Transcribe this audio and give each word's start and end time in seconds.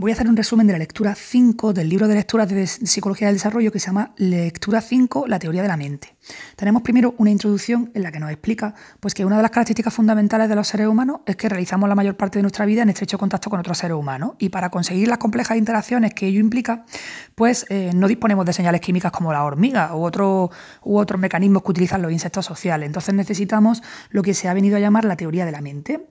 Voy 0.00 0.12
a 0.12 0.14
hacer 0.14 0.30
un 0.30 0.36
resumen 0.38 0.66
de 0.66 0.72
la 0.72 0.78
lectura 0.78 1.14
5 1.14 1.74
del 1.74 1.90
libro 1.90 2.08
de 2.08 2.14
lecturas 2.14 2.48
de 2.48 2.66
Psicología 2.66 3.26
del 3.26 3.36
Desarrollo 3.36 3.70
que 3.70 3.78
se 3.78 3.88
llama 3.88 4.14
Lectura 4.16 4.80
5, 4.80 5.26
la 5.26 5.38
teoría 5.38 5.60
de 5.60 5.68
la 5.68 5.76
mente. 5.76 6.16
Tenemos 6.56 6.80
primero 6.80 7.14
una 7.18 7.28
introducción 7.28 7.90
en 7.92 8.04
la 8.04 8.10
que 8.10 8.18
nos 8.18 8.30
explica 8.30 8.74
pues, 8.98 9.12
que 9.12 9.26
una 9.26 9.36
de 9.36 9.42
las 9.42 9.50
características 9.50 9.92
fundamentales 9.92 10.48
de 10.48 10.54
los 10.54 10.68
seres 10.68 10.86
humanos 10.86 11.20
es 11.26 11.36
que 11.36 11.50
realizamos 11.50 11.86
la 11.86 11.94
mayor 11.94 12.16
parte 12.16 12.38
de 12.38 12.42
nuestra 12.44 12.64
vida 12.64 12.80
en 12.80 12.88
estrecho 12.88 13.18
contacto 13.18 13.50
con 13.50 13.60
otros 13.60 13.76
seres 13.76 13.94
humanos 13.94 14.36
y 14.38 14.48
para 14.48 14.70
conseguir 14.70 15.06
las 15.06 15.18
complejas 15.18 15.58
interacciones 15.58 16.14
que 16.14 16.28
ello 16.28 16.40
implica, 16.40 16.86
pues 17.34 17.66
eh, 17.68 17.90
no 17.94 18.08
disponemos 18.08 18.46
de 18.46 18.54
señales 18.54 18.80
químicas 18.80 19.12
como 19.12 19.34
la 19.34 19.44
hormiga 19.44 19.94
u, 19.94 20.02
otro, 20.02 20.50
u 20.82 20.96
otros 20.96 21.20
mecanismos 21.20 21.62
que 21.62 21.72
utilizan 21.72 22.00
los 22.00 22.10
insectos 22.10 22.46
sociales. 22.46 22.86
Entonces 22.86 23.14
necesitamos 23.14 23.82
lo 24.08 24.22
que 24.22 24.32
se 24.32 24.48
ha 24.48 24.54
venido 24.54 24.78
a 24.78 24.80
llamar 24.80 25.04
la 25.04 25.16
teoría 25.16 25.44
de 25.44 25.52
la 25.52 25.60
mente. 25.60 26.06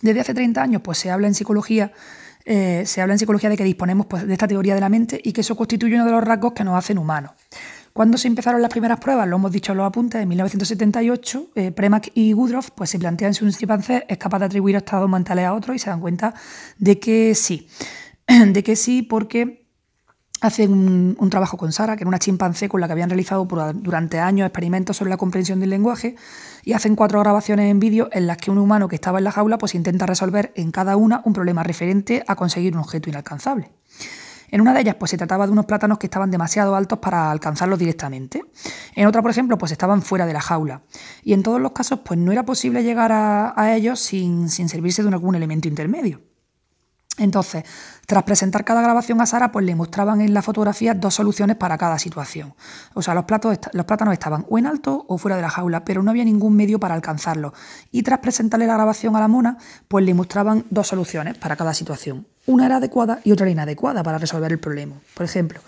Desde 0.00 0.20
hace 0.20 0.32
30 0.32 0.62
años 0.62 0.82
pues, 0.82 0.96
se 0.96 1.10
habla 1.10 1.26
en 1.26 1.34
psicología 1.34 1.92
eh, 2.44 2.82
se 2.86 3.00
habla 3.00 3.14
en 3.14 3.18
psicología 3.18 3.50
de 3.50 3.56
que 3.56 3.64
disponemos 3.64 4.06
pues, 4.06 4.26
de 4.26 4.32
esta 4.32 4.48
teoría 4.48 4.74
de 4.74 4.80
la 4.80 4.88
mente 4.88 5.20
y 5.22 5.32
que 5.32 5.42
eso 5.42 5.56
constituye 5.56 5.94
uno 5.94 6.04
de 6.04 6.12
los 6.12 6.24
rasgos 6.24 6.52
que 6.52 6.64
nos 6.64 6.76
hacen 6.76 6.98
humanos. 6.98 7.32
Cuando 7.92 8.16
se 8.16 8.26
empezaron 8.26 8.62
las 8.62 8.70
primeras 8.70 8.98
pruebas, 8.98 9.28
lo 9.28 9.36
hemos 9.36 9.52
dicho 9.52 9.72
en 9.72 9.78
los 9.78 9.86
apuntes, 9.86 10.22
en 10.22 10.28
1978, 10.28 11.50
eh, 11.54 11.72
Premack 11.72 12.10
y 12.14 12.32
Woodruff 12.32 12.70
pues, 12.74 12.88
se 12.88 12.98
plantean 12.98 13.34
si 13.34 13.44
un 13.44 13.52
chimpancé 13.52 14.06
es 14.08 14.16
capaz 14.16 14.38
de 14.38 14.46
atribuir 14.46 14.76
estados 14.76 15.10
mentales 15.10 15.44
a 15.44 15.52
otro 15.52 15.74
y 15.74 15.78
se 15.78 15.90
dan 15.90 16.00
cuenta 16.00 16.34
de 16.78 16.98
que 16.98 17.34
sí. 17.34 17.68
De 18.52 18.62
que 18.62 18.76
sí, 18.76 19.02
porque 19.02 19.61
hacen 20.42 21.16
un, 21.18 21.30
trabajo 21.30 21.56
con 21.56 21.70
Sara, 21.72 21.96
que 21.96 22.02
era 22.02 22.08
una 22.08 22.18
chimpancé 22.18 22.68
con 22.68 22.80
la 22.80 22.88
que 22.88 22.92
habían 22.92 23.08
realizado 23.08 23.46
durante 23.74 24.18
años 24.18 24.44
experimentos 24.44 24.96
sobre 24.96 25.10
la 25.10 25.16
comprensión 25.16 25.60
del 25.60 25.70
lenguaje, 25.70 26.16
y 26.64 26.72
hacen 26.72 26.96
cuatro 26.96 27.20
grabaciones 27.20 27.70
en 27.70 27.78
vídeo 27.78 28.08
en 28.12 28.26
las 28.26 28.38
que 28.38 28.50
un 28.50 28.58
humano 28.58 28.88
que 28.88 28.96
estaba 28.96 29.18
en 29.18 29.24
la 29.24 29.30
jaula 29.30 29.56
pues 29.56 29.76
intenta 29.76 30.04
resolver 30.04 30.52
en 30.56 30.72
cada 30.72 30.96
una 30.96 31.22
un 31.24 31.32
problema 31.32 31.62
referente 31.62 32.24
a 32.26 32.34
conseguir 32.34 32.74
un 32.74 32.80
objeto 32.80 33.08
inalcanzable. 33.08 33.70
En 34.50 34.60
una 34.60 34.74
de 34.74 34.80
ellas 34.80 34.96
pues 34.96 35.12
se 35.12 35.16
trataba 35.16 35.46
de 35.46 35.52
unos 35.52 35.66
plátanos 35.66 35.98
que 35.98 36.06
estaban 36.06 36.32
demasiado 36.32 36.74
altos 36.74 36.98
para 36.98 37.30
alcanzarlos 37.30 37.78
directamente. 37.78 38.42
En 38.96 39.06
otra, 39.06 39.22
por 39.22 39.30
ejemplo, 39.30 39.56
pues 39.56 39.70
estaban 39.70 40.02
fuera 40.02 40.26
de 40.26 40.32
la 40.32 40.40
jaula. 40.40 40.82
Y 41.22 41.34
en 41.34 41.44
todos 41.44 41.60
los 41.60 41.70
casos 41.70 42.00
pues 42.04 42.18
no 42.18 42.32
era 42.32 42.44
posible 42.44 42.82
llegar 42.82 43.12
a, 43.12 43.74
ellos 43.76 44.00
sin, 44.00 44.48
sin 44.48 44.68
servirse 44.68 45.04
de 45.04 45.08
algún 45.08 45.36
elemento 45.36 45.68
intermedio. 45.68 46.31
Entonces, 47.18 47.64
tras 48.06 48.22
presentar 48.22 48.64
cada 48.64 48.80
grabación 48.80 49.20
a 49.20 49.26
Sara, 49.26 49.52
pues 49.52 49.66
le 49.66 49.74
mostraban 49.74 50.22
en 50.22 50.32
la 50.32 50.40
fotografía 50.40 50.94
dos 50.94 51.14
soluciones 51.14 51.56
para 51.56 51.76
cada 51.76 51.98
situación. 51.98 52.54
O 52.94 53.02
sea, 53.02 53.14
los, 53.14 53.24
plátanos 53.24 54.12
estaban 54.12 54.46
o 54.48 54.58
en 54.58 54.66
alto 54.66 55.04
o 55.08 55.18
fuera 55.18 55.36
de 55.36 55.42
la 55.42 55.50
jaula, 55.50 55.84
pero 55.84 56.02
no 56.02 56.10
había 56.10 56.24
ningún 56.24 56.56
medio 56.56 56.80
para 56.80 56.94
alcanzarlos. 56.94 57.52
Y 57.90 58.02
tras 58.02 58.20
presentarle 58.20 58.66
la 58.66 58.74
grabación 58.74 59.14
a 59.14 59.20
la 59.20 59.28
mona, 59.28 59.58
pues 59.88 60.06
le 60.06 60.14
mostraban 60.14 60.64
dos 60.70 60.88
soluciones 60.88 61.36
para 61.36 61.54
cada 61.54 61.74
situación. 61.74 62.26
Una 62.46 62.66
era 62.66 62.76
adecuada 62.76 63.20
y 63.24 63.32
otra 63.32 63.44
era 63.44 63.52
inadecuada 63.52 64.02
para 64.02 64.16
resolver 64.18 64.50
el 64.50 64.58
problema. 64.58 64.96
Por 65.14 65.24
ejemplo, 65.24 65.60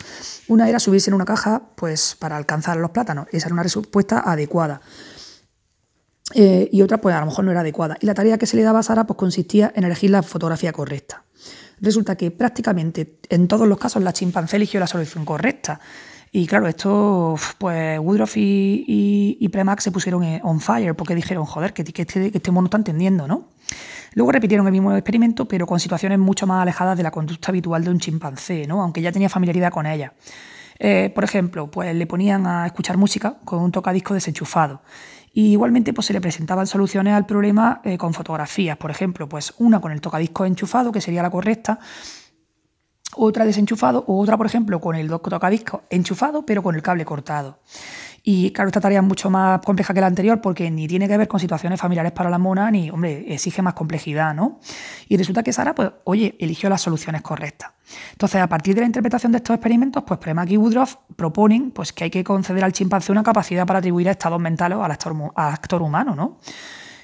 una 0.48 0.68
era 0.68 0.80
subirse 0.80 1.10
en 1.10 1.14
una 1.14 1.26
caja 1.26 1.62
pues, 1.76 2.16
para 2.18 2.38
alcanzar 2.38 2.78
los 2.78 2.90
plátanos. 2.90 3.26
Esa 3.32 3.48
era 3.48 3.54
una 3.54 3.62
respuesta 3.62 4.20
adecuada. 4.20 4.80
Eh, 6.32 6.68
y 6.72 6.80
otra, 6.80 6.98
pues 7.00 7.14
a 7.14 7.20
lo 7.20 7.26
mejor 7.26 7.44
no 7.44 7.50
era 7.50 7.60
adecuada. 7.60 7.96
Y 8.00 8.06
la 8.06 8.14
tarea 8.14 8.38
que 8.38 8.46
se 8.46 8.56
le 8.56 8.62
daba 8.62 8.78
a 8.78 8.82
Sara 8.82 9.04
pues, 9.04 9.18
consistía 9.18 9.72
en 9.76 9.84
elegir 9.84 10.10
la 10.10 10.22
fotografía 10.22 10.72
correcta. 10.72 11.23
Resulta 11.84 12.16
que 12.16 12.30
prácticamente 12.30 13.18
en 13.28 13.46
todos 13.46 13.68
los 13.68 13.76
casos 13.76 14.02
la 14.02 14.14
chimpancé 14.14 14.56
eligió 14.56 14.80
la 14.80 14.86
solución 14.86 15.26
correcta. 15.26 15.78
Y 16.32 16.46
claro, 16.46 16.66
esto, 16.66 17.36
pues 17.58 17.98
Woodruff 17.98 18.38
y, 18.38 19.36
y, 19.38 19.48
Premack 19.50 19.80
se 19.80 19.92
pusieron 19.92 20.24
on 20.42 20.60
fire 20.60 20.96
porque 20.96 21.14
dijeron, 21.14 21.44
joder, 21.44 21.74
que, 21.74 21.82
este, 21.82 22.30
este, 22.34 22.50
mono 22.50 22.68
está 22.68 22.78
entendiendo, 22.78 23.28
¿no? 23.28 23.50
Luego 24.14 24.32
repitieron 24.32 24.66
el 24.66 24.72
mismo 24.72 24.94
experimento, 24.94 25.46
pero 25.46 25.66
con 25.66 25.78
situaciones 25.78 26.18
mucho 26.18 26.46
más 26.46 26.62
alejadas 26.62 26.96
de 26.96 27.02
la 27.02 27.10
conducta 27.10 27.50
habitual 27.50 27.84
de 27.84 27.90
un 27.90 28.00
chimpancé, 28.00 28.66
¿no? 28.66 28.82
Aunque 28.82 29.02
ya 29.02 29.12
tenía 29.12 29.28
familiaridad 29.28 29.70
con 29.70 29.86
ella. 29.86 30.14
Eh, 30.78 31.12
por 31.14 31.22
ejemplo, 31.22 31.70
pues 31.70 31.94
le 31.94 32.06
ponían 32.06 32.46
a 32.46 32.66
escuchar 32.66 32.96
música 32.96 33.36
con 33.44 33.60
un 33.62 33.70
tocadisco 33.70 34.14
desenchufado. 34.14 34.80
Y 35.36 35.50
igualmente 35.50 35.92
pues, 35.92 36.06
se 36.06 36.12
le 36.12 36.20
presentaban 36.20 36.66
soluciones 36.66 37.12
al 37.12 37.26
problema 37.26 37.80
eh, 37.84 37.98
con 37.98 38.14
fotografías, 38.14 38.76
por 38.76 38.92
ejemplo, 38.92 39.28
pues 39.28 39.52
una 39.58 39.80
con 39.80 39.90
el 39.90 40.00
tocadiscos 40.00 40.46
enchufado, 40.46 40.92
que 40.92 41.00
sería 41.00 41.22
la 41.22 41.30
correcta, 41.30 41.80
otra 43.16 43.44
desenchufado, 43.44 44.04
o 44.06 44.20
otra, 44.20 44.36
por 44.36 44.46
ejemplo, 44.46 44.80
con 44.80 44.94
el 44.94 45.08
tocadiscos 45.08 45.82
enchufado, 45.90 46.46
pero 46.46 46.62
con 46.62 46.76
el 46.76 46.82
cable 46.82 47.04
cortado. 47.04 47.58
Y 48.26 48.52
claro, 48.52 48.68
esta 48.68 48.80
tarea 48.80 49.00
es 49.00 49.04
mucho 49.04 49.28
más 49.28 49.60
compleja 49.60 49.92
que 49.92 50.00
la 50.00 50.06
anterior 50.06 50.40
porque 50.40 50.70
ni 50.70 50.88
tiene 50.88 51.06
que 51.06 51.18
ver 51.18 51.28
con 51.28 51.38
situaciones 51.38 51.78
familiares 51.78 52.10
para 52.12 52.30
la 52.30 52.38
mona, 52.38 52.70
ni, 52.70 52.88
hombre, 52.88 53.22
exige 53.28 53.60
más 53.60 53.74
complejidad, 53.74 54.34
¿no? 54.34 54.60
Y 55.10 55.18
resulta 55.18 55.42
que 55.42 55.52
Sara, 55.52 55.74
pues, 55.74 55.90
oye, 56.04 56.34
eligió 56.40 56.70
las 56.70 56.80
soluciones 56.80 57.20
correctas. 57.20 57.72
Entonces, 58.12 58.40
a 58.40 58.48
partir 58.48 58.74
de 58.74 58.80
la 58.80 58.86
interpretación 58.86 59.30
de 59.30 59.38
estos 59.38 59.52
experimentos, 59.54 60.04
pues 60.06 60.18
Premack 60.18 60.50
y 60.52 60.56
Woodruff 60.56 60.96
proponen 61.16 61.70
pues, 61.70 61.92
que 61.92 62.04
hay 62.04 62.10
que 62.10 62.24
conceder 62.24 62.64
al 62.64 62.72
chimpancé 62.72 63.12
una 63.12 63.22
capacidad 63.22 63.66
para 63.66 63.80
atribuir 63.80 64.08
estados 64.08 64.40
mentales 64.40 64.78
al 64.78 64.90
actor, 64.90 65.82
humano, 65.82 66.14
¿no? 66.14 66.38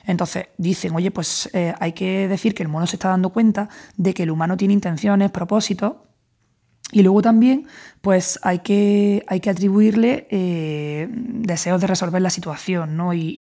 Entonces 0.06 0.48
dicen, 0.56 0.94
oye, 0.96 1.10
pues 1.10 1.50
eh, 1.52 1.74
hay 1.78 1.92
que 1.92 2.28
decir 2.28 2.54
que 2.54 2.62
el 2.62 2.70
mono 2.70 2.86
se 2.86 2.96
está 2.96 3.10
dando 3.10 3.28
cuenta 3.28 3.68
de 3.98 4.14
que 4.14 4.22
el 4.22 4.30
humano 4.30 4.56
tiene 4.56 4.72
intenciones, 4.72 5.30
propósitos 5.30 5.96
y 6.92 7.02
luego 7.02 7.22
también, 7.22 7.66
pues 8.00 8.38
hay 8.42 8.60
que, 8.60 9.24
hay 9.26 9.40
que 9.40 9.50
atribuirle 9.50 10.26
eh, 10.30 11.08
deseos 11.10 11.80
de 11.80 11.86
resolver 11.86 12.20
la 12.22 12.30
situación, 12.30 12.96
¿no? 12.96 13.14
Y, 13.14 13.39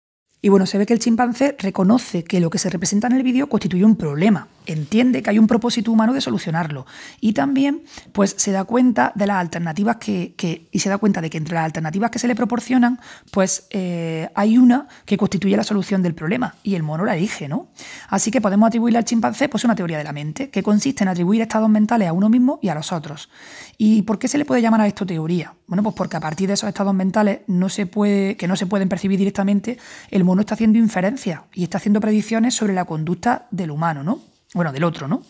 y 0.47 0.49
bueno, 0.49 0.65
se 0.65 0.79
ve 0.79 0.87
que 0.87 0.93
el 0.93 1.01
chimpancé 1.01 1.57
reconoce 1.59 2.23
que 2.23 2.39
lo 2.39 2.51
que 2.51 2.59
se 2.59 2.71
representa 2.71 3.09
en 3.09 3.15
el 3.15 3.25
vídeo 3.25 3.49
constituye 3.49 3.85
un 3.85 3.97
problema, 3.97 4.47
entiende 4.65 5.21
que 5.21 5.31
hay 5.31 5.41
un 5.41 5.49
propósito 5.49 5.91
humano 5.91 6.13
de 6.13 6.21
solucionarlo 6.21 6.87
y 7.21 7.33
también 7.33 7.83
pues 8.13 8.37
se 8.39 8.53
da 8.53 8.63
cuenta 8.63 9.11
de 9.17 9.27
las 9.27 9.39
alternativas 9.39 9.97
que, 9.97 10.69
y 10.71 10.79
se 10.79 10.89
da 10.89 10.99
cuenta 10.99 11.21
de 11.21 11.31
que 11.31 11.39
entre 11.39 11.57
las 11.57 11.65
alternativas 11.65 12.13
que 12.13 12.21
se 12.21 12.29
le 12.29 12.37
proporcionan 12.37 13.01
pues 13.33 13.67
eh, 13.71 14.29
hay 14.37 14.57
una 14.57 14.87
que 15.05 15.17
constituye 15.17 15.57
la 15.57 15.65
solución 15.65 16.01
del 16.01 16.15
problema 16.15 16.55
y 16.63 16.77
el 16.77 16.85
mono 16.85 17.05
la 17.05 17.17
elige, 17.17 17.49
¿no? 17.49 17.67
Así 18.09 18.31
que 18.31 18.41
podemos 18.41 18.69
atribuirle 18.69 18.99
al 18.99 19.05
chimpancé 19.05 19.49
pues 19.49 19.65
una 19.65 19.75
teoría 19.75 19.99
de 19.99 20.05
la 20.05 20.13
mente 20.13 20.51
que 20.51 20.63
consiste 20.63 21.03
en 21.03 21.09
atribuir 21.09 21.43
estados 21.43 21.69
mentales 21.69 22.09
a 22.09 22.13
uno 22.13 22.29
mismo 22.29 22.61
y 22.63 22.69
a 22.69 22.77
los 22.77 22.93
otros. 22.93 23.31
¿Y 23.79 24.03
por 24.03 24.21
qué 24.21 24.29
se 24.29 24.39
le 24.39 24.45
puede 24.45 24.63
llamar 24.63 24.81
a 24.81 24.87
esto 24.87 25.05
teoría? 25.05 25.55
Bueno, 25.67 25.83
pues 25.83 25.97
porque 25.97 26.17
a 26.17 26.21
partir 26.21 26.47
de 26.47 26.55
esos 26.55 26.69
estados 26.69 26.95
mentales 26.95 27.41
no 27.49 27.69
se 27.69 27.87
puede, 27.87 28.37
que 28.37 28.47
no 28.47 28.55
se 28.55 28.67
pueden 28.67 28.89
percibir 28.89 29.19
directamente, 29.19 29.79
el 30.11 30.23
mono 30.23 30.36
está 30.41 30.55
haciendo 30.55 30.79
inferencias 30.79 31.43
y 31.55 31.65
está 31.65 31.79
haciendo 31.79 32.01
predicciones 32.01 32.55
sobre 32.55 32.75
la 32.75 32.85
conducta 32.85 33.47
del 33.51 33.71
humano, 33.71 34.03
¿no? 34.03 34.21
Bueno, 34.55 34.73
del 34.73 34.85
otro, 34.85 35.09
¿no? 35.09 35.23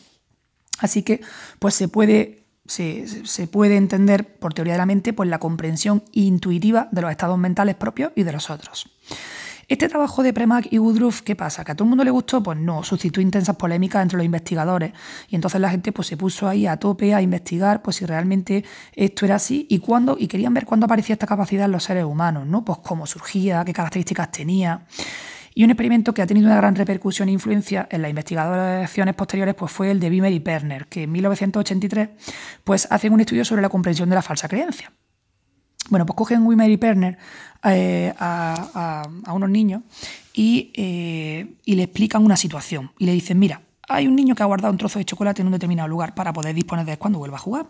Así 0.78 1.02
que, 1.02 1.20
pues 1.58 1.74
se 1.74 1.88
puede, 1.88 2.44
se, 2.66 3.48
puede 3.50 3.76
entender 3.76 4.38
por 4.38 4.54
teoría 4.54 4.74
de 4.74 4.78
la 4.78 4.86
mente 4.86 5.12
pues, 5.12 5.28
la 5.28 5.38
comprensión 5.38 6.02
intuitiva 6.12 6.88
de 6.92 7.02
los 7.02 7.10
estados 7.10 7.38
mentales 7.38 7.76
propios 7.76 8.12
y 8.14 8.22
de 8.22 8.32
los 8.32 8.50
otros. 8.50 8.90
Este 9.68 9.88
trabajo 9.88 10.22
de 10.22 10.32
Premack 10.32 10.68
y 10.70 10.78
Woodruff, 10.78 11.22
¿qué 11.22 11.34
pasa? 11.34 11.64
¿Que 11.64 11.72
a 11.72 11.74
todo 11.74 11.86
el 11.86 11.88
mundo 11.88 12.04
le 12.04 12.12
gustó? 12.12 12.40
Pues 12.40 12.56
no, 12.56 12.84
suscitó 12.84 13.20
intensas 13.20 13.56
polémicas 13.56 14.00
entre 14.00 14.16
los 14.16 14.24
investigadores 14.24 14.92
y 15.28 15.34
entonces 15.34 15.60
la 15.60 15.68
gente 15.68 15.90
pues, 15.90 16.06
se 16.06 16.16
puso 16.16 16.46
ahí 16.46 16.68
a 16.68 16.76
tope 16.76 17.12
a 17.12 17.20
investigar 17.20 17.82
pues, 17.82 17.96
si 17.96 18.06
realmente 18.06 18.64
esto 18.94 19.24
era 19.24 19.34
así 19.34 19.66
y 19.68 19.80
cuándo, 19.80 20.16
y 20.16 20.28
querían 20.28 20.54
ver 20.54 20.66
cuándo 20.66 20.86
aparecía 20.86 21.14
esta 21.14 21.26
capacidad 21.26 21.64
en 21.64 21.72
los 21.72 21.82
seres 21.82 22.04
humanos, 22.04 22.46
¿no? 22.46 22.64
Pues 22.64 22.78
cómo 22.78 23.08
surgía, 23.08 23.64
qué 23.64 23.72
características 23.72 24.30
tenía. 24.30 24.86
Y 25.52 25.64
un 25.64 25.70
experimento 25.70 26.14
que 26.14 26.22
ha 26.22 26.28
tenido 26.28 26.46
una 26.46 26.58
gran 26.58 26.76
repercusión 26.76 27.28
e 27.28 27.32
influencia 27.32 27.88
en 27.90 28.02
las 28.02 28.10
investigaciones 28.10 29.14
posteriores 29.16 29.56
pues 29.56 29.72
fue 29.72 29.90
el 29.90 29.98
de 29.98 30.10
Bimer 30.10 30.32
y 30.32 30.38
Perner, 30.38 30.86
que 30.86 31.02
en 31.02 31.10
1983 31.10 32.10
pues, 32.62 32.86
hacen 32.88 33.12
un 33.12 33.18
estudio 33.18 33.44
sobre 33.44 33.62
la 33.62 33.68
comprensión 33.68 34.08
de 34.10 34.14
la 34.14 34.22
falsa 34.22 34.46
creencia. 34.46 34.92
Bueno, 35.88 36.06
pues 36.06 36.16
cogen 36.16 36.46
Wimmer 36.46 36.70
y 36.70 36.76
Perner 36.76 37.18
eh, 37.64 38.12
a, 38.18 39.02
unos 39.32 39.50
niños 39.50 39.82
y, 40.32 40.72
eh, 40.74 41.54
y 41.64 41.74
le 41.74 41.84
explican 41.84 42.24
una 42.24 42.36
situación 42.36 42.92
y 42.98 43.06
le 43.06 43.12
dicen, 43.12 43.38
mira, 43.38 43.62
hay 43.88 44.06
un 44.06 44.16
niño 44.16 44.34
que 44.34 44.42
ha 44.42 44.46
guardado 44.46 44.72
un 44.72 44.78
trozo 44.78 44.98
de 44.98 45.04
chocolate 45.04 45.42
en 45.42 45.46
un 45.46 45.52
determinado 45.52 45.88
lugar 45.88 46.14
para 46.14 46.32
poder 46.32 46.54
disponer 46.54 46.84
de 46.84 46.92
él 46.92 46.98
cuando 46.98 47.18
vuelva 47.18 47.36
a 47.36 47.40
jugar. 47.40 47.66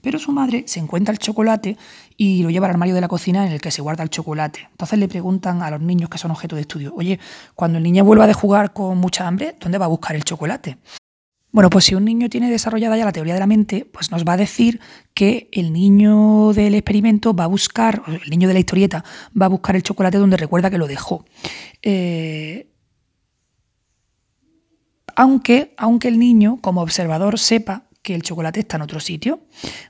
Pero 0.00 0.18
su 0.18 0.32
madre 0.32 0.64
se 0.66 0.80
encuentra 0.80 1.12
el 1.12 1.18
chocolate 1.18 1.76
y 2.16 2.42
lo 2.42 2.50
lleva 2.50 2.66
al 2.66 2.72
armario 2.72 2.94
de 2.94 3.00
la 3.00 3.08
cocina 3.08 3.46
en 3.46 3.52
el 3.52 3.60
que 3.60 3.70
se 3.70 3.80
guarda 3.80 4.02
el 4.02 4.10
chocolate. 4.10 4.68
Entonces 4.70 4.98
le 4.98 5.08
preguntan 5.08 5.62
a 5.62 5.70
los 5.70 5.80
niños 5.80 6.10
que 6.10 6.18
son 6.18 6.30
objeto 6.32 6.56
de 6.56 6.62
estudio, 6.62 6.92
oye, 6.96 7.18
cuando 7.54 7.78
el 7.78 7.84
niño 7.84 8.04
vuelva 8.04 8.26
de 8.26 8.34
jugar 8.34 8.72
con 8.72 8.98
mucha 8.98 9.26
hambre, 9.26 9.56
¿dónde 9.60 9.78
va 9.78 9.84
a 9.84 9.88
buscar 9.88 10.16
el 10.16 10.24
chocolate? 10.24 10.78
Bueno, 11.52 11.68
pues 11.68 11.84
si 11.84 11.94
un 11.94 12.06
niño 12.06 12.30
tiene 12.30 12.50
desarrollada 12.50 12.96
ya 12.96 13.04
la 13.04 13.12
teoría 13.12 13.34
de 13.34 13.40
la 13.40 13.46
mente, 13.46 13.84
pues 13.84 14.10
nos 14.10 14.24
va 14.24 14.32
a 14.32 14.36
decir 14.38 14.80
que 15.12 15.50
el 15.52 15.72
niño 15.72 16.54
del 16.54 16.74
experimento 16.74 17.34
va 17.34 17.44
a 17.44 17.48
buscar, 17.48 18.02
el 18.06 18.30
niño 18.30 18.48
de 18.48 18.54
la 18.54 18.60
historieta, 18.60 19.04
va 19.40 19.46
a 19.46 19.50
buscar 19.50 19.76
el 19.76 19.82
chocolate 19.82 20.16
donde 20.16 20.38
recuerda 20.38 20.70
que 20.70 20.78
lo 20.78 20.86
dejó. 20.86 21.26
Eh, 21.82 22.68
aunque, 25.14 25.74
aunque 25.76 26.08
el 26.08 26.18
niño, 26.18 26.58
como 26.62 26.80
observador, 26.80 27.38
sepa 27.38 27.84
que 28.00 28.14
el 28.14 28.22
chocolate 28.22 28.60
está 28.60 28.76
en 28.76 28.82
otro 28.82 28.98
sitio. 28.98 29.40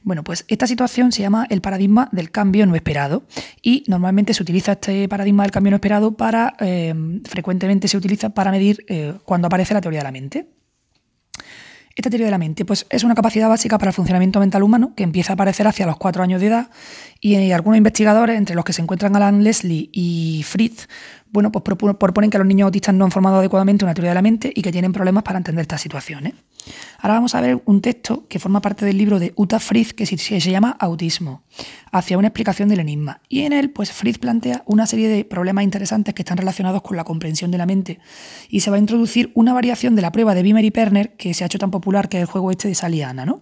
Bueno, 0.03 0.25
pues 0.25 0.45
esta 0.49 0.67
situación 0.67 1.13
se 1.13 1.23
llama 1.23 1.47
el 1.49 1.61
paradigma 1.61 2.09
del 2.11 2.33
cambio 2.33 2.67
no 2.67 2.75
esperado 2.75 3.23
y 3.63 3.85
normalmente 3.87 4.35
se 4.35 4.43
utiliza 4.43 4.73
este 4.73 5.09
paradigma 5.09 5.45
del 5.45 5.53
cambio 5.53 5.71
no 5.71 5.77
esperado 5.77 6.17
para, 6.17 6.55
eh, 6.59 6.93
frecuentemente 7.25 7.87
se 7.87 7.97
utiliza 7.97 8.31
para 8.31 8.51
medir 8.51 8.85
eh, 8.89 9.15
cuando 9.25 9.47
aparece 9.47 9.75
la 9.75 9.81
teoría 9.81 10.01
de 10.01 10.05
la 10.05 10.13
mente. 10.13 10.62
Esta 11.95 12.09
teoría 12.09 12.27
de 12.27 12.31
la 12.31 12.39
mente 12.39 12.65
pues, 12.65 12.87
es 12.89 13.05
una 13.05 13.15
capacidad 13.15 13.49
básica 13.49 13.79
para 13.79 13.91
el 13.91 13.95
funcionamiento 13.95 14.41
mental 14.41 14.63
humano 14.63 14.95
que 14.97 15.03
empieza 15.03 15.33
a 15.33 15.35
aparecer 15.35 15.67
hacia 15.67 15.87
los 15.87 15.97
cuatro 15.97 16.23
años 16.23 16.41
de 16.41 16.47
edad 16.49 16.71
y 17.21 17.53
algunos 17.53 17.79
investigadores, 17.79 18.37
entre 18.37 18.57
los 18.57 18.65
que 18.65 18.73
se 18.73 18.83
encuentran 18.83 19.15
Alan 19.15 19.45
Leslie 19.45 19.91
y 19.93 20.43
Fritz, 20.45 20.89
bueno, 21.33 21.51
pues 21.51 21.65
proponen 21.65 22.31
que 22.31 22.37
los 22.37 22.47
niños 22.47 22.67
autistas 22.67 22.95
no 22.95 23.07
han 23.07 23.11
formado 23.11 23.39
adecuadamente 23.39 23.85
una 23.85 23.95
teoría 23.95 24.11
de 24.11 24.17
la 24.17 24.23
mente 24.23 24.53
y 24.55 24.61
que 24.61 24.71
tienen 24.71 24.93
problemas 24.93 25.23
para 25.23 25.39
entender 25.39 25.63
estas 25.63 25.81
situaciones. 25.81 26.35
Ahora 26.99 27.15
vamos 27.15 27.35
a 27.35 27.41
ver 27.41 27.63
un 27.65 27.81
texto 27.81 28.27
que 28.29 28.39
forma 28.39 28.61
parte 28.61 28.85
del 28.85 28.99
libro 28.99 29.19
de 29.19 29.33
Uta 29.35 29.59
Fritz 29.59 29.95
que 29.95 30.05
se 30.05 30.39
llama 30.51 30.77
Autismo, 30.79 31.43
hacia 31.91 32.19
una 32.19 32.29
explicación 32.29 32.69
del 32.69 32.81
enigma. 32.81 33.23
Y 33.31 33.41
en 33.43 33.55
él, 33.55 33.71
pues 33.71 33.93
Fritz 33.93 34.19
plantea 34.19 34.63
una 34.67 34.87
serie 34.87 35.09
de 35.09 35.25
problemas 35.25 35.65
interesantes 35.65 36.15
que 36.15 36.21
están 36.21 36.37
relacionados 36.37 36.83
con 36.83 36.99
la 36.99 37.05
comprensión 37.05 37.51
de 37.51 37.59
la 37.59 37.67
mente. 37.67 37.99
Y 38.51 38.61
se 38.61 38.71
va 38.71 38.77
a 38.77 38.81
introducir 38.81 39.33
una 39.35 39.55
variación 39.55 39.97
de 39.97 40.03
la 40.03 40.13
prueba 40.13 40.35
de 40.35 40.43
Bimer 40.43 40.65
y 40.65 40.71
Perner 40.71 41.17
que 41.17 41.33
se 41.33 41.45
ha 41.45 41.47
hecho 41.47 41.59
tan 41.59 41.71
popular 41.71 42.11
que 42.11 42.19
es 42.19 42.23
el 42.23 42.29
juego 42.29 42.51
este 42.51 42.69
de 42.69 42.75
Saliana, 42.75 43.25
¿no? 43.25 43.41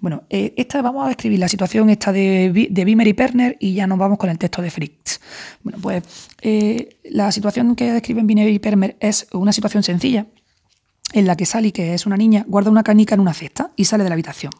Bueno, 0.00 0.24
eh, 0.30 0.54
esta 0.56 0.80
vamos 0.80 1.04
a 1.04 1.08
describir 1.08 1.40
la 1.40 1.48
situación 1.48 1.90
esta 1.90 2.12
de, 2.12 2.68
de 2.70 2.84
Bimer 2.84 3.08
y 3.08 3.14
Perner 3.14 3.56
y 3.58 3.74
ya 3.74 3.86
nos 3.86 3.98
vamos 3.98 4.18
con 4.18 4.30
el 4.30 4.38
texto 4.38 4.62
de 4.62 4.70
Fritz. 4.70 5.20
Bueno, 5.64 5.78
pues 5.82 6.04
eh, 6.40 7.00
la 7.04 7.32
situación 7.32 7.74
que 7.74 7.92
describen 7.92 8.26
Bimer 8.26 8.48
y 8.48 8.58
Perner 8.60 8.96
es 9.00 9.26
una 9.32 9.52
situación 9.52 9.82
sencilla 9.82 10.26
en 11.12 11.26
la 11.26 11.36
que 11.36 11.46
Sally, 11.46 11.72
que 11.72 11.94
es 11.94 12.06
una 12.06 12.16
niña, 12.16 12.44
guarda 12.46 12.70
una 12.70 12.84
canica 12.84 13.14
en 13.14 13.20
una 13.20 13.34
cesta 13.34 13.72
y 13.74 13.86
sale 13.86 14.04
de 14.04 14.10
la 14.10 14.14
habitación. 14.14 14.52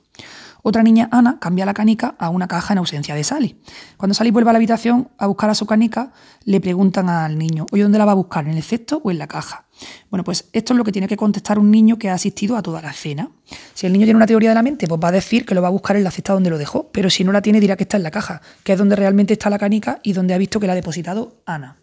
Otra 0.63 0.83
niña, 0.83 1.09
Ana, 1.13 1.39
cambia 1.39 1.65
la 1.65 1.75
canica 1.75 2.17
a 2.19 2.31
una 2.31 2.49
caja 2.49 2.75
en 2.75 2.79
ausencia 2.79 3.15
de 3.15 3.23
Sally. 3.23 3.61
Cuando 3.97 4.15
Sally 4.15 4.33
vuelve 4.33 4.51
a 4.51 4.53
la 4.53 4.57
habitación 4.57 5.09
a 5.19 5.27
buscar 5.27 5.51
a 5.51 5.55
su 5.55 5.67
canica, 5.67 6.13
le 6.45 6.61
preguntan 6.61 7.09
al 7.09 7.39
niño, 7.39 7.67
oye, 7.71 7.85
¿dónde 7.85 7.99
la 7.99 8.05
va 8.05 8.13
a 8.13 8.17
buscar? 8.17 8.49
¿En 8.49 8.57
el 8.57 8.63
cesto 8.63 9.01
o 9.05 9.11
en 9.13 9.19
la 9.19 9.29
caja? 9.29 9.68
Bueno, 10.11 10.25
pues 10.25 10.49
esto 10.53 10.73
es 10.73 10.77
lo 10.77 10.85
que 10.85 10.93
tiene 10.93 11.09
que 11.09 11.17
contestar 11.17 11.59
un 11.59 11.71
niño 11.71 11.99
que 11.99 12.11
ha 12.11 12.15
asistido 12.15 12.57
a 12.57 12.63
toda 12.63 12.83
la 12.83 12.91
escena. 12.91 13.31
Si 13.75 13.87
el 13.87 13.93
niño 13.93 14.05
tiene 14.05 14.17
una 14.17 14.27
teoría 14.27 14.51
de 14.51 14.55
la 14.55 14.63
mente, 14.63 14.87
pues 14.87 15.01
va 15.03 15.09
a 15.09 15.13
decir 15.13 15.45
que 15.45 15.55
lo 15.55 15.63
va 15.63 15.69
a 15.69 15.73
buscar 15.73 15.97
en 15.97 16.05
la 16.05 16.11
cesta 16.11 16.33
donde 16.33 16.51
lo 16.51 16.59
dejó, 16.59 16.91
pero 16.93 17.11
si 17.11 17.25
no 17.25 17.33
la 17.33 17.43
tiene 17.43 17.61
dirá 17.61 17.77
que 17.77 17.85
está 17.85 17.97
en 17.97 18.03
la 18.03 18.11
caja, 18.11 18.41
que 18.65 18.73
es 18.73 18.79
donde 18.79 18.97
realmente 18.97 19.33
está 19.35 19.51
la 19.51 19.59
canica 19.59 20.01
y 20.03 20.13
donde 20.13 20.35
ha 20.35 20.39
visto 20.39 20.61
que 20.61 20.67
la 20.67 20.73
ha 20.73 20.77
depositado 20.77 21.43
Ana. 21.47 21.77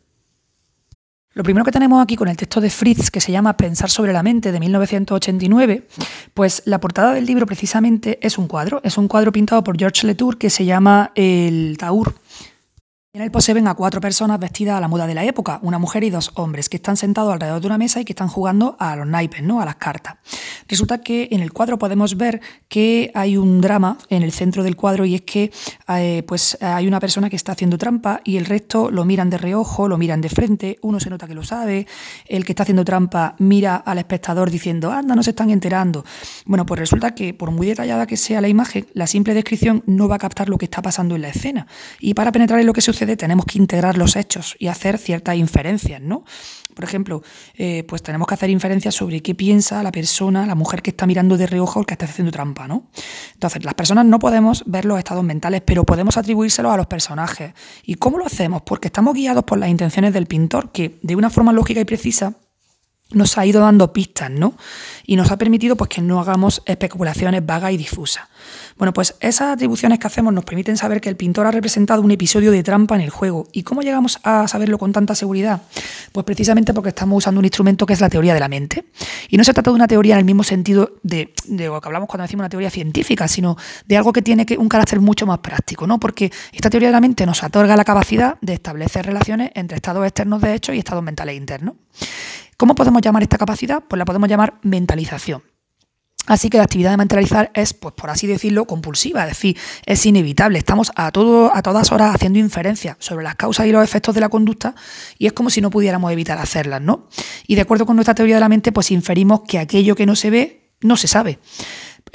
Lo 1.35 1.43
primero 1.43 1.65
que 1.65 1.71
tenemos 1.71 2.01
aquí 2.01 2.15
con 2.15 2.29
el 2.29 2.37
texto 2.37 2.61
de 2.61 2.69
Fritz, 2.69 3.11
que 3.11 3.19
se 3.19 3.29
llama 3.29 3.57
Pensar 3.57 3.89
sobre 3.89 4.13
la 4.13 4.23
mente, 4.23 4.53
de 4.53 4.59
1989, 4.61 5.85
pues 6.33 6.61
la 6.63 6.79
portada 6.79 7.13
del 7.13 7.25
libro 7.25 7.45
precisamente 7.45 8.19
es 8.25 8.37
un 8.37 8.47
cuadro, 8.47 8.79
es 8.85 8.97
un 8.97 9.09
cuadro 9.09 9.33
pintado 9.33 9.61
por 9.61 9.77
George 9.77 10.07
Letour 10.07 10.37
que 10.37 10.49
se 10.49 10.63
llama 10.63 11.11
El 11.13 11.75
Taur. 11.77 12.15
En 13.15 13.21
él 13.21 13.31
pues, 13.31 13.45
se 13.45 13.53
ven 13.53 13.65
a 13.69 13.75
cuatro 13.75 14.01
personas 14.01 14.37
vestidas 14.41 14.77
a 14.77 14.81
la 14.81 14.89
moda 14.89 15.07
de 15.07 15.13
la 15.13 15.23
época, 15.23 15.59
una 15.61 15.79
mujer 15.79 16.03
y 16.03 16.09
dos 16.09 16.33
hombres, 16.35 16.67
que 16.67 16.75
están 16.75 16.97
sentados 16.97 17.31
alrededor 17.31 17.61
de 17.61 17.67
una 17.67 17.77
mesa 17.77 18.01
y 18.01 18.03
que 18.03 18.11
están 18.11 18.27
jugando 18.27 18.75
a 18.77 18.93
los 18.97 19.07
naipes, 19.07 19.41
¿no? 19.41 19.61
a 19.61 19.65
las 19.65 19.77
cartas. 19.77 20.15
Resulta 20.67 20.97
que 20.97 21.29
en 21.31 21.39
el 21.39 21.53
cuadro 21.53 21.79
podemos 21.79 22.17
ver 22.17 22.41
que 22.67 23.11
hay 23.15 23.37
un 23.37 23.61
drama 23.61 23.97
en 24.09 24.21
el 24.21 24.33
centro 24.33 24.63
del 24.63 24.75
cuadro 24.75 25.05
y 25.05 25.15
es 25.15 25.21
que 25.21 25.49
eh, 25.87 26.23
pues, 26.27 26.57
hay 26.59 26.89
una 26.89 26.99
persona 26.99 27.29
que 27.29 27.37
está 27.37 27.53
haciendo 27.53 27.77
trampa 27.77 28.19
y 28.25 28.35
el 28.35 28.43
resto 28.43 28.91
lo 28.91 29.05
miran 29.05 29.29
de 29.29 29.37
reojo, 29.37 29.87
lo 29.87 29.97
miran 29.97 30.19
de 30.19 30.27
frente, 30.27 30.77
uno 30.81 30.99
se 30.99 31.09
nota 31.09 31.25
que 31.25 31.35
lo 31.35 31.43
sabe, 31.45 31.87
el 32.27 32.43
que 32.43 32.51
está 32.51 32.63
haciendo 32.63 32.83
trampa 32.83 33.37
mira 33.39 33.77
al 33.77 33.97
espectador 33.97 34.51
diciendo, 34.51 34.91
anda, 34.91 35.15
no 35.15 35.23
se 35.23 35.29
están 35.29 35.51
enterando. 35.51 36.03
Bueno, 36.45 36.65
pues 36.65 36.79
resulta 36.79 37.15
que 37.15 37.33
por 37.33 37.51
muy 37.51 37.67
detallada 37.67 38.07
que 38.07 38.17
sea 38.17 38.41
la 38.41 38.49
imagen, 38.49 38.87
la 38.93 39.07
simple 39.07 39.33
descripción 39.33 39.83
no 39.85 40.09
va 40.09 40.15
a 40.15 40.19
captar 40.19 40.49
lo 40.49 40.57
que 40.57 40.65
está 40.65 40.81
pasando 40.81 41.15
en 41.15 41.21
la 41.21 41.29
escena. 41.29 41.65
Y 42.01 42.13
para 42.13 42.33
penetrar 42.33 42.59
en 42.59 42.65
lo 42.65 42.73
que 42.73 42.81
sucede, 42.81 43.04
tenemos 43.17 43.45
que 43.45 43.57
integrar 43.57 43.97
los 43.97 44.15
hechos 44.15 44.55
y 44.59 44.67
hacer 44.67 44.97
ciertas 44.97 45.35
inferencias, 45.35 46.01
¿no? 46.01 46.23
Por 46.75 46.83
ejemplo, 46.83 47.23
eh, 47.55 47.85
pues 47.87 48.03
tenemos 48.03 48.27
que 48.27 48.33
hacer 48.33 48.49
inferencias 48.49 48.93
sobre 48.93 49.21
qué 49.21 49.33
piensa 49.33 49.81
la 49.81 49.91
persona, 49.93 50.45
la 50.45 50.55
mujer 50.55 50.81
que 50.81 50.89
está 50.89 51.07
mirando 51.07 51.37
de 51.37 51.47
reojo 51.47 51.79
o 51.79 51.81
el 51.81 51.85
que 51.85 51.93
está 51.93 52.05
haciendo 52.05 52.31
trampa, 52.31 52.67
¿no? 52.67 52.89
Entonces, 53.33 53.63
las 53.63 53.75
personas 53.75 54.05
no 54.05 54.19
podemos 54.19 54.63
ver 54.65 54.83
los 54.83 54.97
estados 54.97 55.23
mentales, 55.23 55.61
pero 55.65 55.85
podemos 55.85 56.17
atribuírselos 56.17 56.73
a 56.73 56.77
los 56.77 56.87
personajes. 56.87 57.53
¿Y 57.85 57.95
cómo 57.95 58.17
lo 58.17 58.25
hacemos? 58.25 58.61
Porque 58.63 58.89
estamos 58.89 59.13
guiados 59.13 59.45
por 59.45 59.57
las 59.57 59.69
intenciones 59.69 60.13
del 60.13 60.25
pintor, 60.25 60.73
que 60.73 60.99
de 61.01 61.15
una 61.15 61.29
forma 61.29 61.53
lógica 61.53 61.79
y 61.79 61.85
precisa 61.85 62.33
nos 63.11 63.37
ha 63.37 63.45
ido 63.45 63.61
dando 63.61 63.93
pistas, 63.93 64.31
¿no? 64.31 64.55
Y 65.05 65.15
nos 65.15 65.31
ha 65.31 65.37
permitido 65.37 65.75
pues, 65.75 65.89
que 65.89 66.01
no 66.01 66.19
hagamos 66.19 66.61
especulaciones 66.65 67.45
vagas 67.45 67.71
y 67.71 67.77
difusas. 67.77 68.25
Bueno, 68.77 68.91
pues 68.91 69.15
esas 69.21 69.53
atribuciones 69.53 69.99
que 69.99 70.07
hacemos 70.07 70.33
nos 70.33 70.43
permiten 70.43 70.75
saber 70.75 70.99
que 70.99 71.07
el 71.07 71.15
pintor 71.15 71.47
ha 71.47 71.51
representado 71.51 72.01
un 72.01 72.11
episodio 72.11 72.51
de 72.51 72.61
trampa 72.61 72.95
en 72.95 73.01
el 73.01 73.09
juego. 73.09 73.47
¿Y 73.53 73.63
cómo 73.63 73.81
llegamos 73.81 74.19
a 74.23 74.49
saberlo 74.49 74.77
con 74.77 74.91
tanta 74.91 75.15
seguridad? 75.15 75.61
Pues 76.11 76.25
precisamente 76.25 76.73
porque 76.73 76.89
estamos 76.89 77.19
usando 77.19 77.39
un 77.39 77.45
instrumento 77.45 77.85
que 77.85 77.93
es 77.93 78.01
la 78.01 78.09
teoría 78.09 78.33
de 78.33 78.41
la 78.41 78.49
mente. 78.49 78.85
Y 79.29 79.37
no 79.37 79.45
se 79.45 79.53
trata 79.53 79.71
de 79.71 79.75
una 79.75 79.87
teoría 79.87 80.15
en 80.15 80.19
el 80.19 80.25
mismo 80.25 80.43
sentido 80.43 80.91
de, 81.03 81.33
lo 81.47 81.79
que 81.79 81.87
hablamos 81.87 82.09
cuando 82.09 82.23
decimos 82.23 82.41
una 82.41 82.49
teoría 82.49 82.69
científica, 82.69 83.29
sino 83.29 83.55
de 83.85 83.95
algo 83.95 84.11
que 84.11 84.21
tiene 84.21 84.45
un 84.57 84.67
carácter 84.67 84.99
mucho 84.99 85.25
más 85.25 85.39
práctico, 85.39 85.87
¿no? 85.87 85.97
Porque 85.97 86.29
esta 86.51 86.69
teoría 86.69 86.89
de 86.89 86.93
la 86.93 87.01
mente 87.01 87.25
nos 87.25 87.41
otorga 87.43 87.77
la 87.77 87.85
capacidad 87.85 88.37
de 88.41 88.55
establecer 88.55 89.05
relaciones 89.05 89.51
entre 89.55 89.77
estados 89.77 90.05
externos 90.05 90.41
de 90.41 90.53
hechos 90.53 90.75
y 90.75 90.79
estados 90.79 91.03
mentales 91.03 91.37
internos. 91.37 91.75
¿Cómo 92.57 92.75
podemos 92.75 93.01
llamar 93.01 93.23
esta 93.23 93.37
capacidad? 93.37 93.81
Pues 93.87 93.97
la 93.97 94.03
podemos 94.03 94.27
llamar 94.27 94.55
mentalización. 94.63 95.54
Así 96.27 96.49
que 96.49 96.57
la 96.57 96.63
actividad 96.63 96.91
de 96.91 96.97
mentalizar 96.97 97.51
es, 97.53 97.73
pues 97.73 97.93
por 97.93 98.09
así 98.09 98.25
decirlo, 98.25 98.65
compulsiva, 98.65 99.23
es 99.23 99.29
decir, 99.29 99.57
es 99.85 100.05
inevitable. 100.05 100.57
Estamos 100.57 100.91
a, 100.95 101.11
todo, 101.11 101.55
a 101.55 101.61
todas 101.61 101.91
horas 101.91 102.15
haciendo 102.15 102.39
inferencias 102.39 102.97
sobre 102.99 103.23
las 103.23 103.35
causas 103.35 103.67
y 103.67 103.71
los 103.71 103.83
efectos 103.83 104.15
de 104.15 104.21
la 104.21 104.29
conducta 104.29 104.75
y 105.17 105.27
es 105.27 105.33
como 105.33 105.49
si 105.49 105.61
no 105.61 105.69
pudiéramos 105.69 106.11
evitar 106.11 106.37
hacerlas, 106.37 106.81
¿no? 106.81 107.07
Y 107.47 107.55
de 107.55 107.61
acuerdo 107.61 107.85
con 107.85 107.95
nuestra 107.95 108.15
teoría 108.15 108.35
de 108.35 108.41
la 108.41 108.49
mente, 108.49 108.71
pues 108.71 108.91
inferimos 108.91 109.41
que 109.47 109.59
aquello 109.59 109.95
que 109.95 110.05
no 110.05 110.15
se 110.15 110.29
ve, 110.29 110.71
no 110.81 110.97
se 110.97 111.07
sabe. 111.07 111.39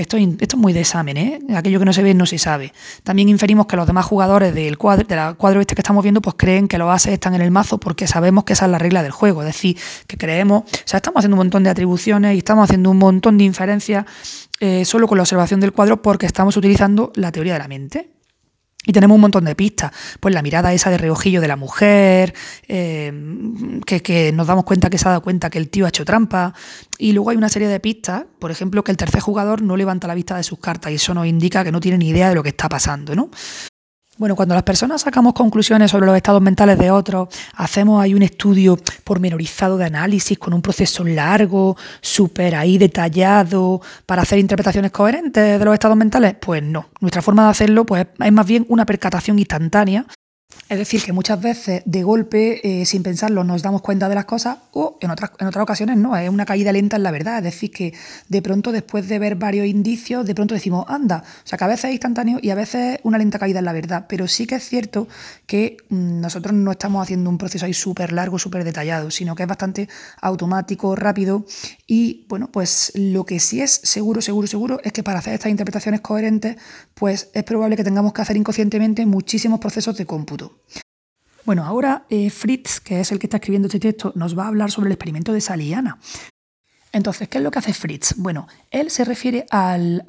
Esto, 0.00 0.16
esto, 0.16 0.56
es 0.56 0.56
muy 0.56 0.72
de 0.72 0.80
examen, 0.80 1.16
¿eh? 1.18 1.38
Aquello 1.54 1.78
que 1.78 1.84
no 1.84 1.92
se 1.92 2.02
ve 2.02 2.14
no 2.14 2.24
se 2.24 2.38
sabe. 2.38 2.72
También 3.04 3.28
inferimos 3.28 3.66
que 3.66 3.76
los 3.76 3.86
demás 3.86 4.06
jugadores 4.06 4.54
del 4.54 4.78
cuadro, 4.78 5.06
del 5.06 5.36
cuadro 5.36 5.60
este 5.60 5.74
que 5.74 5.82
estamos 5.82 6.02
viendo, 6.02 6.22
pues 6.22 6.36
creen 6.38 6.68
que 6.68 6.78
los 6.78 6.90
ases 6.90 7.12
están 7.12 7.34
en 7.34 7.42
el 7.42 7.50
mazo 7.50 7.78
porque 7.78 8.06
sabemos 8.06 8.44
que 8.44 8.54
esa 8.54 8.64
es 8.64 8.70
la 8.70 8.78
regla 8.78 9.02
del 9.02 9.12
juego. 9.12 9.42
Es 9.42 9.48
decir, 9.48 9.76
que 10.06 10.16
creemos, 10.16 10.62
o 10.62 10.82
sea, 10.86 10.96
estamos 10.96 11.18
haciendo 11.18 11.34
un 11.34 11.40
montón 11.40 11.64
de 11.64 11.70
atribuciones 11.70 12.34
y 12.34 12.38
estamos 12.38 12.64
haciendo 12.64 12.90
un 12.90 12.96
montón 12.96 13.36
de 13.36 13.44
inferencias 13.44 14.06
eh, 14.60 14.86
solo 14.86 15.06
con 15.06 15.18
la 15.18 15.24
observación 15.24 15.60
del 15.60 15.72
cuadro 15.72 16.00
porque 16.00 16.24
estamos 16.24 16.56
utilizando 16.56 17.12
la 17.14 17.30
teoría 17.30 17.52
de 17.52 17.58
la 17.58 17.68
mente. 17.68 18.19
Y 18.86 18.92
tenemos 18.92 19.14
un 19.14 19.20
montón 19.20 19.44
de 19.44 19.54
pistas, 19.54 19.92
pues 20.20 20.34
la 20.34 20.40
mirada 20.40 20.72
esa 20.72 20.88
de 20.88 20.96
reojillo 20.96 21.42
de 21.42 21.48
la 21.48 21.56
mujer, 21.56 22.32
eh, 22.66 23.12
que, 23.84 24.32
nos 24.32 24.46
damos 24.46 24.64
cuenta 24.64 24.88
que 24.88 24.96
se 24.96 25.06
ha 25.06 25.10
dado 25.10 25.22
cuenta 25.22 25.50
que 25.50 25.58
el 25.58 25.68
tío 25.68 25.84
ha 25.84 25.90
hecho 25.90 26.06
trampa, 26.06 26.54
y 26.96 27.12
luego 27.12 27.28
hay 27.28 27.36
una 27.36 27.50
serie 27.50 27.68
de 27.68 27.78
pistas, 27.78 28.24
por 28.38 28.50
ejemplo, 28.50 28.82
que 28.82 28.90
el 28.90 28.96
tercer 28.96 29.20
jugador 29.20 29.60
no 29.60 29.76
levanta 29.76 30.08
la 30.08 30.14
vista 30.14 30.34
de 30.36 30.44
sus 30.44 30.60
cartas 30.60 30.92
y 30.92 30.94
eso 30.94 31.12
nos 31.12 31.26
indica 31.26 31.62
que 31.62 31.72
no 31.72 31.80
tiene 31.80 31.98
ni 31.98 32.08
idea 32.08 32.30
de 32.30 32.34
lo 32.34 32.42
que 32.42 32.48
está 32.48 32.70
pasando, 32.70 33.14
¿no? 33.14 33.30
Bueno, 34.20 34.36
cuando 34.36 34.54
las 34.54 34.64
personas 34.64 35.00
sacamos 35.00 35.32
conclusiones 35.32 35.90
sobre 35.90 36.04
los 36.04 36.14
estados 36.14 36.42
mentales 36.42 36.78
de 36.78 36.90
otros, 36.90 37.28
hacemos 37.54 38.02
ahí 38.02 38.12
un 38.12 38.20
estudio 38.20 38.76
pormenorizado 39.02 39.78
de 39.78 39.86
análisis 39.86 40.38
con 40.38 40.52
un 40.52 40.60
proceso 40.60 41.02
largo, 41.04 41.74
súper 42.02 42.54
ahí 42.54 42.76
detallado, 42.76 43.80
para 44.04 44.20
hacer 44.20 44.38
interpretaciones 44.38 44.90
coherentes 44.90 45.58
de 45.58 45.64
los 45.64 45.72
estados 45.72 45.96
mentales, 45.96 46.34
pues 46.38 46.62
no. 46.62 46.90
Nuestra 47.00 47.22
forma 47.22 47.44
de 47.44 47.48
hacerlo 47.48 47.86
pues, 47.86 48.08
es 48.22 48.30
más 48.32 48.46
bien 48.46 48.66
una 48.68 48.84
percatación 48.84 49.38
instantánea 49.38 50.04
es 50.70 50.78
decir, 50.78 51.02
que 51.02 51.12
muchas 51.12 51.40
veces 51.40 51.82
de 51.84 52.04
golpe, 52.04 52.60
eh, 52.62 52.86
sin 52.86 53.02
pensarlo, 53.02 53.42
nos 53.42 53.60
damos 53.60 53.82
cuenta 53.82 54.08
de 54.08 54.14
las 54.14 54.24
cosas 54.24 54.58
o 54.70 54.98
en 55.00 55.10
otras, 55.10 55.32
en 55.40 55.48
otras 55.48 55.64
ocasiones 55.64 55.96
no, 55.96 56.16
es 56.16 56.30
una 56.30 56.46
caída 56.46 56.70
lenta 56.70 56.94
en 56.94 57.02
la 57.02 57.10
verdad. 57.10 57.38
Es 57.38 57.42
decir, 57.42 57.72
que 57.72 57.92
de 58.28 58.40
pronto 58.40 58.70
después 58.70 59.08
de 59.08 59.18
ver 59.18 59.34
varios 59.34 59.66
indicios, 59.66 60.24
de 60.24 60.32
pronto 60.32 60.54
decimos, 60.54 60.84
anda. 60.86 61.24
O 61.44 61.46
sea, 61.46 61.58
que 61.58 61.64
a 61.64 61.66
veces 61.66 61.86
es 61.86 61.90
instantáneo 61.94 62.38
y 62.40 62.50
a 62.50 62.54
veces 62.54 63.00
una 63.02 63.18
lenta 63.18 63.40
caída 63.40 63.58
en 63.58 63.64
la 63.64 63.72
verdad. 63.72 64.06
Pero 64.08 64.28
sí 64.28 64.46
que 64.46 64.54
es 64.54 64.62
cierto 64.62 65.08
que 65.44 65.76
mm, 65.88 66.20
nosotros 66.20 66.54
no 66.54 66.70
estamos 66.70 67.02
haciendo 67.02 67.30
un 67.30 67.38
proceso 67.38 67.66
ahí 67.66 67.74
súper 67.74 68.12
largo, 68.12 68.38
súper 68.38 68.62
detallado, 68.62 69.10
sino 69.10 69.34
que 69.34 69.42
es 69.42 69.48
bastante 69.48 69.88
automático, 70.20 70.94
rápido. 70.94 71.46
Y 71.88 72.26
bueno, 72.28 72.48
pues 72.52 72.92
lo 72.94 73.24
que 73.24 73.40
sí 73.40 73.60
es 73.60 73.72
seguro, 73.82 74.20
seguro, 74.20 74.46
seguro 74.46 74.78
es 74.84 74.92
que 74.92 75.02
para 75.02 75.18
hacer 75.18 75.34
estas 75.34 75.50
interpretaciones 75.50 76.00
coherentes, 76.00 76.58
pues 76.94 77.30
es 77.34 77.42
probable 77.42 77.74
que 77.74 77.82
tengamos 77.82 78.12
que 78.12 78.22
hacer 78.22 78.36
inconscientemente 78.36 79.04
muchísimos 79.04 79.58
procesos 79.58 79.96
de 79.96 80.06
cómputo. 80.06 80.39
Bueno, 81.44 81.64
ahora 81.64 82.06
eh, 82.10 82.30
Fritz, 82.30 82.80
que 82.80 83.00
es 83.00 83.12
el 83.12 83.18
que 83.18 83.26
está 83.26 83.38
escribiendo 83.38 83.66
este 83.66 83.80
texto, 83.80 84.12
nos 84.14 84.38
va 84.38 84.44
a 84.44 84.48
hablar 84.48 84.70
sobre 84.70 84.88
el 84.88 84.92
experimento 84.92 85.32
de 85.32 85.40
Saliana. 85.40 85.98
Entonces, 86.92 87.28
¿qué 87.28 87.38
es 87.38 87.44
lo 87.44 87.52
que 87.52 87.60
hace 87.60 87.72
Fritz? 87.72 88.14
Bueno, 88.16 88.48
él 88.70 88.90
se 88.90 89.04
refiere 89.04 89.46
al, 89.50 90.02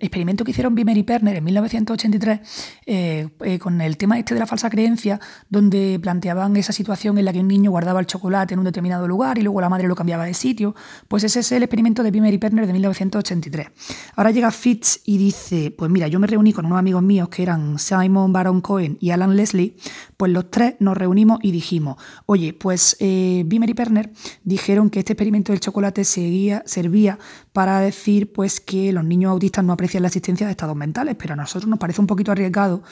experimento 0.00 0.44
que 0.44 0.52
hicieron 0.52 0.74
Bimer 0.74 0.96
y 0.96 1.02
Perner 1.02 1.36
en 1.36 1.44
1983 1.44 2.40
eh, 2.86 3.28
eh, 3.40 3.58
con 3.58 3.80
el 3.80 3.98
tema 3.98 4.18
este 4.18 4.32
de 4.32 4.40
la 4.40 4.46
falsa 4.46 4.70
creencia, 4.70 5.20
donde 5.50 5.98
planteaban 6.00 6.56
esa 6.56 6.72
situación 6.72 7.18
en 7.18 7.26
la 7.26 7.32
que 7.32 7.40
un 7.40 7.48
niño 7.48 7.70
guardaba 7.70 8.00
el 8.00 8.06
chocolate 8.06 8.54
en 8.54 8.60
un 8.60 8.64
determinado 8.64 9.06
lugar 9.06 9.38
y 9.38 9.42
luego 9.42 9.60
la 9.60 9.68
madre 9.68 9.86
lo 9.86 9.94
cambiaba 9.94 10.24
de 10.24 10.32
sitio. 10.32 10.74
Pues 11.08 11.24
ese 11.24 11.40
es 11.40 11.52
el 11.52 11.62
experimento 11.62 12.02
de 12.02 12.10
Bimer 12.10 12.32
y 12.32 12.38
Perner 12.38 12.66
de 12.66 12.72
1983. 12.72 13.68
Ahora 14.16 14.30
llega 14.30 14.50
Fritz 14.50 15.00
y 15.04 15.18
dice, 15.18 15.74
pues 15.76 15.90
mira, 15.90 16.08
yo 16.08 16.18
me 16.20 16.26
reuní 16.26 16.54
con 16.54 16.64
unos 16.64 16.78
amigos 16.78 17.02
míos 17.02 17.28
que 17.28 17.42
eran 17.42 17.78
Simon 17.78 18.32
Baron 18.32 18.62
Cohen 18.62 18.96
y 18.98 19.10
Alan 19.10 19.36
Leslie, 19.36 19.76
pues 20.16 20.32
los 20.32 20.50
tres 20.50 20.76
nos 20.78 20.96
reunimos 20.96 21.38
y 21.42 21.50
dijimos, 21.50 21.96
oye, 22.24 22.54
pues 22.54 22.96
eh, 23.00 23.42
Bimer 23.46 23.68
y 23.68 23.74
Perner 23.74 24.10
dijeron 24.42 24.88
que 24.88 25.00
este 25.00 25.12
experimento 25.12 25.52
del 25.52 25.60
chocolate 25.60 26.04
servía 26.14 27.18
para 27.52 27.80
decir 27.80 28.32
pues, 28.32 28.60
que 28.60 28.92
los 28.92 29.04
niños 29.04 29.30
autistas 29.30 29.64
no 29.64 29.72
aprecian 29.72 30.02
la 30.02 30.08
existencia 30.08 30.46
de 30.46 30.52
estados 30.52 30.76
mentales, 30.76 31.16
pero 31.18 31.34
a 31.34 31.36
nosotros 31.36 31.68
nos 31.68 31.78
parece 31.78 32.00
un 32.00 32.06
poquito 32.06 32.32
arriesgado 32.32 32.82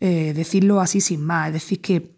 eh, 0.00 0.32
decirlo 0.34 0.80
así 0.80 1.00
sin 1.00 1.24
más. 1.24 1.48
Es 1.48 1.54
decir, 1.54 1.80
que 1.80 2.16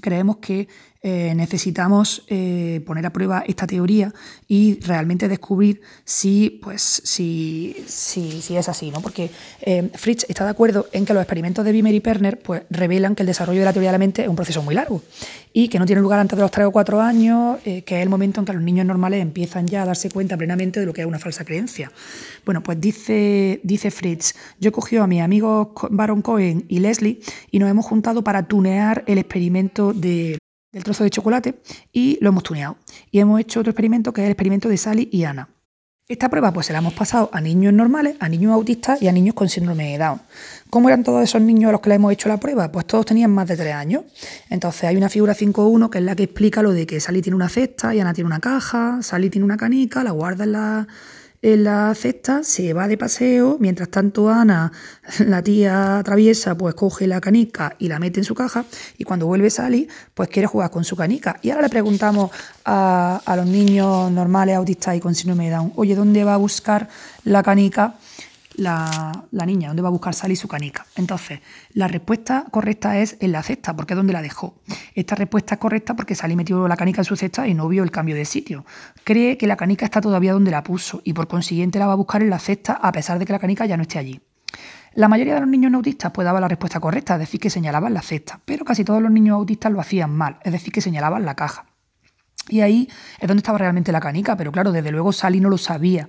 creemos 0.00 0.38
que 0.38 0.68
eh, 1.02 1.32
necesitamos 1.34 2.24
eh, 2.28 2.82
poner 2.84 3.06
a 3.06 3.10
prueba 3.10 3.42
esta 3.46 3.66
teoría 3.66 4.12
y 4.46 4.78
realmente 4.80 5.28
descubrir 5.28 5.80
si, 6.04 6.60
pues, 6.62 6.82
si, 6.82 7.74
si, 7.86 8.42
si 8.42 8.56
es 8.58 8.68
así, 8.68 8.90
¿no? 8.90 9.00
Porque 9.00 9.30
eh, 9.62 9.88
Fritz 9.94 10.26
está 10.28 10.44
de 10.44 10.50
acuerdo 10.50 10.88
en 10.92 11.06
que 11.06 11.14
los 11.14 11.22
experimentos 11.22 11.64
de 11.64 11.72
Bimer 11.72 11.94
y 11.94 12.00
Perner 12.00 12.38
pues, 12.38 12.64
revelan 12.68 13.14
que 13.14 13.22
el 13.22 13.28
desarrollo 13.28 13.60
de 13.60 13.64
la 13.64 13.72
teoría 13.72 13.88
de 13.88 13.92
la 13.92 13.98
mente 13.98 14.22
es 14.24 14.28
un 14.28 14.36
proceso 14.36 14.62
muy 14.62 14.74
largo 14.74 15.00
y 15.54 15.68
que 15.68 15.78
no 15.78 15.86
tiene 15.86 16.02
lugar 16.02 16.20
antes 16.20 16.36
de 16.36 16.42
los 16.42 16.50
3 16.50 16.66
o 16.66 16.70
4 16.70 17.00
años, 17.00 17.58
que 17.62 17.82
es 17.82 18.02
el 18.02 18.10
momento 18.10 18.40
en 18.40 18.46
que 18.46 18.52
los 18.52 18.62
niños 18.62 18.86
normales 18.86 19.22
empiezan 19.22 19.66
ya 19.66 19.82
a 19.82 19.86
darse 19.86 20.10
cuenta 20.10 20.36
plenamente 20.36 20.80
de 20.80 20.86
lo 20.86 20.92
que 20.92 21.00
es 21.00 21.06
una 21.06 21.18
falsa 21.18 21.46
creencia. 21.46 21.90
Bueno, 22.44 22.62
pues 22.62 22.80
dice, 22.80 23.60
dice 23.64 23.90
Fritz, 23.90 24.34
yo 24.60 24.70
cogido 24.70 25.02
a 25.02 25.06
mi 25.06 25.20
amigo 25.20 25.74
Baron 25.90 26.22
Cohen 26.22 26.66
y 26.68 26.78
Leslie 26.78 27.20
y 27.50 27.58
nos 27.58 27.70
hemos 27.70 27.86
juntado 27.86 28.22
para 28.22 28.46
tunear 28.46 29.02
el 29.06 29.18
experimento 29.18 29.92
de 29.92 30.39
del 30.72 30.84
trozo 30.84 31.04
de 31.04 31.10
chocolate 31.10 31.60
y 31.92 32.18
lo 32.20 32.28
hemos 32.28 32.42
tuneado. 32.42 32.76
Y 33.10 33.18
hemos 33.20 33.40
hecho 33.40 33.60
otro 33.60 33.70
experimento 33.70 34.12
que 34.12 34.22
es 34.22 34.26
el 34.26 34.32
experimento 34.32 34.68
de 34.68 34.76
Sally 34.76 35.08
y 35.12 35.24
Ana. 35.24 35.48
Esta 36.08 36.28
prueba 36.28 36.52
pues 36.52 36.66
se 36.66 36.72
la 36.72 36.80
hemos 36.80 36.94
pasado 36.94 37.30
a 37.32 37.40
niños 37.40 37.72
normales, 37.72 38.16
a 38.18 38.28
niños 38.28 38.52
autistas 38.52 39.00
y 39.00 39.06
a 39.06 39.12
niños 39.12 39.32
con 39.36 39.48
síndrome 39.48 39.92
de 39.92 39.98
Down. 39.98 40.20
¿Cómo 40.68 40.88
eran 40.88 41.04
todos 41.04 41.22
esos 41.22 41.40
niños 41.40 41.68
a 41.68 41.72
los 41.72 41.80
que 41.80 41.88
le 41.88 41.94
hemos 41.94 42.12
hecho 42.12 42.28
la 42.28 42.38
prueba? 42.38 42.72
Pues 42.72 42.84
todos 42.84 43.06
tenían 43.06 43.30
más 43.30 43.46
de 43.46 43.56
3 43.56 43.74
años. 43.74 44.02
Entonces 44.48 44.84
hay 44.84 44.96
una 44.96 45.08
figura 45.08 45.34
5.1 45.36 45.88
que 45.88 45.98
es 45.98 46.04
la 46.04 46.16
que 46.16 46.24
explica 46.24 46.62
lo 46.62 46.72
de 46.72 46.84
que 46.84 46.98
Sally 46.98 47.22
tiene 47.22 47.36
una 47.36 47.48
cesta 47.48 47.94
y 47.94 48.00
Ana 48.00 48.12
tiene 48.12 48.26
una 48.26 48.40
caja, 48.40 48.98
Sally 49.02 49.30
tiene 49.30 49.44
una 49.44 49.56
canica, 49.56 50.02
la 50.02 50.10
guarda 50.10 50.42
en 50.42 50.52
la, 50.52 50.88
en 51.42 51.64
la 51.64 51.94
cesta, 51.94 52.42
se 52.44 52.74
va 52.74 52.86
de 52.86 52.98
paseo, 52.98 53.56
mientras 53.60 53.88
tanto 53.88 54.28
Ana, 54.28 54.72
la 55.20 55.42
tía 55.42 56.02
traviesa, 56.04 56.56
pues 56.56 56.74
coge 56.74 57.06
la 57.06 57.20
canica 57.20 57.76
y 57.78 57.88
la 57.88 57.98
mete 57.98 58.20
en 58.20 58.24
su 58.24 58.34
caja 58.34 58.66
y 58.98 59.04
cuando 59.04 59.26
vuelve 59.26 59.48
Sally, 59.48 59.88
pues 60.12 60.28
quiere 60.28 60.46
jugar 60.46 60.70
con 60.70 60.84
su 60.84 60.96
canica. 60.96 61.38
Y 61.40 61.50
ahora 61.50 61.62
le 61.62 61.68
preguntamos 61.70 62.30
a, 62.64 63.22
a 63.24 63.36
los 63.36 63.46
niños 63.46 64.10
normales, 64.12 64.56
autistas 64.56 64.96
y 64.96 65.00
con 65.00 65.14
síndrome 65.14 65.46
de 65.46 65.56
Down, 65.56 65.72
oye, 65.76 65.94
¿dónde 65.94 66.24
va 66.24 66.34
a 66.34 66.38
buscar 66.38 66.88
la 67.24 67.42
canica? 67.42 67.94
La, 68.54 69.26
niña, 69.46 69.68
dónde 69.68 69.82
va 69.82 69.88
a 69.88 69.92
buscar 69.92 70.14
Sally 70.14 70.36
su 70.36 70.48
canica. 70.48 70.86
Entonces, 70.96 71.40
la 71.72 71.88
respuesta 71.88 72.46
correcta 72.50 72.98
es 72.98 73.16
en 73.20 73.32
la 73.32 73.42
cesta, 73.42 73.74
porque 73.74 73.94
es 73.94 73.96
donde 73.96 74.12
la 74.12 74.22
dejó. 74.22 74.54
Esta 74.94 75.14
respuesta 75.14 75.54
es 75.54 75.60
correcta 75.60 75.94
porque 75.94 76.14
Sally 76.14 76.36
metió 76.36 76.66
la 76.68 76.76
canica 76.76 77.00
en 77.00 77.04
su 77.04 77.16
cesta 77.16 77.46
y 77.46 77.54
no 77.54 77.68
vio 77.68 77.82
el 77.82 77.90
cambio 77.90 78.14
de 78.14 78.24
sitio. 78.24 78.64
Cree 79.04 79.36
que 79.36 79.46
la 79.46 79.56
canica 79.56 79.84
está 79.84 80.00
todavía 80.00 80.32
donde 80.32 80.50
la 80.50 80.62
puso 80.62 81.00
y 81.04 81.12
por 81.12 81.28
consiguiente 81.28 81.78
la 81.78 81.86
va 81.86 81.92
a 81.92 81.96
buscar 81.96 82.22
en 82.22 82.30
la 82.30 82.38
cesta 82.38 82.74
a 82.74 82.92
pesar 82.92 83.18
de 83.18 83.26
que 83.26 83.32
la 83.32 83.38
canica 83.38 83.66
ya 83.66 83.76
no 83.76 83.82
esté 83.82 83.98
allí. 83.98 84.20
La 84.94 85.08
mayoría 85.08 85.34
de 85.34 85.40
los 85.40 85.48
niños 85.48 85.72
autistas 85.72 86.10
pues 86.10 86.24
daba 86.24 86.40
la 86.40 86.48
respuesta 86.48 86.80
correcta, 86.80 87.14
es 87.14 87.20
decir, 87.20 87.40
que 87.40 87.48
señalaban 87.48 87.94
la 87.94 88.02
cesta, 88.02 88.40
pero 88.44 88.64
casi 88.64 88.84
todos 88.84 89.00
los 89.00 89.12
niños 89.12 89.34
autistas 89.34 89.70
lo 89.70 89.80
hacían 89.80 90.10
mal, 90.10 90.38
es 90.42 90.52
decir, 90.52 90.72
que 90.72 90.80
señalaban 90.80 91.24
la 91.24 91.36
caja. 91.36 91.66
Y 92.48 92.62
ahí 92.62 92.88
es 93.20 93.28
donde 93.28 93.40
estaba 93.40 93.58
realmente 93.58 93.92
la 93.92 94.00
canica, 94.00 94.36
pero 94.36 94.50
claro, 94.50 94.72
desde 94.72 94.90
luego 94.90 95.12
Sally 95.12 95.40
no 95.40 95.48
lo 95.48 95.58
sabía. 95.58 96.08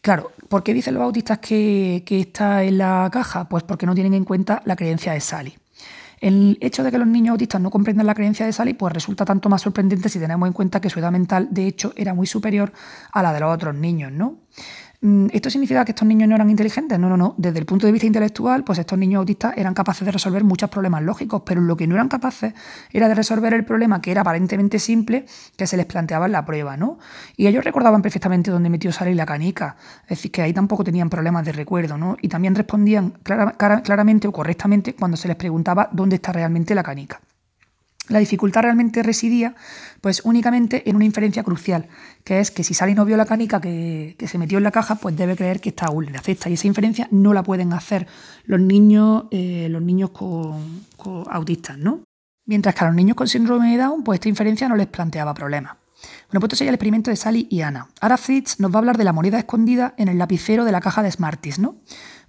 Claro, 0.00 0.32
¿por 0.48 0.62
qué 0.62 0.72
dicen 0.72 0.94
los 0.94 1.02
bautistas 1.02 1.38
que, 1.38 2.02
está 2.08 2.62
en 2.62 2.78
la 2.78 3.08
caja? 3.12 3.48
Pues 3.48 3.64
porque 3.64 3.84
no 3.84 3.94
tienen 3.94 4.14
en 4.14 4.24
cuenta 4.24 4.62
la 4.64 4.74
creencia 4.74 5.12
de 5.12 5.20
Sally. 5.20 5.58
El 6.20 6.56
hecho 6.60 6.82
de 6.82 6.90
que 6.90 6.98
los 6.98 7.06
niños 7.06 7.32
autistas 7.32 7.60
no 7.60 7.70
comprendan 7.70 8.06
la 8.06 8.14
creencia 8.14 8.46
de 8.46 8.52
Sally, 8.52 8.74
pues 8.74 8.94
resulta 8.94 9.26
tanto 9.26 9.50
más 9.50 9.60
sorprendente 9.62 10.08
si 10.08 10.18
tenemos 10.18 10.46
en 10.46 10.54
cuenta 10.54 10.80
que 10.80 10.88
su 10.88 10.98
edad 11.00 11.12
mental, 11.12 11.48
de 11.50 11.66
hecho, 11.66 11.92
era 11.96 12.14
muy 12.14 12.26
superior 12.26 12.72
a 13.12 13.22
la 13.22 13.32
de 13.32 13.40
los 13.40 13.54
otros 13.54 13.74
niños, 13.74 14.10
¿no? 14.10 14.38
Mm, 15.02 15.28
¿Esto 15.32 15.48
significa 15.48 15.82
que 15.86 15.92
estos 15.92 16.06
niños 16.06 16.28
no 16.28 16.34
eran 16.34 16.50
inteligentes? 16.50 16.98
No, 16.98 17.08
no, 17.08 17.16
no. 17.16 17.34
Desde 17.38 17.58
el 17.58 17.64
punto 17.64 17.86
de 17.86 17.92
vista 17.92 18.06
intelectual, 18.06 18.64
pues 18.64 18.78
estos 18.78 18.98
niños 18.98 19.20
autistas 19.20 19.56
eran 19.56 19.72
capaces 19.72 20.04
de 20.04 20.12
resolver 20.12 20.44
muchos 20.44 20.68
problemas 20.68 21.02
lógicos, 21.02 21.42
pero 21.44 21.62
lo 21.62 21.74
que 21.76 21.86
no 21.86 21.94
eran 21.94 22.08
capaces 22.08 22.52
era 22.92 23.08
de 23.08 23.14
resolver 23.14 23.54
el 23.54 23.64
problema 23.64 24.02
que 24.02 24.10
era 24.10 24.20
aparentemente 24.20 24.78
simple 24.78 25.24
que 25.56 25.66
se 25.66 25.78
les 25.78 25.86
planteaba 25.86 26.26
en 26.26 26.32
la 26.32 26.44
prueba, 26.44 26.76
¿no? 26.76 26.98
Y 27.36 27.46
ellos 27.46 27.64
recordaban 27.64 28.02
perfectamente 28.02 28.50
dónde 28.50 28.68
metió 28.68 28.92
Sally 28.92 29.14
la 29.14 29.24
canica, 29.24 29.76
es 30.02 30.10
decir, 30.10 30.30
que 30.30 30.42
ahí 30.42 30.52
tampoco 30.52 30.84
tenían 30.84 31.08
problemas 31.08 31.46
de 31.46 31.52
recuerdo, 31.52 31.96
¿no? 31.96 32.16
Y 32.20 32.28
también 32.28 32.54
respondían 32.54 33.14
claramente 33.22 34.28
o 34.28 34.32
correctamente 34.32 34.94
cuando 34.94 35.16
se 35.16 35.28
les 35.28 35.36
preguntaba 35.36 35.88
dónde 35.92 36.16
está 36.16 36.32
realmente 36.32 36.74
la 36.74 36.82
canica. 36.82 37.20
La 38.10 38.18
dificultad 38.18 38.62
realmente 38.62 39.04
residía 39.04 39.54
pues 40.00 40.22
únicamente 40.24 40.88
en 40.88 40.96
una 40.96 41.04
inferencia 41.04 41.44
crucial, 41.44 41.86
que 42.24 42.40
es 42.40 42.50
que 42.50 42.64
si 42.64 42.74
Sally 42.74 42.94
no 42.94 43.04
vio 43.04 43.16
la 43.16 43.24
canica 43.24 43.60
que, 43.60 44.16
se 44.26 44.36
metió 44.36 44.58
en 44.58 44.64
la 44.64 44.72
caja, 44.72 44.96
pues 44.96 45.16
debe 45.16 45.36
creer 45.36 45.60
que 45.60 45.68
está 45.68 45.86
en 45.86 46.12
la 46.12 46.20
cesta. 46.20 46.50
Y 46.50 46.54
esa 46.54 46.66
inferencia 46.66 47.06
no 47.12 47.32
la 47.32 47.44
pueden 47.44 47.72
hacer 47.72 48.08
los 48.44 48.60
niños, 48.60 49.24
eh, 49.30 49.68
los 49.70 49.80
niños 49.80 50.10
con, 50.10 50.84
autistas, 51.30 51.78
¿no? 51.78 52.02
Mientras 52.46 52.74
que 52.74 52.84
a 52.84 52.88
los 52.88 52.96
niños 52.96 53.16
con 53.16 53.28
síndrome 53.28 53.70
de 53.70 53.78
Down, 53.78 54.02
pues 54.02 54.16
esta 54.16 54.28
inferencia 54.28 54.68
no 54.68 54.74
les 54.74 54.88
planteaba 54.88 55.32
problemas. 55.32 55.76
Bueno, 56.28 56.40
pues 56.40 56.44
esto 56.44 56.56
sería 56.56 56.70
el 56.70 56.74
experimento 56.74 57.10
de 57.10 57.16
Sally 57.16 57.46
y 57.48 57.60
Ana. 57.60 57.88
Ahora 58.00 58.16
Fritz 58.16 58.58
nos 58.58 58.72
va 58.72 58.76
a 58.76 58.78
hablar 58.78 58.96
de 58.96 59.04
la 59.04 59.12
moneda 59.12 59.38
escondida 59.38 59.94
en 59.98 60.08
el 60.08 60.18
lapicero 60.18 60.64
de 60.64 60.72
la 60.72 60.80
caja 60.80 61.02
de 61.02 61.12
Smarties, 61.12 61.58
¿no? 61.60 61.76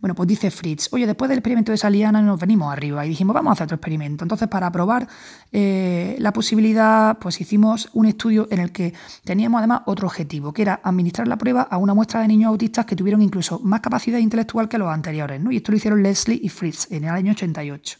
Bueno, 0.01 0.15
pues 0.15 0.27
dice 0.27 0.49
Fritz, 0.49 0.89
oye, 0.91 1.05
después 1.05 1.29
del 1.29 1.37
experimento 1.37 1.71
de 1.71 1.77
Saliana 1.77 2.23
nos 2.23 2.39
venimos 2.39 2.73
arriba 2.73 3.05
y 3.05 3.09
dijimos, 3.09 3.35
vamos 3.35 3.51
a 3.51 3.53
hacer 3.53 3.65
otro 3.65 3.75
experimento. 3.75 4.25
Entonces, 4.25 4.47
para 4.47 4.71
probar 4.71 5.07
eh, 5.51 6.15
la 6.17 6.33
posibilidad, 6.33 7.19
pues 7.19 7.39
hicimos 7.39 7.87
un 7.93 8.07
estudio 8.07 8.47
en 8.49 8.59
el 8.59 8.71
que 8.71 8.95
teníamos 9.23 9.59
además 9.59 9.83
otro 9.85 10.07
objetivo, 10.07 10.53
que 10.53 10.63
era 10.63 10.81
administrar 10.83 11.27
la 11.27 11.37
prueba 11.37 11.61
a 11.61 11.77
una 11.77 11.93
muestra 11.93 12.21
de 12.21 12.27
niños 12.27 12.49
autistas 12.49 12.87
que 12.87 12.95
tuvieron 12.95 13.21
incluso 13.21 13.59
más 13.59 13.81
capacidad 13.81 14.17
intelectual 14.17 14.67
que 14.67 14.79
los 14.79 14.89
anteriores, 14.89 15.39
¿no? 15.39 15.51
Y 15.51 15.57
esto 15.57 15.71
lo 15.71 15.77
hicieron 15.77 16.01
Leslie 16.01 16.39
y 16.41 16.49
Fritz 16.49 16.91
en 16.91 17.03
el 17.03 17.11
año 17.11 17.33
88. 17.33 17.97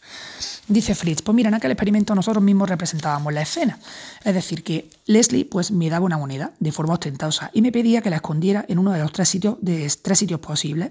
Dice 0.66 0.96
Fritz, 0.96 1.22
pues 1.22 1.36
mira, 1.36 1.50
en 1.50 1.54
aquel 1.54 1.70
experimento 1.70 2.16
nosotros 2.16 2.42
mismos 2.42 2.68
representábamos 2.68 3.32
la 3.32 3.42
escena. 3.42 3.78
Es 4.24 4.34
decir, 4.34 4.64
que 4.64 4.90
Leslie 5.06 5.44
pues 5.44 5.70
me 5.70 5.88
daba 5.88 6.04
una 6.04 6.18
moneda 6.18 6.52
de 6.58 6.72
forma 6.72 6.94
ostentosa 6.94 7.50
y 7.52 7.62
me 7.62 7.70
pedía 7.70 8.02
que 8.02 8.10
la 8.10 8.16
escondiera 8.16 8.64
en 8.66 8.80
uno 8.80 8.90
de 8.90 8.98
los 8.98 9.12
tres 9.12 9.28
sitios, 9.28 9.56
de 9.60 9.88
tres 10.02 10.18
sitios 10.18 10.40
posibles. 10.40 10.90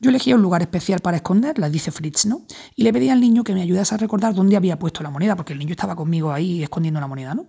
Yo 0.00 0.10
elegía 0.10 0.36
un 0.36 0.42
lugar 0.42 0.62
especial 0.62 1.00
para 1.00 1.16
esconderla, 1.16 1.68
dice 1.68 1.90
Fritz, 1.90 2.26
¿no? 2.26 2.42
Y 2.76 2.84
le 2.84 2.92
pedí 2.92 3.08
al 3.08 3.20
niño 3.20 3.42
que 3.42 3.52
me 3.52 3.62
ayudase 3.62 3.94
a 3.94 3.98
recordar 3.98 4.34
dónde 4.34 4.56
había 4.56 4.78
puesto 4.78 5.02
la 5.02 5.10
moneda, 5.10 5.34
porque 5.34 5.52
el 5.52 5.58
niño 5.58 5.72
estaba 5.72 5.96
conmigo 5.96 6.32
ahí 6.32 6.62
escondiendo 6.62 7.00
la 7.00 7.08
moneda, 7.08 7.34
¿no? 7.34 7.46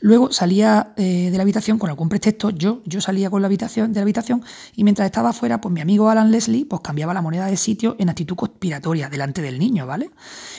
Luego 0.00 0.32
salía 0.32 0.94
eh, 0.96 1.28
de 1.30 1.36
la 1.36 1.42
habitación 1.42 1.78
con 1.78 1.90
algún 1.90 2.08
pretexto, 2.08 2.48
yo, 2.48 2.80
yo 2.86 3.02
salía 3.02 3.28
con 3.28 3.42
la 3.42 3.46
habitación, 3.46 3.92
de 3.92 4.00
la 4.00 4.02
habitación 4.02 4.42
y 4.74 4.82
mientras 4.82 5.04
estaba 5.04 5.28
afuera, 5.28 5.60
pues 5.60 5.74
mi 5.74 5.82
amigo 5.82 6.08
Alan 6.08 6.30
Leslie 6.30 6.64
pues 6.64 6.80
cambiaba 6.80 7.12
la 7.12 7.20
moneda 7.20 7.46
de 7.46 7.58
sitio 7.58 7.96
en 7.98 8.08
actitud 8.08 8.34
conspiratoria 8.34 9.10
delante 9.10 9.42
del 9.42 9.58
niño, 9.58 9.86
¿vale? 9.86 10.10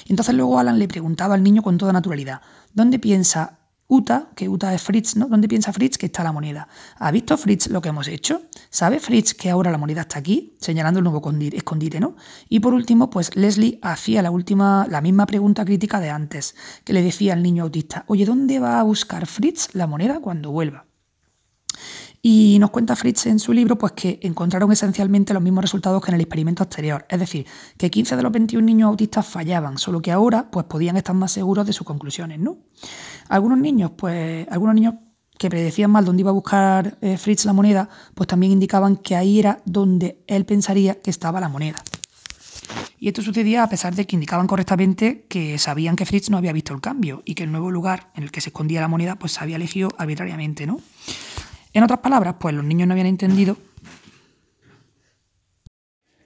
Entonces 0.07 0.35
luego 0.35 0.59
Alan 0.59 0.77
le 0.77 0.87
preguntaba 0.87 1.33
al 1.33 1.41
niño 1.41 1.63
con 1.63 1.79
toda 1.79 1.91
naturalidad, 1.91 2.41
¿dónde 2.73 2.99
piensa 2.99 3.60
Uta, 3.93 4.29
que 4.37 4.47
Uta 4.47 4.73
es 4.73 4.81
Fritz, 4.81 5.17
¿no? 5.17 5.27
¿Dónde 5.27 5.49
piensa 5.49 5.73
Fritz 5.73 5.97
que 5.97 6.05
está 6.05 6.23
la 6.23 6.31
moneda? 6.31 6.69
¿Ha 6.97 7.11
visto 7.11 7.37
Fritz 7.37 7.67
lo 7.67 7.81
que 7.81 7.89
hemos 7.89 8.07
hecho? 8.07 8.43
¿Sabe 8.69 9.01
Fritz 9.01 9.33
que 9.33 9.49
ahora 9.49 9.69
la 9.69 9.77
moneda 9.77 10.03
está 10.03 10.17
aquí? 10.17 10.55
Señalando 10.61 10.99
el 11.01 11.03
nuevo 11.03 11.21
escondite, 11.51 11.99
¿no? 11.99 12.15
Y 12.47 12.61
por 12.61 12.73
último, 12.73 13.09
pues 13.09 13.35
Leslie 13.35 13.79
hacía 13.81 14.21
la 14.21 14.31
última, 14.31 14.87
la 14.89 15.01
misma 15.01 15.25
pregunta 15.25 15.65
crítica 15.65 15.99
de 15.99 16.09
antes, 16.09 16.55
que 16.85 16.93
le 16.93 17.01
decía 17.01 17.33
al 17.33 17.43
niño 17.43 17.63
autista, 17.63 18.05
oye, 18.07 18.23
¿dónde 18.23 18.59
va 18.59 18.79
a 18.79 18.83
buscar 18.83 19.25
Fritz 19.25 19.75
la 19.75 19.87
moneda 19.87 20.21
cuando 20.21 20.51
vuelva? 20.51 20.85
Y 22.23 22.57
nos 22.59 22.69
cuenta 22.69 22.95
Fritz 22.95 23.25
en 23.25 23.39
su 23.39 23.51
libro 23.51 23.77
pues, 23.79 23.93
que 23.93 24.19
encontraron 24.21 24.71
esencialmente 24.71 25.33
los 25.33 25.41
mismos 25.41 25.63
resultados 25.63 26.03
que 26.03 26.11
en 26.11 26.15
el 26.15 26.21
experimento 26.21 26.61
anterior, 26.61 27.05
es 27.09 27.19
decir, 27.19 27.47
que 27.77 27.89
15 27.89 28.15
de 28.15 28.21
los 28.21 28.31
21 28.31 28.63
niños 28.63 28.89
autistas 28.89 29.25
fallaban, 29.25 29.79
solo 29.79 30.01
que 30.01 30.11
ahora 30.11 30.51
pues, 30.51 30.67
podían 30.67 30.97
estar 30.97 31.15
más 31.15 31.31
seguros 31.31 31.65
de 31.65 31.73
sus 31.73 31.85
conclusiones. 31.85 32.39
¿no? 32.39 32.59
Algunos 33.31 33.59
niños, 33.59 33.91
pues, 33.95 34.45
algunos 34.51 34.75
niños 34.75 34.95
que 35.37 35.49
predecían 35.49 35.89
mal 35.89 36.03
dónde 36.03 36.19
iba 36.19 36.31
a 36.31 36.33
buscar 36.33 36.97
eh, 36.99 37.17
Fritz 37.17 37.45
la 37.45 37.53
moneda, 37.53 37.87
pues 38.13 38.27
también 38.27 38.51
indicaban 38.51 38.97
que 38.97 39.15
ahí 39.15 39.39
era 39.39 39.61
donde 39.63 40.21
él 40.27 40.43
pensaría 40.43 40.99
que 40.99 41.09
estaba 41.09 41.39
la 41.39 41.47
moneda. 41.47 41.81
Y 42.99 43.07
esto 43.07 43.21
sucedía 43.21 43.63
a 43.63 43.69
pesar 43.69 43.95
de 43.95 44.05
que 44.05 44.17
indicaban 44.17 44.47
correctamente 44.47 45.25
que 45.29 45.57
sabían 45.57 45.95
que 45.95 46.05
Fritz 46.05 46.29
no 46.29 46.35
había 46.35 46.51
visto 46.51 46.73
el 46.73 46.81
cambio 46.81 47.23
y 47.23 47.33
que 47.35 47.43
el 47.43 47.53
nuevo 47.53 47.71
lugar 47.71 48.11
en 48.15 48.23
el 48.23 48.31
que 48.31 48.41
se 48.41 48.49
escondía 48.49 48.81
la 48.81 48.89
moneda 48.89 49.15
pues 49.15 49.31
se 49.31 49.39
había 49.39 49.55
elegido 49.55 49.91
arbitrariamente, 49.97 50.67
¿no? 50.67 50.81
En 51.71 51.83
otras 51.83 51.99
palabras, 51.99 52.35
pues 52.37 52.53
los 52.53 52.65
niños 52.65 52.89
no 52.89 52.93
habían 52.95 53.07
entendido 53.07 53.55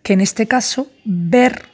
que 0.01 0.13
en 0.13 0.21
este 0.21 0.47
caso 0.47 0.87
ver 1.03 1.69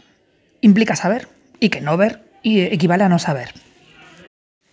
implica 0.59 0.97
saber 0.97 1.29
y 1.61 1.69
que 1.69 1.79
no 1.79 1.95
ver 1.95 2.29
equivale 2.43 3.05
a 3.05 3.09
no 3.09 3.17
saber. 3.17 3.70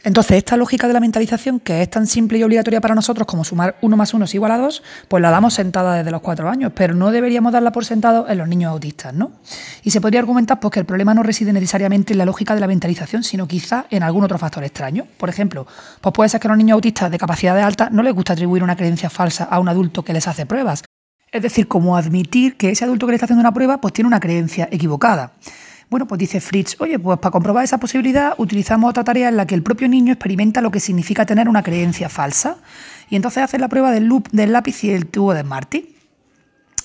Entonces, 0.08 0.38
esta 0.38 0.56
lógica 0.56 0.86
de 0.86 0.94
la 0.94 1.00
mentalización, 1.00 1.60
que 1.60 1.82
es 1.82 1.90
tan 1.90 2.06
simple 2.06 2.38
y 2.38 2.42
obligatoria 2.42 2.80
para 2.80 2.94
nosotros 2.94 3.26
como 3.26 3.44
sumar 3.44 3.76
1 3.82 3.94
más 3.94 4.14
1 4.14 4.24
es 4.24 4.34
igual 4.34 4.52
a 4.52 4.56
2, 4.56 4.82
pues 5.06 5.20
la 5.20 5.30
damos 5.30 5.52
sentada 5.52 5.96
desde 5.96 6.10
los 6.10 6.22
4 6.22 6.48
años, 6.48 6.72
pero 6.74 6.94
no 6.94 7.10
deberíamos 7.10 7.52
darla 7.52 7.72
por 7.72 7.84
sentado 7.84 8.26
en 8.26 8.38
los 8.38 8.48
niños 8.48 8.72
autistas, 8.72 9.12
¿no? 9.12 9.32
Y 9.82 9.90
se 9.90 10.00
podría 10.00 10.20
argumentar 10.20 10.60
pues, 10.60 10.72
que 10.72 10.80
el 10.80 10.86
problema 10.86 11.12
no 11.12 11.22
reside 11.22 11.52
necesariamente 11.52 12.14
en 12.14 12.18
la 12.20 12.24
lógica 12.24 12.54
de 12.54 12.60
la 12.62 12.66
mentalización, 12.66 13.22
sino 13.22 13.46
quizá 13.46 13.84
en 13.90 14.02
algún 14.02 14.24
otro 14.24 14.38
factor 14.38 14.64
extraño. 14.64 15.06
Por 15.18 15.28
ejemplo, 15.28 15.66
pues 16.00 16.14
puede 16.14 16.30
ser 16.30 16.40
que 16.40 16.48
a 16.48 16.52
los 16.52 16.58
niños 16.58 16.76
autistas 16.76 17.10
de 17.10 17.18
capacidades 17.18 17.62
altas 17.62 17.92
no 17.92 18.02
les 18.02 18.14
gusta 18.14 18.32
atribuir 18.32 18.62
una 18.62 18.76
creencia 18.76 19.10
falsa 19.10 19.44
a 19.44 19.60
un 19.60 19.68
adulto 19.68 20.06
que 20.06 20.14
les 20.14 20.26
hace 20.26 20.46
pruebas. 20.46 20.84
Es 21.30 21.42
decir, 21.42 21.68
como 21.68 21.98
admitir 21.98 22.56
que 22.56 22.70
ese 22.70 22.86
adulto 22.86 23.04
que 23.04 23.12
le 23.12 23.16
está 23.16 23.26
haciendo 23.26 23.42
una 23.42 23.52
prueba 23.52 23.82
pues 23.82 23.92
tiene 23.92 24.08
una 24.08 24.20
creencia 24.20 24.70
equivocada. 24.72 25.32
Bueno, 25.90 26.06
pues 26.06 26.18
dice 26.18 26.40
Fritz, 26.40 26.76
oye, 26.80 26.98
pues 26.98 27.18
para 27.18 27.30
comprobar 27.30 27.64
esa 27.64 27.78
posibilidad 27.78 28.34
utilizamos 28.36 28.90
otra 28.90 29.04
tarea 29.04 29.30
en 29.30 29.36
la 29.38 29.46
que 29.46 29.54
el 29.54 29.62
propio 29.62 29.88
niño 29.88 30.12
experimenta 30.12 30.60
lo 30.60 30.70
que 30.70 30.80
significa 30.80 31.24
tener 31.24 31.48
una 31.48 31.62
creencia 31.62 32.10
falsa. 32.10 32.58
Y 33.08 33.16
entonces 33.16 33.42
hace 33.42 33.58
la 33.58 33.68
prueba 33.68 33.90
del 33.90 34.04
loop 34.04 34.28
del 34.30 34.52
lápiz 34.52 34.84
y 34.84 34.90
el 34.90 35.06
tubo 35.06 35.32
de 35.32 35.40
Smarty. 35.40 35.97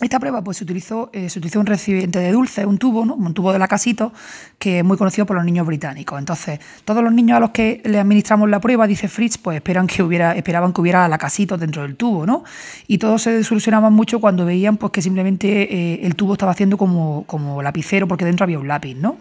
Esta 0.04 0.20
prueba 0.20 0.44
pues, 0.44 0.58
se, 0.58 0.64
utilizó, 0.64 1.10
eh, 1.14 1.30
se 1.30 1.40
utilizó 1.40 1.60
un 1.60 1.66
recipiente 1.66 2.20
de 2.20 2.32
dulce, 2.32 2.66
un 2.66 2.78
tubo, 2.78 3.06
¿no? 3.06 3.16
un 3.16 3.34
tubo 3.34 3.54
de 3.54 3.60
lacasito, 3.60 4.12
que 4.60 4.80
es 4.80 4.86
muy 4.86 4.98
conocido 4.98 5.26
por 5.26 5.36
los 5.36 5.46
niños 5.46 5.66
británicos. 5.66 6.20
Entonces, 6.20 6.60
todos 6.86 7.04
los 7.04 7.14
niños 7.14 7.38
a 7.38 7.40
los 7.40 7.52
que 7.52 7.82
le 7.86 8.00
administramos 8.00 8.50
la 8.50 8.60
prueba, 8.60 8.86
dice 8.86 9.08
Fritz, 9.08 9.38
pues 9.38 9.56
esperan 9.56 9.88
que 9.88 10.04
hubiera, 10.04 10.36
esperaban 10.36 10.74
que 10.74 10.82
hubiera 10.82 11.08
lacasitos 11.08 11.60
dentro 11.60 11.84
del 11.84 11.96
tubo, 11.96 12.26
¿no? 12.26 12.44
Y 12.88 12.98
todos 12.98 13.22
se 13.22 13.32
desilusionaban 13.32 13.94
mucho 13.94 14.20
cuando 14.20 14.46
veían 14.46 14.78
pues, 14.78 14.92
que 14.92 15.02
simplemente 15.02 15.74
eh, 15.74 16.06
el 16.06 16.16
tubo 16.16 16.34
estaba 16.34 16.52
haciendo 16.52 16.78
como, 16.78 17.24
como 17.26 17.62
lapicero 17.62 18.08
porque 18.08 18.26
dentro 18.26 18.44
había 18.44 18.60
un 18.60 18.68
lápiz, 18.68 18.96
¿no? 18.96 19.18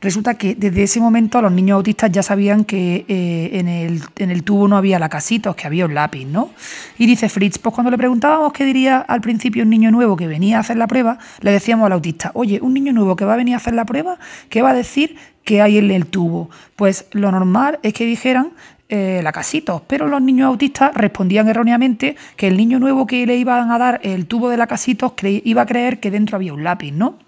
Resulta 0.00 0.34
que 0.34 0.54
desde 0.54 0.84
ese 0.84 1.00
momento 1.00 1.42
los 1.42 1.50
niños 1.50 1.76
autistas 1.76 2.12
ya 2.12 2.22
sabían 2.22 2.64
que 2.64 3.04
eh, 3.08 3.50
en, 3.52 4.30
el, 4.30 4.44
tubo 4.44 4.68
no 4.68 4.76
había 4.76 4.98
lacasitos, 4.98 5.56
que 5.56 5.66
había 5.66 5.86
un 5.86 5.94
lápiz, 5.94 6.24
¿no? 6.24 6.50
Y 6.98 7.06
dice 7.06 7.28
Fritz, 7.28 7.58
pues 7.58 7.74
cuando 7.74 7.90
le 7.90 7.98
preguntábamos 7.98 8.52
qué 8.52 8.64
diría 8.64 8.98
al 9.00 9.20
principio 9.20 9.64
un 9.64 9.70
niño 9.70 9.90
nuevo 9.90 10.16
que 10.16 10.28
venía 10.28 10.58
a 10.58 10.60
hacer 10.60 10.76
la 10.76 10.86
prueba, 10.86 11.18
le 11.40 11.50
decíamos 11.50 11.86
al 11.86 11.92
autista, 11.92 12.30
oye, 12.34 12.60
un 12.62 12.74
niño 12.74 12.92
nuevo 12.92 13.16
que 13.16 13.24
va 13.24 13.34
a 13.34 13.36
venir 13.36 13.54
a 13.54 13.56
hacer 13.56 13.74
la 13.74 13.84
prueba, 13.84 14.18
¿qué 14.50 14.62
va 14.62 14.70
a 14.70 14.74
decir 14.74 15.16
que 15.44 15.62
hay 15.62 15.78
en 15.78 15.90
el 15.90 16.06
tubo? 16.06 16.50
Pues 16.76 17.06
lo 17.12 17.32
normal 17.32 17.80
es 17.82 17.92
que 17.92 18.04
dijeran 18.04 18.52
eh, 18.90 19.20
lacasitos, 19.22 19.82
pero 19.86 20.06
los 20.06 20.22
niños 20.22 20.46
autistas 20.46 20.94
respondían 20.94 21.48
erróneamente 21.48 22.16
que 22.36 22.46
el 22.46 22.56
niño 22.56 22.78
nuevo 22.78 23.06
que 23.06 23.26
le 23.26 23.36
iban 23.36 23.70
a 23.70 23.78
dar 23.78 24.00
el 24.02 24.26
tubo 24.26 24.48
de 24.48 24.56
lacasitos 24.56 25.12
iba 25.22 25.62
a 25.62 25.66
creer 25.66 26.00
que 26.00 26.10
dentro 26.10 26.36
había 26.36 26.54
un 26.54 26.64
lápiz, 26.64 26.92
¿no? 26.92 27.27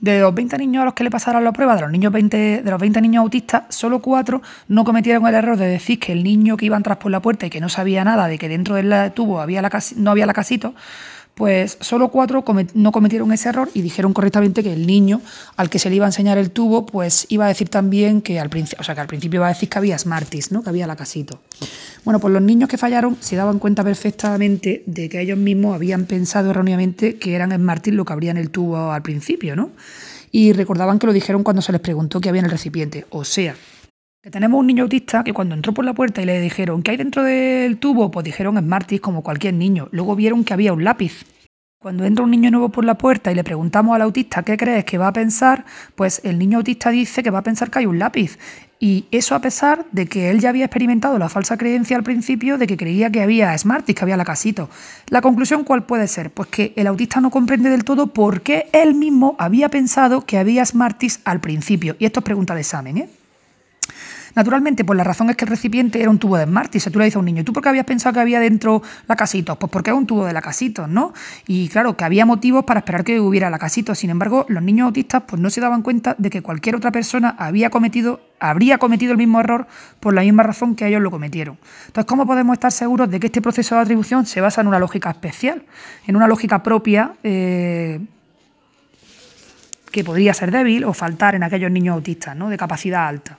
De 0.00 0.20
los 0.20 0.34
20 0.34 0.58
niños 0.58 0.82
a 0.82 0.84
los 0.84 0.94
que 0.94 1.04
le 1.04 1.10
pasaron 1.10 1.44
la 1.44 1.52
prueba, 1.52 1.74
de 1.76 1.82
los, 1.82 1.90
niños 1.90 2.12
20, 2.12 2.62
de 2.62 2.70
los 2.70 2.80
20 2.80 3.00
niños 3.00 3.22
autistas, 3.22 3.64
solo 3.68 4.00
4 4.00 4.42
no 4.68 4.84
cometieron 4.84 5.26
el 5.26 5.34
error 5.34 5.56
de 5.56 5.66
decir 5.66 5.98
que 5.98 6.12
el 6.12 6.24
niño 6.24 6.56
que 6.56 6.66
iba 6.66 6.76
a 6.76 6.78
entrar 6.78 6.98
por 6.98 7.10
la 7.10 7.20
puerta 7.20 7.46
y 7.46 7.50
que 7.50 7.60
no 7.60 7.68
sabía 7.68 8.04
nada 8.04 8.26
de 8.26 8.38
que 8.38 8.48
dentro 8.48 8.74
del 8.74 9.12
tubo 9.12 9.40
había 9.40 9.62
la, 9.62 9.70
no 9.96 10.10
había 10.10 10.26
pues 11.34 11.78
solo 11.80 12.08
cuatro 12.08 12.44
no 12.74 12.92
cometieron 12.92 13.32
ese 13.32 13.48
error 13.48 13.70
y 13.72 13.82
dijeron 13.82 14.12
correctamente 14.12 14.62
que 14.62 14.72
el 14.72 14.86
niño 14.86 15.20
al 15.56 15.70
que 15.70 15.78
se 15.78 15.88
le 15.88 15.96
iba 15.96 16.04
a 16.04 16.08
enseñar 16.08 16.36
el 16.38 16.50
tubo, 16.50 16.84
pues 16.84 17.26
iba 17.30 17.46
a 17.46 17.48
decir 17.48 17.68
también 17.68 18.20
que 18.20 18.38
al 18.38 18.50
principio, 18.50 18.80
o 18.80 18.84
sea, 18.84 18.94
que 18.94 19.00
al 19.00 19.06
principio 19.06 19.38
iba 19.38 19.46
a 19.46 19.50
decir 19.50 19.68
que 19.68 19.78
había 19.78 19.98
Smarties, 19.98 20.52
¿no? 20.52 20.62
Que 20.62 20.68
había 20.68 20.86
la 20.86 20.96
casito. 20.96 21.40
Bueno, 22.04 22.20
pues 22.20 22.32
los 22.34 22.42
niños 22.42 22.68
que 22.68 22.76
fallaron 22.76 23.16
se 23.20 23.36
daban 23.36 23.58
cuenta 23.58 23.82
perfectamente 23.82 24.82
de 24.86 25.08
que 25.08 25.20
ellos 25.20 25.38
mismos 25.38 25.74
habían 25.74 26.04
pensado 26.04 26.50
erróneamente 26.50 27.16
que 27.16 27.34
eran 27.34 27.52
Smarties 27.52 27.94
lo 27.94 28.04
que 28.04 28.12
abrían 28.12 28.36
el 28.36 28.50
tubo 28.50 28.92
al 28.92 29.02
principio, 29.02 29.56
¿no? 29.56 29.70
Y 30.30 30.52
recordaban 30.52 30.98
que 30.98 31.06
lo 31.06 31.12
dijeron 31.12 31.42
cuando 31.42 31.62
se 31.62 31.72
les 31.72 31.80
preguntó 31.80 32.20
qué 32.20 32.28
había 32.28 32.40
en 32.40 32.46
el 32.46 32.50
recipiente. 32.50 33.06
O 33.10 33.24
sea, 33.24 33.54
que 34.22 34.30
tenemos 34.30 34.60
un 34.60 34.68
niño 34.68 34.84
autista 34.84 35.24
que 35.24 35.32
cuando 35.32 35.56
entró 35.56 35.74
por 35.74 35.84
la 35.84 35.94
puerta 35.94 36.22
y 36.22 36.26
le 36.26 36.40
dijeron 36.40 36.84
¿qué 36.84 36.92
hay 36.92 36.96
dentro 36.96 37.24
del 37.24 37.78
tubo? 37.78 38.12
Pues 38.12 38.22
dijeron 38.22 38.56
Smarties 38.56 39.00
como 39.00 39.24
cualquier 39.24 39.54
niño. 39.54 39.88
Luego 39.90 40.14
vieron 40.14 40.44
que 40.44 40.54
había 40.54 40.72
un 40.72 40.84
lápiz. 40.84 41.24
Cuando 41.80 42.04
entra 42.04 42.24
un 42.24 42.30
niño 42.30 42.52
nuevo 42.52 42.68
por 42.68 42.84
la 42.84 42.96
puerta 42.96 43.32
y 43.32 43.34
le 43.34 43.42
preguntamos 43.42 43.96
al 43.96 44.02
autista 44.02 44.44
qué 44.44 44.56
crees 44.56 44.84
que 44.84 44.96
va 44.96 45.08
a 45.08 45.12
pensar, 45.12 45.64
pues 45.96 46.20
el 46.22 46.38
niño 46.38 46.58
autista 46.58 46.90
dice 46.90 47.24
que 47.24 47.30
va 47.30 47.40
a 47.40 47.42
pensar 47.42 47.68
que 47.68 47.80
hay 47.80 47.86
un 47.86 47.98
lápiz. 47.98 48.38
Y 48.78 49.06
eso 49.10 49.34
a 49.34 49.40
pesar 49.40 49.86
de 49.90 50.06
que 50.06 50.30
él 50.30 50.38
ya 50.38 50.50
había 50.50 50.66
experimentado 50.66 51.18
la 51.18 51.28
falsa 51.28 51.56
creencia 51.56 51.96
al 51.96 52.04
principio 52.04 52.58
de 52.58 52.68
que 52.68 52.76
creía 52.76 53.10
que 53.10 53.22
había 53.22 53.58
Smarties, 53.58 53.96
que 53.96 54.04
había 54.04 54.16
la 54.16 54.24
casito. 54.24 54.70
La 55.08 55.20
conclusión 55.20 55.64
cuál 55.64 55.84
puede 55.84 56.06
ser? 56.06 56.30
Pues 56.30 56.48
que 56.48 56.72
el 56.76 56.86
autista 56.86 57.20
no 57.20 57.30
comprende 57.30 57.70
del 57.70 57.82
todo 57.82 58.06
por 58.06 58.42
qué 58.42 58.68
él 58.72 58.94
mismo 58.94 59.34
había 59.40 59.68
pensado 59.68 60.24
que 60.24 60.38
había 60.38 60.64
Smarties 60.64 61.22
al 61.24 61.40
principio. 61.40 61.96
Y 61.98 62.04
esto 62.04 62.20
es 62.20 62.24
pregunta 62.24 62.54
de 62.54 62.60
examen, 62.60 62.98
¿eh? 62.98 63.08
Naturalmente, 64.34 64.84
pues 64.84 64.96
la 64.96 65.04
razón 65.04 65.30
es 65.30 65.36
que 65.36 65.44
el 65.44 65.50
recipiente 65.50 66.00
era 66.00 66.10
un 66.10 66.18
tubo 66.18 66.36
de 66.36 66.44
Smarties. 66.44 66.84
Si 66.84 66.90
tú 66.90 66.98
le 66.98 67.04
dices 67.06 67.16
a 67.16 67.18
un 67.18 67.26
niño, 67.26 67.44
¿tú 67.44 67.52
por 67.52 67.62
qué 67.62 67.68
habías 67.68 67.84
pensado 67.84 68.14
que 68.14 68.20
había 68.20 68.40
dentro 68.40 68.82
la 69.06 69.16
casito? 69.16 69.58
Pues 69.58 69.70
porque 69.70 69.90
es 69.90 69.96
un 69.96 70.06
tubo 70.06 70.24
de 70.24 70.32
la 70.32 70.42
casito, 70.42 70.86
¿no? 70.86 71.12
Y 71.46 71.68
claro, 71.68 71.96
que 71.96 72.04
había 72.04 72.24
motivos 72.24 72.64
para 72.64 72.80
esperar 72.80 73.04
que 73.04 73.20
hubiera 73.20 73.50
la 73.50 73.58
casito. 73.58 73.94
Sin 73.94 74.10
embargo, 74.10 74.46
los 74.48 74.62
niños 74.62 74.86
autistas 74.86 75.22
pues 75.26 75.40
no 75.40 75.50
se 75.50 75.60
daban 75.60 75.82
cuenta 75.82 76.14
de 76.18 76.30
que 76.30 76.42
cualquier 76.42 76.76
otra 76.76 76.92
persona 76.92 77.34
había 77.38 77.70
cometido 77.70 78.20
habría 78.42 78.78
cometido 78.78 79.12
el 79.12 79.18
mismo 79.18 79.38
error 79.38 79.68
por 80.00 80.14
la 80.14 80.22
misma 80.22 80.42
razón 80.42 80.74
que 80.74 80.86
ellos 80.88 81.00
lo 81.00 81.12
cometieron. 81.12 81.58
Entonces, 81.86 82.08
¿cómo 82.08 82.26
podemos 82.26 82.54
estar 82.54 82.72
seguros 82.72 83.08
de 83.08 83.20
que 83.20 83.28
este 83.28 83.40
proceso 83.40 83.76
de 83.76 83.82
atribución 83.82 84.26
se 84.26 84.40
basa 84.40 84.60
en 84.60 84.66
una 84.66 84.80
lógica 84.80 85.10
especial, 85.10 85.62
en 86.08 86.16
una 86.16 86.26
lógica 86.26 86.60
propia 86.60 87.12
eh, 87.22 88.00
que 89.92 90.02
podría 90.02 90.34
ser 90.34 90.50
débil 90.50 90.82
o 90.84 90.92
faltar 90.92 91.36
en 91.36 91.44
aquellos 91.44 91.70
niños 91.70 91.94
autistas, 91.94 92.34
¿no? 92.34 92.48
de 92.48 92.56
capacidad 92.56 93.06
alta? 93.06 93.38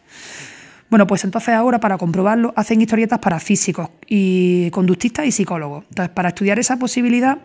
Bueno, 0.94 1.08
pues 1.08 1.24
entonces 1.24 1.56
ahora 1.56 1.80
para 1.80 1.98
comprobarlo 1.98 2.54
hacen 2.56 2.80
historietas 2.80 3.18
para 3.18 3.40
físicos 3.40 3.90
y 4.08 4.70
conductistas 4.70 5.26
y 5.26 5.32
psicólogos. 5.32 5.86
Entonces, 5.90 6.14
para 6.14 6.30
estudiar 6.30 6.60
esa 6.60 6.78
posibilidad, 6.78 7.40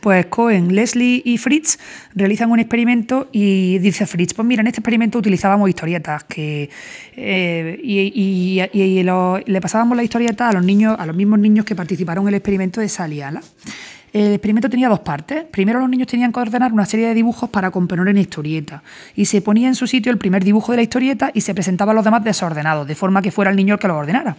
pues 0.00 0.24
Cohen, 0.28 0.74
Leslie 0.74 1.20
y 1.26 1.36
Fritz 1.36 1.78
realizan 2.14 2.50
un 2.50 2.58
experimento 2.58 3.28
y 3.32 3.76
dice 3.80 4.06
Fritz, 4.06 4.32
pues 4.32 4.48
mira, 4.48 4.62
en 4.62 4.68
este 4.68 4.80
experimento 4.80 5.18
utilizábamos 5.18 5.68
historietas 5.68 6.24
que 6.24 6.70
eh, 7.18 7.78
y, 7.82 8.62
le 9.44 9.60
pasábamos 9.60 9.94
la 9.94 10.02
historieta 10.02 10.48
a 10.48 10.54
los 10.54 10.64
niños, 10.64 10.96
a 10.98 11.04
los 11.04 11.14
mismos 11.14 11.40
niños 11.40 11.66
que 11.66 11.74
participaron 11.74 12.24
en 12.24 12.28
el 12.28 12.34
experimento 12.36 12.80
de 12.80 12.88
Sally 12.88 13.20
Ala. 13.20 13.42
El 14.12 14.32
experimento 14.32 14.70
tenía 14.70 14.88
dos 14.88 15.00
partes. 15.00 15.44
Primero 15.44 15.80
los 15.80 15.88
niños 15.88 16.08
tenían 16.08 16.32
que 16.32 16.40
ordenar 16.40 16.72
una 16.72 16.86
serie 16.86 17.08
de 17.08 17.14
dibujos 17.14 17.50
para 17.50 17.70
componer 17.70 18.06
una 18.06 18.20
historieta. 18.20 18.82
Y 19.14 19.26
se 19.26 19.42
ponía 19.42 19.68
en 19.68 19.74
su 19.74 19.86
sitio 19.86 20.10
el 20.10 20.18
primer 20.18 20.44
dibujo 20.44 20.72
de 20.72 20.76
la 20.76 20.82
historieta 20.82 21.30
y 21.34 21.42
se 21.42 21.54
presentaba 21.54 21.92
a 21.92 21.94
los 21.94 22.04
demás 22.04 22.24
desordenados, 22.24 22.86
de 22.86 22.94
forma 22.94 23.22
que 23.22 23.30
fuera 23.30 23.50
el 23.50 23.56
niño 23.56 23.74
el 23.74 23.80
que 23.80 23.88
lo 23.88 23.96
ordenara. 23.96 24.36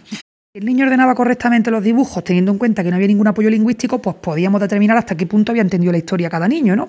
Si 0.52 0.58
el 0.58 0.64
niño 0.64 0.84
ordenaba 0.84 1.14
correctamente 1.14 1.70
los 1.70 1.82
dibujos, 1.84 2.24
teniendo 2.24 2.50
en 2.50 2.58
cuenta 2.58 2.82
que 2.82 2.90
no 2.90 2.96
había 2.96 3.06
ningún 3.06 3.28
apoyo 3.28 3.48
lingüístico, 3.50 4.02
pues 4.02 4.16
podíamos 4.16 4.60
determinar 4.60 4.96
hasta 4.96 5.16
qué 5.16 5.26
punto 5.26 5.52
había 5.52 5.62
entendido 5.62 5.92
la 5.92 5.98
historia 5.98 6.28
cada 6.28 6.48
niño, 6.48 6.74
¿no? 6.74 6.88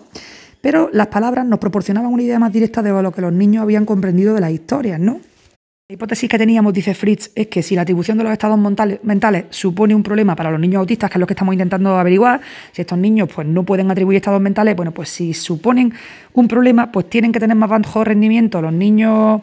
Pero 0.62 0.89
las 0.94 1.08
palabras 1.08 1.46
nos 1.46 1.60
proporcionaban 1.60 2.12
una 2.12 2.24
idea 2.24 2.39
más 2.39 2.52
directa 2.52 2.82
de 2.82 2.89
lo 3.02 3.12
que 3.12 3.22
los 3.22 3.34
niños 3.34 3.62
habían 3.62 3.86
comprendido 3.86 4.34
de 4.34 4.41
las 4.41 4.52
historias, 4.52 5.00
¿no? 5.00 5.20
La 5.91 5.95
hipótesis 5.95 6.30
que 6.30 6.38
teníamos, 6.38 6.71
dice 6.71 6.93
Fritz, 6.93 7.32
es 7.36 7.47
que 7.47 7.62
si 7.62 7.75
la 7.75 7.82
atribución 7.82 8.17
de 8.17 8.23
los 8.23 8.32
estados 8.32 8.58
mentales 9.04 9.43
supone 9.49 9.93
un 9.93 10.04
problema 10.04 10.38
para 10.38 10.49
los 10.49 10.58
niños 10.58 10.80
autistas, 10.80 11.10
que 11.10 11.17
es 11.17 11.19
lo 11.19 11.27
que 11.27 11.34
estamos 11.34 11.54
intentando 11.54 11.97
averiguar, 11.97 12.39
si 12.71 12.82
estos 12.82 12.97
niños 12.97 13.27
pues, 13.27 13.45
no 13.45 13.63
pueden 13.63 13.91
atribuir 13.91 14.15
estados 14.15 14.39
mentales, 14.39 14.73
bueno, 14.73 14.93
pues 14.93 15.10
si 15.10 15.34
suponen 15.34 15.93
un 16.32 16.47
problema, 16.47 16.93
pues 16.93 17.10
tienen 17.10 17.34
que 17.34 17.41
tener 17.41 17.58
más 17.58 17.69
bajo 17.69 18.06
rendimiento 18.06 18.62
los 18.62 18.71
niños 18.71 19.41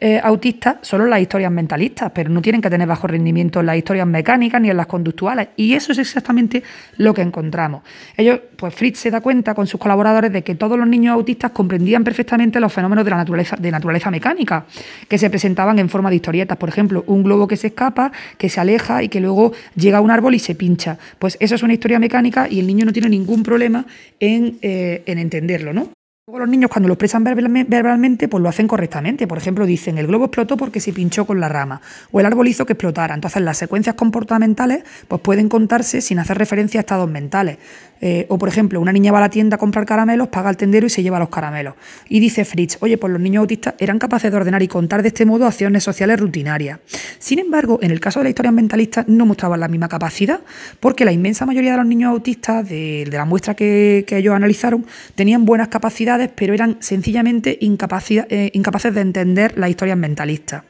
eh, 0.00 0.20
autistas 0.22 0.76
solo 0.82 1.04
en 1.04 1.10
las 1.10 1.20
historias 1.20 1.50
mentalistas, 1.50 2.12
pero 2.14 2.30
no 2.30 2.40
tienen 2.40 2.60
que 2.60 2.70
tener 2.70 2.86
bajo 2.86 3.06
rendimiento 3.06 3.60
en 3.60 3.66
las 3.66 3.76
historias 3.76 4.06
mecánicas 4.06 4.60
ni 4.60 4.70
en 4.70 4.76
las 4.76 4.86
conductuales. 4.86 5.48
Y 5.56 5.74
eso 5.74 5.92
es 5.92 5.98
exactamente 5.98 6.62
lo 6.98 7.12
que 7.12 7.22
encontramos. 7.22 7.82
Ellos, 8.16 8.40
pues 8.56 8.74
Fritz 8.74 9.00
se 9.00 9.10
da 9.10 9.20
cuenta 9.20 9.54
con 9.54 9.66
sus 9.66 9.80
colaboradores 9.80 10.32
de 10.32 10.42
que 10.42 10.54
todos 10.54 10.78
los 10.78 10.86
niños 10.86 11.14
autistas 11.14 11.50
comprendían 11.50 12.04
perfectamente 12.04 12.60
los 12.60 12.72
fenómenos 12.72 13.04
de 13.04 13.10
la 13.10 13.16
naturaleza, 13.16 13.56
de 13.56 13.70
naturaleza 13.70 14.10
mecánica, 14.10 14.66
que 15.08 15.18
se 15.18 15.30
presentaban 15.30 15.78
en 15.78 15.88
forma 15.88 16.10
de 16.10 16.16
historietas. 16.16 16.56
Por 16.58 16.68
ejemplo, 16.68 17.02
un 17.06 17.24
globo 17.24 17.48
que 17.48 17.56
se 17.56 17.68
escapa, 17.68 18.12
que 18.36 18.48
se 18.48 18.60
aleja 18.60 19.02
y 19.02 19.08
que 19.08 19.20
luego 19.20 19.52
llega 19.74 19.98
a 19.98 20.00
un 20.00 20.10
árbol 20.10 20.34
y 20.34 20.38
se 20.38 20.54
pincha. 20.54 20.98
Pues 21.18 21.36
eso 21.40 21.56
es 21.56 21.62
una 21.62 21.72
historia 21.72 21.98
mecánica 21.98 22.48
y 22.48 22.60
el 22.60 22.66
niño 22.66 22.84
no 22.84 22.92
tiene 22.92 23.08
ningún 23.08 23.42
problema 23.42 23.84
en, 24.20 24.58
eh, 24.62 25.02
en 25.06 25.18
entenderlo, 25.18 25.72
¿no? 25.72 25.97
Luego 26.28 26.40
los 26.40 26.48
niños 26.50 26.70
cuando 26.70 26.88
lo 26.88 26.92
expresan 26.92 27.24
verbalmente, 27.24 28.28
pues 28.28 28.42
lo 28.42 28.50
hacen 28.50 28.68
correctamente. 28.68 29.26
Por 29.26 29.38
ejemplo, 29.38 29.64
dicen, 29.64 29.96
el 29.96 30.08
globo 30.08 30.26
explotó 30.26 30.58
porque 30.58 30.78
se 30.78 30.92
pinchó 30.92 31.24
con 31.24 31.40
la 31.40 31.48
rama, 31.48 31.80
o 32.10 32.20
el 32.20 32.26
árbol 32.26 32.48
hizo 32.48 32.66
que 32.66 32.74
explotara. 32.74 33.14
Entonces 33.14 33.40
las 33.40 33.56
secuencias 33.56 33.94
comportamentales 33.94 34.84
pues 35.08 35.22
pueden 35.22 35.48
contarse 35.48 36.02
sin 36.02 36.18
hacer 36.18 36.36
referencia 36.36 36.80
a 36.80 36.82
estados 36.82 37.08
mentales. 37.08 37.56
Eh, 38.00 38.26
o, 38.28 38.38
por 38.38 38.48
ejemplo, 38.48 38.80
una 38.80 38.92
niña 38.92 39.12
va 39.12 39.18
a 39.18 39.22
la 39.22 39.30
tienda 39.30 39.56
a 39.56 39.58
comprar 39.58 39.86
caramelos, 39.86 40.28
paga 40.28 40.48
al 40.48 40.56
tendero 40.56 40.86
y 40.86 40.90
se 40.90 41.02
lleva 41.02 41.18
los 41.18 41.28
caramelos. 41.28 41.74
Y 42.08 42.20
dice 42.20 42.44
Fritz, 42.44 42.78
oye, 42.80 42.98
pues 42.98 43.12
los 43.12 43.20
niños 43.20 43.42
autistas 43.42 43.74
eran 43.78 43.98
capaces 43.98 44.30
de 44.30 44.36
ordenar 44.36 44.62
y 44.62 44.68
contar 44.68 45.02
de 45.02 45.08
este 45.08 45.24
modo 45.26 45.46
acciones 45.46 45.84
sociales 45.84 46.20
rutinarias. 46.20 46.80
Sin 47.18 47.38
embargo, 47.38 47.78
en 47.82 47.90
el 47.90 48.00
caso 48.00 48.20
de 48.20 48.24
la 48.24 48.30
historia 48.30 48.52
mentalista 48.52 49.04
no 49.06 49.26
mostraban 49.26 49.60
la 49.60 49.68
misma 49.68 49.88
capacidad, 49.88 50.40
porque 50.80 51.04
la 51.04 51.12
inmensa 51.12 51.46
mayoría 51.46 51.72
de 51.72 51.78
los 51.78 51.86
niños 51.86 52.10
autistas, 52.10 52.68
de, 52.68 53.08
la 53.10 53.24
muestra 53.24 53.54
que, 53.54 54.04
ellos 54.08 54.34
analizaron, 54.34 54.86
tenían 55.14 55.44
buenas 55.44 55.68
capacidades, 55.68 56.30
pero 56.34 56.54
eran 56.54 56.76
sencillamente 56.80 57.58
eh, 57.60 58.50
incapaces 58.52 58.94
de 58.94 59.00
entender 59.00 59.58
las 59.58 59.70
historias 59.70 59.96
mentalistas. 59.96 60.64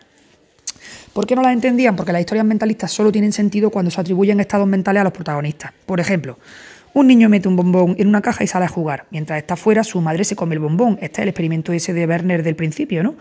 ¿Por 1.13 1.27
qué 1.27 1.35
no 1.35 1.43
las 1.43 1.53
entendían? 1.53 1.97
Porque 1.97 2.13
las 2.13 2.21
historias 2.21 2.47
mentalistas 2.47 2.93
solo 2.93 3.11
tienen 3.11 3.33
sentido 3.33 3.71
cuando 3.71 3.91
se 3.91 4.01
atribuyen 4.01 4.39
estados 4.41 4.69
mentales 4.69 5.01
a 5.01 5.05
los 5.05 5.13
protagonistas. 5.13 5.73
Por 5.85 5.99
ejemplo, 5.99 6.39
un 6.99 7.07
niño 7.07 7.29
mete 7.29 7.49
un 7.49 7.57
bombón 7.57 7.95
en 7.99 8.09
una 8.09 8.21
caja 8.21 8.43
y 8.43 8.47
sale 8.47 8.65
a 8.65 8.69
jugar. 8.69 9.07
Mientras 9.11 9.39
está 9.39 9.57
fuera, 9.57 9.85
su 9.85 10.01
madre 10.01 10.25
se 10.25 10.35
come 10.35 10.55
el 10.55 10.59
bombón. 10.59 10.99
Este 11.01 11.21
es 11.21 11.23
el 11.25 11.29
experimento 11.29 11.73
ese 11.73 11.93
de 11.93 12.07
Werner 12.07 12.43
del 12.43 12.57
principio, 12.57 13.03
¿no? 13.03 13.15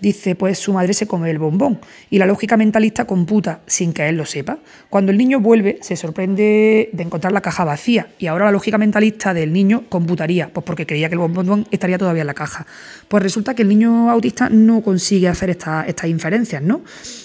Dice, 0.00 0.34
pues 0.34 0.58
su 0.58 0.72
madre 0.72 0.92
se 0.92 1.06
come 1.06 1.30
el 1.30 1.38
bombón. 1.38 1.80
Y 2.10 2.18
la 2.18 2.26
lógica 2.26 2.56
mentalista 2.56 3.06
computa 3.06 3.60
sin 3.66 3.92
que 3.92 4.08
él 4.08 4.16
lo 4.16 4.26
sepa. 4.26 4.58
Cuando 4.90 5.12
el 5.12 5.18
niño 5.18 5.40
vuelve, 5.40 5.78
se 5.80 5.96
sorprende 5.96 6.90
de 6.92 7.02
encontrar 7.02 7.32
la 7.32 7.40
caja 7.40 7.64
vacía. 7.64 8.08
Y 8.18 8.26
ahora 8.26 8.44
la 8.44 8.52
lógica 8.52 8.76
mentalista 8.76 9.32
del 9.32 9.52
niño 9.52 9.84
computaría, 9.88 10.50
pues 10.52 10.64
porque 10.64 10.86
creía 10.86 11.08
que 11.08 11.14
el 11.14 11.20
bombón 11.20 11.66
estaría 11.70 11.96
todavía 11.96 12.22
en 12.22 12.26
la 12.26 12.34
caja. 12.34 12.66
Pues 13.08 13.22
resulta 13.22 13.54
que 13.54 13.62
el 13.62 13.68
niño 13.68 14.10
autista 14.10 14.50
no 14.50 14.82
consigue 14.82 15.28
hacer 15.28 15.48
estas 15.48 16.04
inferencias, 16.04 16.62
¿no? 16.62 16.82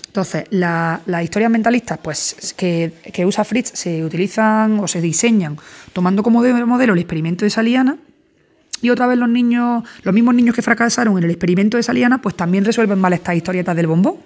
Entonces, 0.08 0.46
las 0.50 1.24
historias 1.24 1.52
mentalistas 1.52 2.00
pues, 2.02 2.56
que, 2.58 2.92
usa 3.26 3.44
Fritz 3.44 3.72
se 3.74 4.04
utilizan 4.04 4.80
o 4.80 4.88
se 4.88 5.00
diseñan 5.00 5.58
tomando 5.94 6.24
como 6.24 6.42
modelo 6.42 6.94
el 6.94 7.00
experimento 7.00 7.46
de 7.46 7.52
Saliana. 7.52 7.98
Y 8.82 8.90
otra 8.90 9.08
vez 9.08 9.18
los 9.18 9.30
niños, 9.30 9.84
los 10.04 10.14
mismos 10.14 10.36
niños 10.36 10.56
que 10.56 10.62
fracasaron 10.62 11.18
en 11.18 11.24
el 11.24 11.32
experimento 11.32 11.78
de 11.78 11.84
Saliana, 11.84 12.22
pues 12.22 12.36
también 12.36 12.64
resuelven 12.64 13.00
mal 13.00 13.14
estas 13.14 13.36
historietas 13.36 13.76
del 13.76 13.88
bombón. 13.88 14.18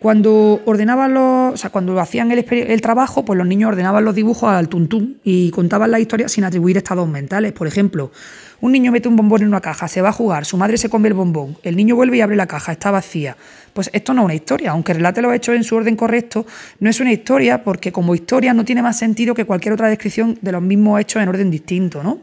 Cuando 0.00 0.62
ordenaban 0.64 1.12
los, 1.12 1.54
o 1.54 1.56
sea, 1.56 1.70
cuando 1.70 1.98
hacían 1.98 2.30
el, 2.30 2.46
el, 2.48 2.80
trabajo, 2.80 3.24
pues 3.24 3.36
los 3.36 3.46
niños 3.46 3.68
ordenaban 3.68 4.04
los 4.04 4.14
dibujos 4.14 4.48
al 4.48 4.68
tuntún 4.68 5.18
y 5.24 5.50
contaban 5.50 5.90
la 5.90 5.98
historia 5.98 6.28
sin 6.28 6.44
atribuir 6.44 6.76
estados 6.76 7.08
mentales. 7.08 7.52
Por 7.52 7.66
ejemplo, 7.66 8.12
un 8.60 8.70
niño 8.70 8.92
mete 8.92 9.08
un 9.08 9.16
bombón 9.16 9.42
en 9.42 9.48
una 9.48 9.60
caja, 9.60 9.88
se 9.88 10.00
va 10.00 10.10
a 10.10 10.12
jugar, 10.12 10.44
su 10.44 10.56
madre 10.56 10.78
se 10.78 10.88
come 10.88 11.08
el 11.08 11.14
bombón, 11.14 11.56
el 11.64 11.76
niño 11.76 11.96
vuelve 11.96 12.16
y 12.16 12.20
abre 12.20 12.36
la 12.36 12.46
caja, 12.46 12.70
está 12.70 12.92
vacía. 12.92 13.36
Pues 13.78 13.90
esto 13.92 14.12
no 14.12 14.22
es 14.22 14.24
una 14.24 14.34
historia, 14.34 14.72
aunque 14.72 14.92
relate 14.92 15.22
los 15.22 15.32
hechos 15.32 15.54
en 15.54 15.62
su 15.62 15.76
orden 15.76 15.94
correcto, 15.94 16.44
no 16.80 16.90
es 16.90 16.98
una 16.98 17.12
historia 17.12 17.62
porque 17.62 17.92
como 17.92 18.12
historia 18.12 18.52
no 18.52 18.64
tiene 18.64 18.82
más 18.82 18.98
sentido 18.98 19.36
que 19.36 19.44
cualquier 19.44 19.72
otra 19.74 19.86
descripción 19.86 20.36
de 20.42 20.50
los 20.50 20.60
mismos 20.60 21.00
hechos 21.00 21.22
en 21.22 21.28
orden 21.28 21.48
distinto, 21.48 22.02
¿no? 22.02 22.18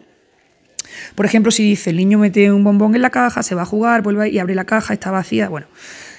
Por 1.15 1.25
ejemplo, 1.25 1.53
si 1.53 1.63
dice 1.63 1.91
el 1.91 1.95
niño 1.95 2.17
mete 2.19 2.51
un 2.51 2.65
bombón 2.65 2.93
en 2.93 3.01
la 3.01 3.09
caja, 3.09 3.41
se 3.41 3.55
va 3.55 3.61
a 3.61 3.65
jugar, 3.65 4.01
vuelve 4.01 4.27
y 4.27 4.37
abre 4.37 4.53
la 4.53 4.65
caja, 4.65 4.95
está 4.95 5.11
vacía, 5.11 5.47
bueno. 5.47 5.67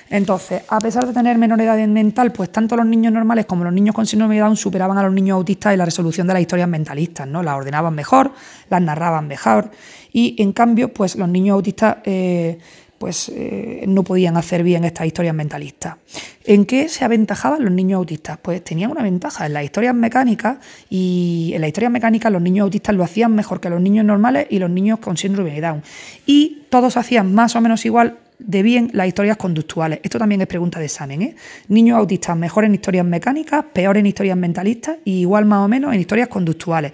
Entonces, 0.09 0.63
a 0.71 0.79
pesar 0.81 1.07
de 1.07 1.13
tener 1.13 1.37
menor 1.37 1.61
edad 1.61 1.77
mental, 1.87 2.33
pues 2.33 2.51
tanto 2.51 2.75
los 2.75 2.87
niños 2.87 3.13
normales 3.13 3.45
como 3.45 3.63
los 3.65 3.75
niños 3.75 3.95
con 3.95 4.07
síndrome 4.07 4.37
de 4.37 4.41
Down 4.41 4.57
superaban 4.57 4.97
a 4.97 5.03
los 5.03 5.13
niños 5.13 5.35
autistas 5.35 5.75
en 5.75 5.81
la 5.81 5.85
resolución 5.85 6.27
de 6.27 6.33
las 6.33 6.41
historias 6.41 6.69
mentalistas, 6.69 7.29
¿no? 7.29 7.43
Las 7.43 7.57
ordenaban 7.57 7.95
mejor, 7.95 8.33
las 8.71 8.81
narraban 8.81 9.29
mejor 9.29 9.71
y 10.13 10.35
en 10.43 10.55
cambio, 10.55 10.95
pues 10.95 11.17
los 11.17 11.29
niños 11.29 11.57
autistas 11.57 11.99
eh, 12.05 12.57
pues 12.99 13.31
eh, 13.35 13.85
no 13.87 14.03
podían 14.03 14.37
hacer 14.37 14.63
bien 14.63 14.85
estas 14.85 15.07
historias 15.07 15.35
mentalistas. 15.35 15.97
¿En 16.45 16.65
qué 16.65 16.89
se 16.89 17.05
aventajaban 17.05 17.65
los 17.65 17.73
niños 17.73 17.99
autistas? 17.99 18.39
Pues 18.41 18.63
tenían 18.63 18.91
una 18.91 19.03
ventaja 19.03 19.47
en 19.47 19.53
las 19.53 19.65
historias 19.65 19.95
mecánicas 19.95 20.59
y 20.89 21.53
en 21.55 21.61
las 21.61 21.69
historias 21.69 21.93
mecánicas 21.93 22.33
los 22.33 22.43
niños 22.43 22.65
autistas 22.65 22.95
lo 22.95 23.05
hacían 23.05 23.35
mejor 23.35 23.61
que 23.61 23.71
los 23.71 23.81
niños 23.81 24.05
normales 24.05 24.47
y 24.51 24.59
los 24.59 24.71
niños 24.71 24.99
con 25.01 25.17
síndrome 25.17 25.53
de 25.53 25.61
Down. 25.61 25.83
Y 26.25 26.63
todos 26.71 26.97
hacían 26.97 27.35
más 27.35 27.57
o 27.57 27.61
menos 27.61 27.85
igual 27.85 28.19
de 28.39 28.63
bien 28.63 28.91
las 28.93 29.09
historias 29.09 29.37
conductuales. 29.37 30.01
Esto 30.03 30.19
también 30.19 30.41
es 30.41 30.47
pregunta 30.47 30.79
de 30.79 30.87
examen. 30.87 31.23
¿eh? 31.23 31.37
Niños 31.69 31.99
autistas 31.99 32.37
mejor 32.37 32.65
en 32.65 32.75
historias 32.75 33.05
mecánicas, 33.05 33.65
peor 33.73 33.97
en 33.97 34.07
historias 34.07 34.37
mentalistas 34.37 34.99
y 35.05 35.21
igual 35.21 35.47
más 35.47 35.65
o 35.65 35.69
menos 35.69 35.95
en 35.95 36.01
historias 36.01 36.29
conductuales. 36.29 36.93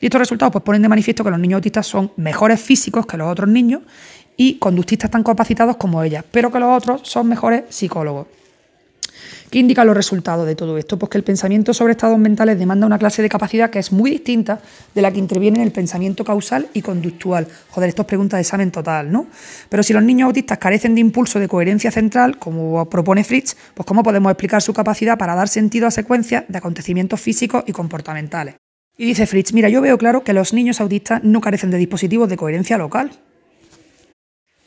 Y 0.00 0.06
estos 0.06 0.18
resultados 0.18 0.52
pues, 0.52 0.64
ponen 0.64 0.82
de 0.82 0.88
manifiesto 0.88 1.24
que 1.24 1.30
los 1.30 1.40
niños 1.40 1.58
autistas 1.58 1.86
son 1.86 2.12
mejores 2.16 2.60
físicos 2.60 3.06
que 3.06 3.16
los 3.16 3.30
otros 3.30 3.48
niños 3.48 3.82
y 4.36 4.58
conductistas 4.58 5.10
tan 5.10 5.22
capacitados 5.22 5.76
como 5.76 6.02
ellas, 6.02 6.24
pero 6.30 6.50
que 6.50 6.58
los 6.58 6.76
otros 6.76 7.02
son 7.04 7.28
mejores 7.28 7.64
psicólogos. 7.68 8.26
¿Qué 9.54 9.60
indican 9.60 9.86
los 9.86 9.96
resultados 9.96 10.48
de 10.48 10.56
todo 10.56 10.76
esto? 10.78 10.98
Pues 10.98 11.10
que 11.10 11.18
el 11.18 11.22
pensamiento 11.22 11.72
sobre 11.72 11.92
estados 11.92 12.18
mentales 12.18 12.58
demanda 12.58 12.88
una 12.88 12.98
clase 12.98 13.22
de 13.22 13.28
capacidad 13.28 13.70
que 13.70 13.78
es 13.78 13.92
muy 13.92 14.10
distinta 14.10 14.60
de 14.92 15.00
la 15.00 15.12
que 15.12 15.20
interviene 15.20 15.58
en 15.58 15.64
el 15.64 15.70
pensamiento 15.70 16.24
causal 16.24 16.66
y 16.72 16.82
conductual. 16.82 17.46
Joder, 17.70 17.88
esto 17.88 18.02
es 18.02 18.08
pregunta 18.08 18.36
de 18.36 18.40
examen 18.40 18.72
total, 18.72 19.12
¿no? 19.12 19.28
Pero 19.68 19.84
si 19.84 19.92
los 19.92 20.02
niños 20.02 20.26
autistas 20.26 20.58
carecen 20.58 20.96
de 20.96 21.02
impulso 21.02 21.38
de 21.38 21.46
coherencia 21.46 21.92
central, 21.92 22.36
como 22.38 22.84
propone 22.90 23.22
Fritz, 23.22 23.56
pues 23.74 23.86
¿cómo 23.86 24.02
podemos 24.02 24.32
explicar 24.32 24.60
su 24.60 24.74
capacidad 24.74 25.16
para 25.16 25.36
dar 25.36 25.48
sentido 25.48 25.86
a 25.86 25.92
secuencias 25.92 26.42
de 26.48 26.58
acontecimientos 26.58 27.20
físicos 27.20 27.62
y 27.64 27.70
comportamentales? 27.70 28.56
Y 28.98 29.06
dice 29.06 29.24
Fritz, 29.24 29.52
mira, 29.52 29.68
yo 29.68 29.80
veo 29.80 29.98
claro 29.98 30.24
que 30.24 30.32
los 30.32 30.52
niños 30.52 30.80
autistas 30.80 31.22
no 31.22 31.40
carecen 31.40 31.70
de 31.70 31.78
dispositivos 31.78 32.28
de 32.28 32.36
coherencia 32.36 32.76
local, 32.76 33.12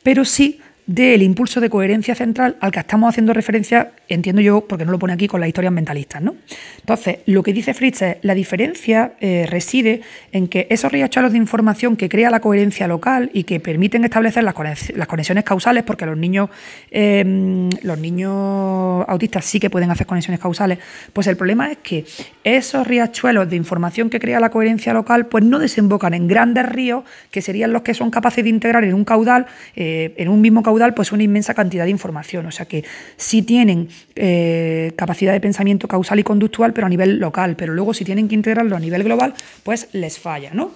pero 0.02 0.24
sí 0.24 0.60
del 0.88 1.20
impulso 1.20 1.60
de 1.60 1.68
coherencia 1.68 2.14
central 2.14 2.56
al 2.60 2.72
que 2.72 2.78
estamos 2.78 3.10
haciendo 3.10 3.34
referencia, 3.34 3.92
entiendo 4.08 4.40
yo, 4.40 4.62
porque 4.62 4.86
no 4.86 4.90
lo 4.90 4.98
pone 4.98 5.12
aquí 5.12 5.28
con 5.28 5.38
las 5.38 5.48
historias 5.48 5.70
mentalistas. 5.70 6.22
¿no? 6.22 6.34
Entonces, 6.80 7.18
lo 7.26 7.42
que 7.42 7.52
dice 7.52 7.74
Fritz 7.74 8.00
es, 8.00 8.16
la 8.22 8.32
diferencia 8.32 9.12
eh, 9.20 9.46
reside 9.50 10.00
en 10.32 10.48
que 10.48 10.66
esos 10.70 10.90
riachuelos 10.90 11.32
de 11.32 11.38
información 11.38 11.94
que 11.94 12.08
crea 12.08 12.30
la 12.30 12.40
coherencia 12.40 12.88
local 12.88 13.30
y 13.34 13.44
que 13.44 13.60
permiten 13.60 14.02
establecer 14.04 14.42
las, 14.42 14.54
conexiones 14.54 15.44
causales, 15.44 15.84
porque 15.84 16.06
los 16.06 16.16
niños, 16.16 16.48
em, 16.90 17.68
los 17.82 17.98
niños 17.98 19.04
autistas 19.06 19.44
sí 19.44 19.60
que 19.60 19.68
pueden 19.68 19.90
hacer 19.90 20.06
conexiones 20.06 20.40
causales, 20.40 20.78
pues 21.12 21.26
el 21.26 21.36
problema 21.36 21.70
es 21.70 21.76
que 21.82 22.06
esos 22.44 22.86
riachuelos 22.86 23.50
de 23.50 23.56
información 23.56 24.08
que 24.08 24.18
crea 24.18 24.40
la 24.40 24.48
coherencia 24.50 24.94
local, 24.94 25.26
pues 25.26 25.44
no 25.44 25.58
desembocan 25.58 26.14
en 26.14 26.28
grandes 26.28 26.66
ríos, 26.66 27.04
que 27.30 27.42
serían 27.42 27.74
los 27.74 27.82
que 27.82 27.92
son 27.92 28.10
capaces 28.10 28.42
de 28.42 28.48
integrar 28.48 28.84
en 28.84 28.94
un 28.94 29.04
caudal, 29.04 29.44
eh, 29.76 30.14
en 30.16 30.28
un 30.28 30.40
mismo 30.40 30.62
caudal, 30.62 30.77
pues 30.94 31.12
una 31.12 31.22
inmensa 31.22 31.54
cantidad 31.54 31.84
de 31.84 31.90
información. 31.90 32.46
O 32.46 32.50
sea 32.50 32.66
que 32.66 32.84
sí 33.16 33.42
tienen 33.42 33.88
eh, 34.14 34.92
capacidad 34.96 35.32
de 35.32 35.40
pensamiento 35.40 35.88
causal 35.88 36.18
y 36.18 36.24
conductual, 36.24 36.72
pero 36.72 36.86
a 36.86 36.90
nivel 36.90 37.18
local. 37.18 37.56
Pero 37.56 37.74
luego 37.74 37.94
si 37.94 38.04
tienen 38.04 38.28
que 38.28 38.34
integrarlo 38.34 38.76
a 38.76 38.80
nivel 38.80 39.04
global, 39.04 39.34
pues 39.62 39.88
les 39.92 40.18
falla, 40.18 40.50
¿no? 40.52 40.70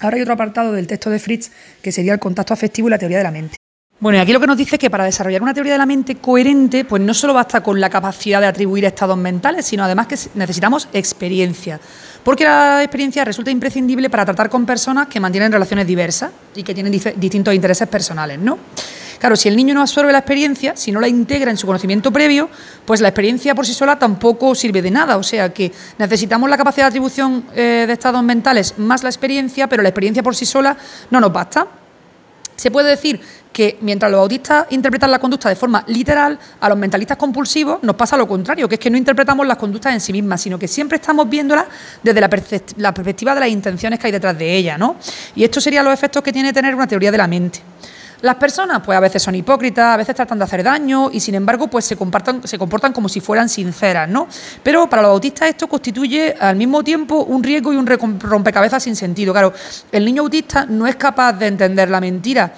Ahora 0.00 0.16
hay 0.16 0.22
otro 0.22 0.34
apartado 0.34 0.72
del 0.72 0.86
texto 0.86 1.10
de 1.10 1.18
Fritz 1.18 1.50
que 1.82 1.92
sería 1.92 2.12
el 2.12 2.18
contacto 2.18 2.54
afectivo 2.54 2.88
y 2.88 2.90
la 2.90 2.98
teoría 2.98 3.18
de 3.18 3.24
la 3.24 3.32
mente. 3.32 3.56
Bueno, 4.00 4.18
y 4.18 4.20
aquí 4.20 4.32
lo 4.32 4.38
que 4.38 4.46
nos 4.46 4.56
dice 4.56 4.76
es 4.76 4.78
que 4.78 4.90
para 4.90 5.04
desarrollar 5.04 5.42
una 5.42 5.52
teoría 5.52 5.72
de 5.72 5.78
la 5.78 5.86
mente 5.86 6.14
coherente, 6.14 6.84
pues 6.84 7.02
no 7.02 7.12
solo 7.14 7.34
basta 7.34 7.64
con 7.64 7.80
la 7.80 7.90
capacidad 7.90 8.40
de 8.40 8.46
atribuir 8.46 8.84
estados 8.84 9.18
mentales, 9.18 9.66
sino 9.66 9.82
además 9.82 10.06
que 10.06 10.16
necesitamos 10.34 10.88
experiencia. 10.92 11.80
Porque 12.22 12.44
la 12.44 12.80
experiencia 12.84 13.24
resulta 13.24 13.50
imprescindible 13.50 14.08
para 14.08 14.24
tratar 14.24 14.48
con 14.48 14.64
personas 14.66 15.08
que 15.08 15.18
mantienen 15.18 15.50
relaciones 15.50 15.84
diversas 15.84 16.30
y 16.54 16.62
que 16.62 16.74
tienen 16.74 16.92
distintos 16.92 17.52
intereses 17.52 17.88
personales, 17.88 18.38
¿no? 18.38 18.58
Claro, 19.18 19.36
si 19.36 19.48
el 19.48 19.56
niño 19.56 19.74
no 19.74 19.80
absorbe 19.80 20.12
la 20.12 20.18
experiencia, 20.18 20.76
si 20.76 20.92
no 20.92 21.00
la 21.00 21.08
integra 21.08 21.50
en 21.50 21.56
su 21.56 21.66
conocimiento 21.66 22.12
previo, 22.12 22.48
pues 22.84 23.00
la 23.00 23.08
experiencia 23.08 23.54
por 23.54 23.66
sí 23.66 23.74
sola 23.74 23.98
tampoco 23.98 24.54
sirve 24.54 24.80
de 24.80 24.90
nada. 24.90 25.16
O 25.16 25.22
sea 25.22 25.52
que 25.52 25.72
necesitamos 25.98 26.48
la 26.48 26.56
capacidad 26.56 26.84
de 26.84 26.88
atribución 26.88 27.44
eh, 27.54 27.84
de 27.86 27.92
estados 27.92 28.22
mentales 28.22 28.78
más 28.78 29.02
la 29.02 29.08
experiencia, 29.08 29.68
pero 29.68 29.82
la 29.82 29.88
experiencia 29.88 30.22
por 30.22 30.36
sí 30.36 30.46
sola 30.46 30.76
no 31.10 31.20
nos 31.20 31.32
basta. 31.32 31.66
Se 32.54 32.70
puede 32.70 32.90
decir 32.90 33.20
que 33.52 33.76
mientras 33.80 34.10
los 34.10 34.20
autistas 34.20 34.66
interpretan 34.70 35.10
la 35.10 35.18
conducta 35.18 35.48
de 35.48 35.56
forma 35.56 35.82
literal, 35.88 36.38
a 36.60 36.68
los 36.68 36.78
mentalistas 36.78 37.16
compulsivos 37.16 37.82
nos 37.82 37.96
pasa 37.96 38.16
lo 38.16 38.28
contrario, 38.28 38.68
que 38.68 38.76
es 38.76 38.80
que 38.80 38.90
no 38.90 38.96
interpretamos 38.96 39.44
las 39.46 39.56
conductas 39.56 39.92
en 39.92 40.00
sí 40.00 40.12
mismas, 40.12 40.40
sino 40.40 40.58
que 40.58 40.68
siempre 40.68 40.96
estamos 40.96 41.28
viéndolas 41.28 41.66
desde 42.02 42.20
la, 42.20 42.28
perspectiva 42.28 43.34
de 43.34 43.40
las 43.40 43.48
intenciones 43.48 43.98
que 43.98 44.06
hay 44.06 44.12
detrás 44.12 44.38
de 44.38 44.56
ellas. 44.56 44.78
¿no? 44.78 44.96
Y 45.34 45.42
estos 45.42 45.64
serían 45.64 45.84
los 45.84 45.94
efectos 45.94 46.22
que 46.22 46.32
tiene 46.32 46.52
tener 46.52 46.74
una 46.74 46.86
teoría 46.86 47.10
de 47.10 47.18
la 47.18 47.26
mente. 47.26 47.60
Las 48.20 48.34
personas, 48.34 48.82
pues 48.84 48.96
a 48.96 49.00
veces 49.00 49.22
son 49.22 49.36
hipócritas, 49.36 49.94
a 49.94 49.96
veces 49.96 50.14
tratan 50.14 50.38
de 50.38 50.44
hacer 50.44 50.64
daño 50.64 51.08
y 51.12 51.20
sin 51.20 51.36
embargo, 51.36 51.68
pues 51.68 51.84
se 51.84 51.96
comportan, 51.96 52.46
se 52.46 52.58
comportan 52.58 52.92
como 52.92 53.08
si 53.08 53.20
fueran 53.20 53.48
sinceras, 53.48 54.08
¿no? 54.08 54.26
Pero 54.62 54.90
para 54.90 55.02
los 55.02 55.12
autistas 55.12 55.50
esto 55.50 55.68
constituye 55.68 56.34
al 56.38 56.56
mismo 56.56 56.82
tiempo 56.82 57.24
un 57.24 57.44
riesgo 57.44 57.72
y 57.72 57.76
un 57.76 57.86
rompecabezas 57.86 58.82
sin 58.82 58.96
sentido. 58.96 59.32
Claro, 59.32 59.52
el 59.92 60.04
niño 60.04 60.22
autista 60.22 60.66
no 60.66 60.86
es 60.86 60.96
capaz 60.96 61.34
de 61.34 61.46
entender 61.46 61.90
la 61.90 62.00
mentira 62.00 62.52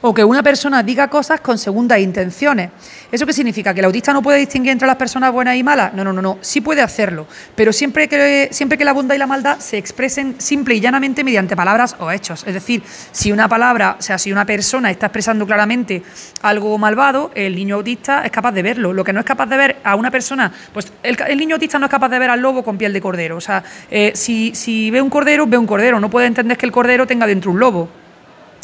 o 0.00 0.14
que 0.14 0.24
una 0.24 0.42
persona 0.42 0.82
diga 0.82 1.08
cosas 1.08 1.40
con 1.40 1.58
segundas 1.58 1.98
intenciones. 1.98 2.70
¿Eso 3.10 3.26
qué 3.26 3.32
significa? 3.32 3.74
¿Que 3.74 3.80
el 3.80 3.86
autista 3.86 4.12
no 4.12 4.22
puede 4.22 4.38
distinguir 4.38 4.72
entre 4.72 4.86
las 4.86 4.96
personas 4.96 5.32
buenas 5.32 5.56
y 5.56 5.62
malas? 5.62 5.94
No, 5.94 6.04
no, 6.04 6.12
no, 6.12 6.22
no. 6.22 6.38
Sí 6.40 6.60
puede 6.60 6.82
hacerlo, 6.82 7.26
pero 7.54 7.72
siempre 7.72 8.08
que, 8.08 8.48
siempre 8.52 8.78
que 8.78 8.84
la 8.84 8.92
bondad 8.92 9.14
y 9.14 9.18
la 9.18 9.26
maldad 9.26 9.58
se 9.58 9.78
expresen 9.78 10.36
simple 10.38 10.74
y 10.74 10.80
llanamente 10.80 11.24
mediante 11.24 11.56
palabras 11.56 11.96
o 11.98 12.10
hechos. 12.10 12.44
Es 12.46 12.54
decir, 12.54 12.82
si 13.12 13.32
una 13.32 13.48
palabra, 13.48 13.96
o 13.98 14.02
sea, 14.02 14.18
si 14.18 14.30
una 14.30 14.44
persona 14.44 14.90
está 14.90 15.06
expresando 15.06 15.46
claramente 15.46 16.02
algo 16.42 16.76
malvado, 16.78 17.30
el 17.34 17.56
niño 17.56 17.76
autista 17.76 18.24
es 18.24 18.30
capaz 18.30 18.52
de 18.52 18.62
verlo. 18.62 18.92
Lo 18.92 19.02
que 19.02 19.12
no 19.12 19.20
es 19.20 19.26
capaz 19.26 19.46
de 19.46 19.56
ver 19.56 19.76
a 19.82 19.96
una 19.96 20.10
persona, 20.10 20.52
pues 20.72 20.92
el, 21.02 21.38
niño 21.38 21.56
autista 21.56 21.78
no 21.78 21.86
es 21.86 21.90
capaz 21.90 22.08
de 22.08 22.18
ver 22.18 22.30
al 22.30 22.40
lobo 22.40 22.62
con 22.62 22.78
piel 22.78 22.92
de 22.92 23.00
cordero. 23.00 23.36
O 23.36 23.40
sea, 23.40 23.64
eh, 23.90 24.12
si, 24.14 24.54
si 24.54 24.90
ve 24.90 25.02
un 25.02 25.10
cordero, 25.10 25.46
ve 25.46 25.58
un 25.58 25.66
cordero. 25.66 25.98
No 25.98 26.10
puede 26.10 26.26
entender 26.26 26.56
que 26.56 26.66
el 26.66 26.72
cordero 26.72 27.06
tenga 27.06 27.26
dentro 27.26 27.50
un 27.50 27.58
lobo. 27.58 27.88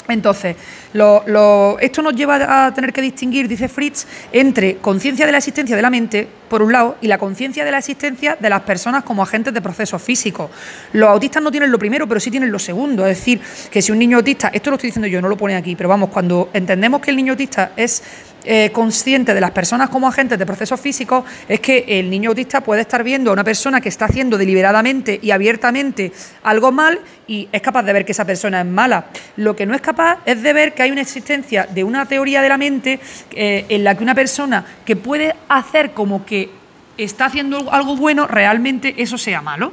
Entonces, 0.08 0.56
esto 0.92 2.02
nos 2.02 2.14
lleva 2.14 2.66
a 2.66 2.74
tener 2.74 2.92
que 2.92 3.00
distinguir, 3.00 3.48
dice 3.48 3.68
Fritz, 3.68 4.06
entre 4.32 4.76
conciencia 4.76 5.24
de 5.24 5.32
la 5.32 5.38
existencia 5.38 5.74
de 5.74 5.82
la 5.82 5.88
mente, 5.88 6.28
por 6.48 6.60
un 6.62 6.72
lado, 6.72 6.96
y 7.00 7.08
la 7.08 7.16
conciencia 7.16 7.64
de 7.64 7.70
la 7.70 7.78
existencia 7.78 8.36
de 8.38 8.50
las 8.50 8.60
personas 8.60 9.02
como 9.02 9.22
agentes 9.22 9.54
de 9.54 9.62
procesos 9.62 10.02
físicos. 10.02 10.50
Los 10.92 11.08
autistas 11.08 11.42
no 11.42 11.50
tienen 11.50 11.72
lo 11.72 11.78
primero, 11.78 12.06
pero 12.06 12.20
sí 12.20 12.30
tienen 12.30 12.52
lo 12.52 12.58
segundo. 12.58 13.06
Es 13.06 13.18
decir, 13.18 13.40
que 13.70 13.80
si 13.80 13.92
un 13.92 13.98
niño 13.98 14.18
autista, 14.18 14.48
esto 14.48 14.70
lo 14.70 14.76
estoy 14.76 14.88
diciendo 14.88 15.08
yo, 15.08 15.22
no 15.22 15.28
lo 15.28 15.38
pone 15.38 15.56
aquí, 15.56 15.74
pero 15.74 15.88
vamos, 15.88 16.10
cuando 16.10 16.50
entendemos 16.52 17.00
que 17.00 17.10
el 17.10 17.16
niño 17.16 17.32
autista 17.32 17.72
es 17.74 18.02
eh, 18.44 18.70
consciente 18.72 19.32
de 19.32 19.40
las 19.40 19.52
personas 19.52 19.88
como 19.88 20.06
agentes 20.06 20.38
de 20.38 20.44
procesos 20.44 20.78
físicos 20.78 21.24
es 21.48 21.60
que 21.60 21.84
el 21.88 22.10
niño 22.10 22.30
autista 22.30 22.60
puede 22.60 22.82
estar 22.82 23.02
viendo 23.02 23.30
a 23.30 23.32
una 23.32 23.44
persona 23.44 23.80
que 23.80 23.88
está 23.88 24.04
haciendo 24.04 24.36
deliberadamente 24.36 25.18
y 25.22 25.30
abiertamente 25.30 26.12
algo 26.42 26.70
mal 26.70 27.00
y 27.26 27.48
es 27.50 27.62
capaz 27.62 27.82
de 27.84 27.92
ver 27.92 28.04
que 28.04 28.12
esa 28.12 28.24
persona 28.24 28.60
es 28.60 28.66
mala. 28.66 29.06
Lo 29.36 29.56
que 29.56 29.64
no 29.64 29.74
es 29.74 29.80
capaz 29.80 30.18
es 30.26 30.42
de 30.42 30.52
ver 30.52 30.74
que 30.74 30.82
hay 30.82 30.90
una 30.90 31.00
existencia 31.00 31.66
de 31.72 31.84
una 31.84 32.06
teoría 32.06 32.42
de 32.42 32.48
la 32.48 32.58
mente 32.58 33.00
eh, 33.30 33.64
en 33.68 33.82
la 33.82 33.96
que 33.96 34.02
una 34.02 34.14
persona 34.14 34.64
que 34.84 34.96
puede 34.96 35.34
hacer 35.48 35.92
como 35.92 36.26
que 36.26 36.50
está 36.98 37.26
haciendo 37.26 37.72
algo 37.72 37.96
bueno, 37.96 38.26
realmente 38.26 38.94
eso 38.98 39.16
sea 39.16 39.40
malo. 39.40 39.72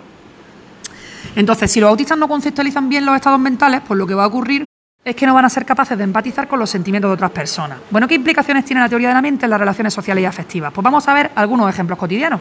Entonces, 1.36 1.72
si 1.72 1.80
los 1.80 1.90
autistas 1.90 2.18
no 2.18 2.28
conceptualizan 2.28 2.90
bien 2.90 3.06
los 3.06 3.16
estados 3.16 3.40
mentales, 3.40 3.82
pues 3.88 3.98
lo 3.98 4.08
que 4.08 4.14
va 4.14 4.24
a 4.24 4.28
ocurrir 4.28 4.66
es 5.04 5.16
que 5.16 5.26
no 5.26 5.34
van 5.34 5.46
a 5.46 5.50
ser 5.50 5.66
capaces 5.66 5.98
de 5.98 6.04
empatizar 6.04 6.48
con 6.48 6.60
los 6.60 6.70
sentimientos 6.70 7.10
de 7.10 7.14
otras 7.14 7.32
personas. 7.32 7.80
Bueno, 7.90 8.08
¿qué 8.08 8.16
implicaciones 8.16 8.66
tiene 8.66 8.82
la 8.82 8.90
teoría 8.90 9.08
de 9.10 9.16
la 9.16 9.22
mente 9.22 9.46
en 9.46 9.50
las 9.50 9.60
relaciones 9.60 9.94
sociales 9.94 10.22
y 10.22 10.26
afectivas? 10.26 10.72
Pues 10.74 10.84
vamos 10.84 11.08
a 11.08 11.14
ver 11.14 11.32
algunos 11.36 11.70
ejemplos 11.70 11.98
cotidianos. 11.98 12.40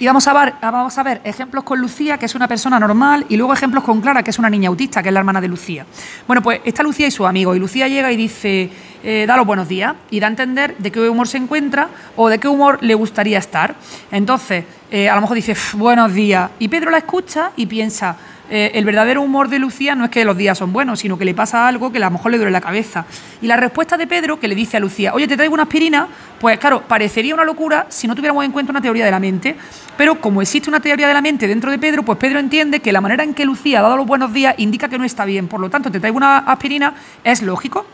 Y 0.00 0.06
vamos 0.06 0.26
a, 0.26 1.02
ver, 1.04 1.20
ejemplos 1.22 1.62
con 1.62 1.80
Lucía, 1.80 2.18
que 2.18 2.26
es 2.26 2.34
una 2.34 2.48
persona 2.48 2.80
normal, 2.80 3.26
y 3.28 3.36
luego 3.36 3.52
ejemplos 3.52 3.84
con 3.84 4.00
Clara, 4.00 4.24
que 4.24 4.30
es 4.30 4.38
una 4.40 4.50
niña 4.50 4.68
autista, 4.68 5.02
que 5.02 5.10
es 5.10 5.12
la 5.12 5.20
hermana 5.20 5.40
de 5.40 5.46
Lucía. 5.46 5.86
Bueno, 6.26 6.42
pues 6.42 6.60
está 6.64 6.82
Lucía 6.82 7.06
y 7.06 7.12
su 7.12 7.24
amigo, 7.24 7.54
y 7.54 7.60
Lucía 7.60 7.86
llega 7.86 8.10
y 8.10 8.16
dice, 8.16 8.70
eh, 9.04 9.24
da 9.28 9.36
los 9.36 9.46
buenos 9.46 9.68
días, 9.68 9.94
y 10.10 10.18
da 10.18 10.26
a 10.26 10.30
entender 10.30 10.76
de 10.78 10.90
qué 10.90 11.08
humor 11.08 11.28
se 11.28 11.38
encuentra 11.38 11.88
o 12.16 12.28
de 12.28 12.40
qué 12.40 12.48
humor 12.48 12.78
le 12.82 12.94
gustaría 12.94 13.38
estar. 13.38 13.76
Entonces, 14.10 14.64
eh, 14.90 15.08
a 15.08 15.14
lo 15.14 15.20
mejor 15.20 15.36
dice, 15.36 15.54
buenos 15.74 16.12
días, 16.12 16.50
y 16.58 16.66
Pedro 16.66 16.90
la 16.90 16.98
escucha 16.98 17.52
y 17.54 17.66
piensa, 17.66 18.16
eh, 18.50 18.72
el 18.74 18.84
verdadero 18.84 19.22
humor 19.22 19.48
de 19.48 19.58
Lucía 19.58 19.94
no 19.94 20.04
es 20.04 20.10
que 20.10 20.24
los 20.24 20.36
días 20.36 20.58
son 20.58 20.72
buenos, 20.72 21.00
sino 21.00 21.16
que 21.16 21.24
le 21.24 21.34
pasa 21.34 21.66
algo 21.66 21.90
que 21.90 21.98
a 21.98 22.02
lo 22.02 22.10
mejor 22.10 22.30
le 22.30 22.36
duele 22.36 22.50
la 22.50 22.60
cabeza. 22.60 23.06
Y 23.40 23.46
la 23.46 23.56
respuesta 23.56 23.96
de 23.96 24.06
Pedro, 24.06 24.38
que 24.38 24.48
le 24.48 24.54
dice 24.54 24.76
a 24.76 24.80
Lucía, 24.80 25.14
oye, 25.14 25.26
te 25.26 25.36
traigo 25.36 25.54
una 25.54 25.62
aspirina, 25.62 26.08
pues 26.40 26.58
claro, 26.58 26.82
parecería 26.82 27.34
una 27.34 27.44
locura 27.44 27.86
si 27.88 28.06
no 28.06 28.14
tuviéramos 28.14 28.44
en 28.44 28.52
cuenta 28.52 28.70
una 28.70 28.82
teoría 28.82 29.04
de 29.04 29.10
la 29.10 29.18
mente. 29.18 29.56
Pero 29.96 30.20
como 30.20 30.42
existe 30.42 30.68
una 30.68 30.80
teoría 30.80 31.08
de 31.08 31.14
la 31.14 31.22
mente 31.22 31.46
dentro 31.46 31.70
de 31.70 31.78
Pedro, 31.78 32.02
pues 32.02 32.18
Pedro 32.18 32.38
entiende 32.38 32.80
que 32.80 32.92
la 32.92 33.00
manera 33.00 33.24
en 33.24 33.32
que 33.32 33.44
Lucía 33.44 33.78
ha 33.78 33.82
dado 33.82 33.96
los 33.96 34.06
buenos 34.06 34.32
días 34.32 34.54
indica 34.58 34.88
que 34.88 34.98
no 34.98 35.04
está 35.04 35.24
bien. 35.24 35.48
Por 35.48 35.60
lo 35.60 35.70
tanto, 35.70 35.90
te 35.90 36.00
traigo 36.00 36.16
una 36.16 36.38
aspirina, 36.38 36.94
es 37.22 37.42
lógico. 37.42 37.86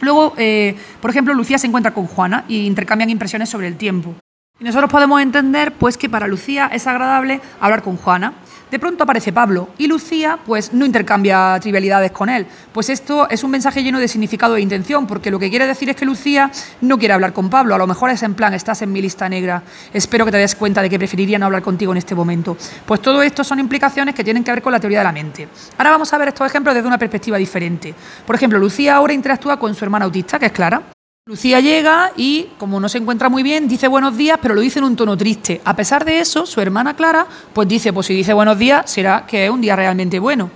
Luego, 0.00 0.34
eh, 0.36 0.76
por 1.00 1.10
ejemplo, 1.10 1.34
Lucía 1.34 1.58
se 1.58 1.66
encuentra 1.66 1.92
con 1.92 2.06
Juana 2.06 2.44
y 2.48 2.66
intercambian 2.66 3.10
impresiones 3.10 3.48
sobre 3.48 3.68
el 3.68 3.76
tiempo. 3.76 4.14
Y 4.60 4.64
nosotros 4.64 4.90
podemos 4.90 5.20
entender 5.20 5.72
pues 5.72 5.96
que 5.96 6.08
para 6.08 6.26
Lucía 6.26 6.68
es 6.72 6.86
agradable 6.86 7.40
hablar 7.60 7.82
con 7.82 7.96
Juana. 7.96 8.32
De 8.70 8.78
pronto 8.78 9.04
aparece 9.04 9.32
Pablo 9.32 9.70
y 9.78 9.86
Lucía 9.86 10.38
pues 10.44 10.72
no 10.72 10.84
intercambia 10.84 11.58
trivialidades 11.60 12.12
con 12.12 12.28
él. 12.28 12.46
Pues 12.72 12.90
esto 12.90 13.28
es 13.30 13.42
un 13.42 13.50
mensaje 13.50 13.82
lleno 13.82 13.98
de 13.98 14.08
significado 14.08 14.56
e 14.56 14.60
intención, 14.60 15.06
porque 15.06 15.30
lo 15.30 15.38
que 15.38 15.50
quiere 15.50 15.66
decir 15.66 15.88
es 15.88 15.96
que 15.96 16.04
Lucía 16.04 16.50
no 16.80 16.98
quiere 16.98 17.14
hablar 17.14 17.32
con 17.32 17.48
Pablo. 17.48 17.74
A 17.74 17.78
lo 17.78 17.86
mejor 17.86 18.10
es 18.10 18.22
en 18.22 18.34
plan, 18.34 18.54
estás 18.54 18.82
en 18.82 18.92
mi 18.92 19.00
lista 19.00 19.28
negra. 19.28 19.62
Espero 19.92 20.24
que 20.24 20.32
te 20.32 20.38
des 20.38 20.54
cuenta 20.54 20.82
de 20.82 20.90
que 20.90 20.98
preferiría 20.98 21.38
no 21.38 21.46
hablar 21.46 21.62
contigo 21.62 21.92
en 21.92 21.98
este 21.98 22.14
momento. 22.14 22.56
Pues 22.86 23.00
todo 23.00 23.22
esto 23.22 23.42
son 23.44 23.58
implicaciones 23.58 24.14
que 24.14 24.24
tienen 24.24 24.44
que 24.44 24.50
ver 24.50 24.62
con 24.62 24.72
la 24.72 24.80
teoría 24.80 24.98
de 24.98 25.04
la 25.04 25.12
mente. 25.12 25.48
Ahora 25.78 25.90
vamos 25.90 26.12
a 26.12 26.18
ver 26.18 26.28
estos 26.28 26.46
ejemplos 26.46 26.74
desde 26.74 26.86
una 26.86 26.98
perspectiva 26.98 27.38
diferente. 27.38 27.94
Por 28.26 28.36
ejemplo, 28.36 28.58
Lucía 28.58 28.96
ahora 28.96 29.12
interactúa 29.12 29.58
con 29.58 29.74
su 29.74 29.84
hermana 29.84 30.04
autista, 30.04 30.38
que 30.38 30.46
es 30.46 30.52
Clara. 30.52 30.97
Lucía 31.28 31.60
llega 31.60 32.12
y, 32.16 32.46
como 32.56 32.80
no 32.80 32.88
se 32.88 32.96
encuentra 32.96 33.28
muy 33.28 33.42
bien, 33.42 33.68
dice 33.68 33.86
buenos 33.86 34.16
días, 34.16 34.38
pero 34.40 34.54
lo 34.54 34.62
dice 34.62 34.78
en 34.78 34.86
un 34.86 34.96
tono 34.96 35.14
triste. 35.14 35.60
A 35.62 35.76
pesar 35.76 36.02
de 36.02 36.20
eso, 36.20 36.46
su 36.46 36.58
hermana 36.62 36.96
Clara, 36.96 37.26
pues 37.52 37.68
dice, 37.68 37.92
pues 37.92 38.06
si 38.06 38.14
dice 38.14 38.32
buenos 38.32 38.58
días, 38.58 38.90
será 38.90 39.26
que 39.26 39.44
es 39.44 39.50
un 39.50 39.60
día 39.60 39.76
realmente 39.76 40.18
bueno. 40.18 40.50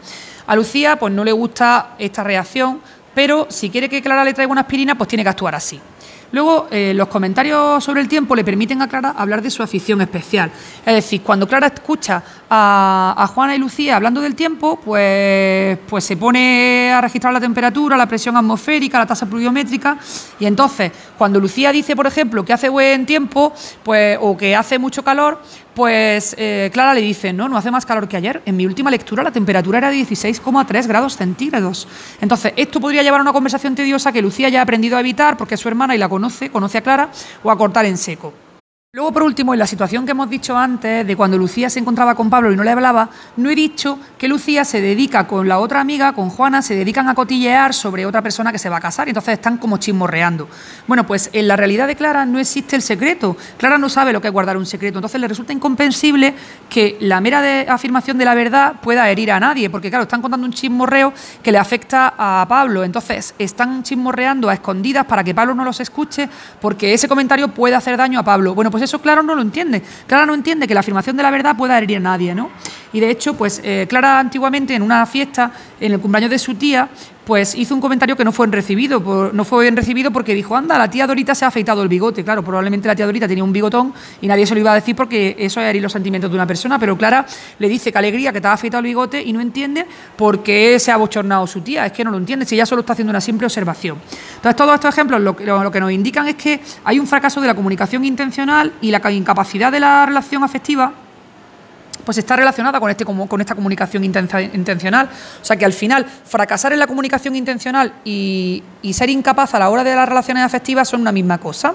A 0.46 0.56
Lucía, 0.56 0.96
pues 0.98 1.12
no 1.12 1.24
le 1.24 1.32
gusta 1.32 1.94
esta 1.98 2.24
reacción, 2.24 2.80
pero 3.14 3.48
si 3.50 3.68
quiere 3.68 3.90
que 3.90 4.00
Clara 4.00 4.24
le 4.24 4.32
traiga 4.32 4.50
una 4.50 4.62
aspirina, 4.62 4.94
pues 4.94 5.08
tiene 5.08 5.22
que 5.24 5.28
actuar 5.28 5.54
así. 5.54 5.78
Luego, 6.32 6.66
eh, 6.70 6.92
los 6.94 7.08
comentarios 7.08 7.84
sobre 7.84 8.00
el 8.00 8.08
tiempo 8.08 8.34
le 8.34 8.42
permiten 8.42 8.80
a 8.80 8.88
Clara 8.88 9.14
hablar 9.16 9.42
de 9.42 9.50
su 9.50 9.62
afición 9.62 10.00
especial. 10.00 10.50
Es 10.84 10.94
decir, 10.94 11.20
cuando 11.20 11.46
Clara 11.46 11.66
escucha 11.66 12.22
a, 12.48 13.30
Juana 13.34 13.54
y 13.54 13.58
Lucía 13.58 13.96
hablando 13.96 14.20
del 14.20 14.34
tiempo, 14.34 14.80
pues, 14.82 15.78
pues 15.88 16.04
se 16.04 16.16
pone 16.16 16.90
a 16.92 17.00
registrar 17.02 17.32
la 17.34 17.40
temperatura, 17.40 17.96
la 17.96 18.06
presión 18.06 18.36
atmosférica, 18.36 18.98
la 18.98 19.06
tasa 19.06 19.26
pluviométrica, 19.26 19.98
y 20.40 20.46
entonces, 20.46 20.90
cuando 21.18 21.38
Lucía 21.38 21.70
dice, 21.70 21.94
por 21.94 22.06
ejemplo, 22.06 22.44
que 22.44 22.52
hace 22.52 22.68
buen 22.68 23.04
tiempo, 23.04 23.52
pues, 23.82 24.18
o 24.20 24.36
que 24.36 24.56
hace 24.56 24.78
mucho 24.78 25.04
calor, 25.04 25.40
pues 25.74 26.34
eh, 26.38 26.70
Clara 26.72 26.94
le 26.94 27.00
dice, 27.00 27.32
no, 27.32 27.48
no 27.48 27.56
hace 27.56 27.70
más 27.70 27.86
calor 27.86 28.08
que 28.08 28.16
ayer. 28.16 28.42
En 28.46 28.56
mi 28.56 28.66
última 28.66 28.90
lectura 28.90 29.22
la 29.22 29.30
temperatura 29.30 29.78
era 29.78 29.92
16,3 29.92 30.86
grados 30.86 31.16
centígrados. 31.16 31.88
Entonces, 32.20 32.52
esto 32.56 32.80
podría 32.80 33.02
llevar 33.02 33.20
a 33.20 33.22
una 33.22 33.32
conversación 33.32 33.74
tediosa 33.74 34.12
que 34.12 34.22
Lucía 34.22 34.48
ya 34.48 34.60
ha 34.60 34.62
aprendido 34.62 34.96
a 34.96 35.00
evitar 35.00 35.36
porque 35.36 35.54
es 35.54 35.60
su 35.60 35.68
hermana 35.68 35.94
y 35.94 35.98
la 35.98 36.08
conoce, 36.08 36.50
conoce 36.50 36.78
a 36.78 36.82
Clara, 36.82 37.08
o 37.42 37.50
a 37.50 37.58
cortar 37.58 37.86
en 37.86 37.96
seco. 37.96 38.32
Luego, 38.94 39.10
por 39.10 39.22
último, 39.22 39.54
en 39.54 39.58
la 39.58 39.66
situación 39.66 40.04
que 40.04 40.10
hemos 40.10 40.28
dicho 40.28 40.54
antes, 40.54 41.06
de 41.06 41.16
cuando 41.16 41.38
Lucía 41.38 41.70
se 41.70 41.78
encontraba 41.78 42.14
con 42.14 42.28
Pablo 42.28 42.52
y 42.52 42.56
no 42.56 42.62
le 42.62 42.72
hablaba, 42.72 43.08
no 43.38 43.48
he 43.48 43.54
dicho 43.54 43.98
que 44.18 44.28
Lucía 44.28 44.66
se 44.66 44.82
dedica 44.82 45.26
con 45.26 45.48
la 45.48 45.60
otra 45.60 45.80
amiga, 45.80 46.12
con 46.12 46.28
Juana, 46.28 46.60
se 46.60 46.74
dedican 46.74 47.08
a 47.08 47.14
cotillear 47.14 47.72
sobre 47.72 48.04
otra 48.04 48.20
persona 48.20 48.52
que 48.52 48.58
se 48.58 48.68
va 48.68 48.76
a 48.76 48.80
casar 48.82 49.08
y 49.08 49.12
entonces 49.12 49.32
están 49.32 49.56
como 49.56 49.78
chismorreando. 49.78 50.46
Bueno, 50.86 51.06
pues 51.06 51.30
en 51.32 51.48
la 51.48 51.56
realidad 51.56 51.86
de 51.86 51.96
Clara 51.96 52.26
no 52.26 52.38
existe 52.38 52.76
el 52.76 52.82
secreto. 52.82 53.34
Clara 53.56 53.78
no 53.78 53.88
sabe 53.88 54.12
lo 54.12 54.20
que 54.20 54.28
es 54.28 54.32
guardar 54.34 54.58
un 54.58 54.66
secreto, 54.66 54.98
entonces 54.98 55.18
le 55.22 55.26
resulta 55.26 55.54
incomprensible 55.54 56.34
que 56.68 56.98
la 57.00 57.22
mera 57.22 57.72
afirmación 57.72 58.18
de 58.18 58.26
la 58.26 58.34
verdad 58.34 58.74
pueda 58.82 59.08
herir 59.08 59.32
a 59.32 59.40
nadie, 59.40 59.70
porque 59.70 59.88
claro, 59.88 60.02
están 60.02 60.20
contando 60.20 60.46
un 60.46 60.52
chismorreo 60.52 61.14
que 61.42 61.50
le 61.50 61.56
afecta 61.56 62.12
a 62.18 62.44
Pablo, 62.46 62.84
entonces 62.84 63.34
están 63.38 63.84
chismorreando 63.84 64.50
a 64.50 64.52
escondidas 64.52 65.06
para 65.06 65.24
que 65.24 65.34
Pablo 65.34 65.54
no 65.54 65.64
los 65.64 65.80
escuche, 65.80 66.28
porque 66.60 66.92
ese 66.92 67.08
comentario 67.08 67.48
puede 67.48 67.74
hacer 67.74 67.96
daño 67.96 68.20
a 68.20 68.22
Pablo. 68.22 68.54
Bueno, 68.54 68.70
pues 68.70 68.81
eso 68.84 69.00
Clara 69.00 69.22
no 69.22 69.34
lo 69.34 69.42
entiende. 69.42 69.82
Clara 70.06 70.26
no 70.26 70.34
entiende 70.34 70.66
que 70.66 70.74
la 70.74 70.80
afirmación 70.80 71.16
de 71.16 71.22
la 71.22 71.30
verdad 71.30 71.56
pueda 71.56 71.78
herir 71.78 71.98
a 71.98 72.00
nadie, 72.00 72.34
¿no? 72.34 72.50
Y 72.92 73.00
de 73.00 73.10
hecho, 73.10 73.34
pues 73.34 73.60
eh, 73.64 73.86
Clara 73.88 74.18
antiguamente 74.18 74.74
en 74.74 74.82
una 74.82 75.06
fiesta, 75.06 75.52
en 75.80 75.92
el 75.92 76.00
cumpleaños 76.00 76.30
de 76.30 76.38
su 76.38 76.54
tía, 76.54 76.88
pues 77.24 77.54
hizo 77.54 77.74
un 77.74 77.80
comentario 77.80 78.16
que 78.16 78.24
no 78.24 78.32
fue 78.32 78.46
bien 78.46 78.52
recibido, 78.52 79.30
no 79.32 79.44
fue 79.44 79.64
bien 79.64 79.76
recibido 79.76 80.10
porque 80.10 80.34
dijo, 80.34 80.56
anda, 80.56 80.76
la 80.76 80.90
tía 80.90 81.06
Dorita 81.06 81.34
se 81.34 81.44
ha 81.44 81.48
afeitado 81.48 81.82
el 81.82 81.88
bigote. 81.88 82.24
Claro, 82.24 82.42
probablemente 82.42 82.88
la 82.88 82.96
tía 82.96 83.06
Dorita 83.06 83.28
tenía 83.28 83.44
un 83.44 83.52
bigotón 83.52 83.92
y 84.20 84.26
nadie 84.26 84.46
se 84.46 84.54
lo 84.54 84.60
iba 84.60 84.72
a 84.72 84.74
decir 84.74 84.96
porque 84.96 85.36
eso 85.38 85.60
es 85.60 85.66
herir 85.66 85.82
los 85.82 85.92
sentimientos 85.92 86.30
de 86.30 86.34
una 86.34 86.46
persona, 86.46 86.78
pero 86.78 86.96
Clara 86.96 87.24
le 87.58 87.68
dice 87.68 87.92
que 87.92 87.98
alegría 87.98 88.32
que 88.32 88.40
te 88.40 88.48
ha 88.48 88.52
afeitado 88.52 88.80
el 88.80 88.86
bigote 88.86 89.22
y 89.22 89.32
no 89.32 89.40
entiende 89.40 89.86
por 90.16 90.42
qué 90.42 90.78
se 90.78 90.90
ha 90.90 90.96
bochornado 90.96 91.46
su 91.46 91.60
tía, 91.60 91.86
es 91.86 91.92
que 91.92 92.04
no 92.04 92.10
lo 92.10 92.18
entiende, 92.18 92.44
si 92.44 92.56
ella 92.56 92.66
solo 92.66 92.80
está 92.80 92.94
haciendo 92.94 93.10
una 93.10 93.20
simple 93.20 93.46
observación. 93.46 93.98
Entonces, 94.36 94.56
todos 94.56 94.74
estos 94.74 94.92
ejemplos 94.92 95.20
lo, 95.20 95.36
lo 95.38 95.70
que 95.70 95.80
nos 95.80 95.92
indican 95.92 96.28
es 96.28 96.34
que 96.34 96.60
hay 96.84 96.98
un 96.98 97.06
fracaso 97.06 97.40
de 97.40 97.46
la 97.46 97.54
comunicación 97.54 98.04
intencional 98.04 98.72
y 98.80 98.90
la 98.90 99.00
incapacidad 99.12 99.70
de 99.70 99.80
la 99.80 100.06
relación 100.06 100.42
afectiva 100.42 100.92
pues 102.04 102.18
está 102.18 102.36
relacionada 102.36 102.80
con, 102.80 102.90
este, 102.90 103.04
con 103.04 103.40
esta 103.40 103.54
comunicación 103.54 104.04
intencional. 104.04 105.08
O 105.40 105.44
sea 105.44 105.56
que 105.56 105.64
al 105.64 105.72
final, 105.72 106.06
fracasar 106.06 106.72
en 106.72 106.78
la 106.78 106.86
comunicación 106.86 107.36
intencional 107.36 107.94
y, 108.04 108.62
y 108.82 108.92
ser 108.92 109.10
incapaz 109.10 109.54
a 109.54 109.58
la 109.58 109.70
hora 109.70 109.84
de 109.84 109.94
las 109.94 110.08
relaciones 110.08 110.44
afectivas 110.44 110.88
son 110.88 111.00
una 111.00 111.12
misma 111.12 111.38
cosa. 111.38 111.74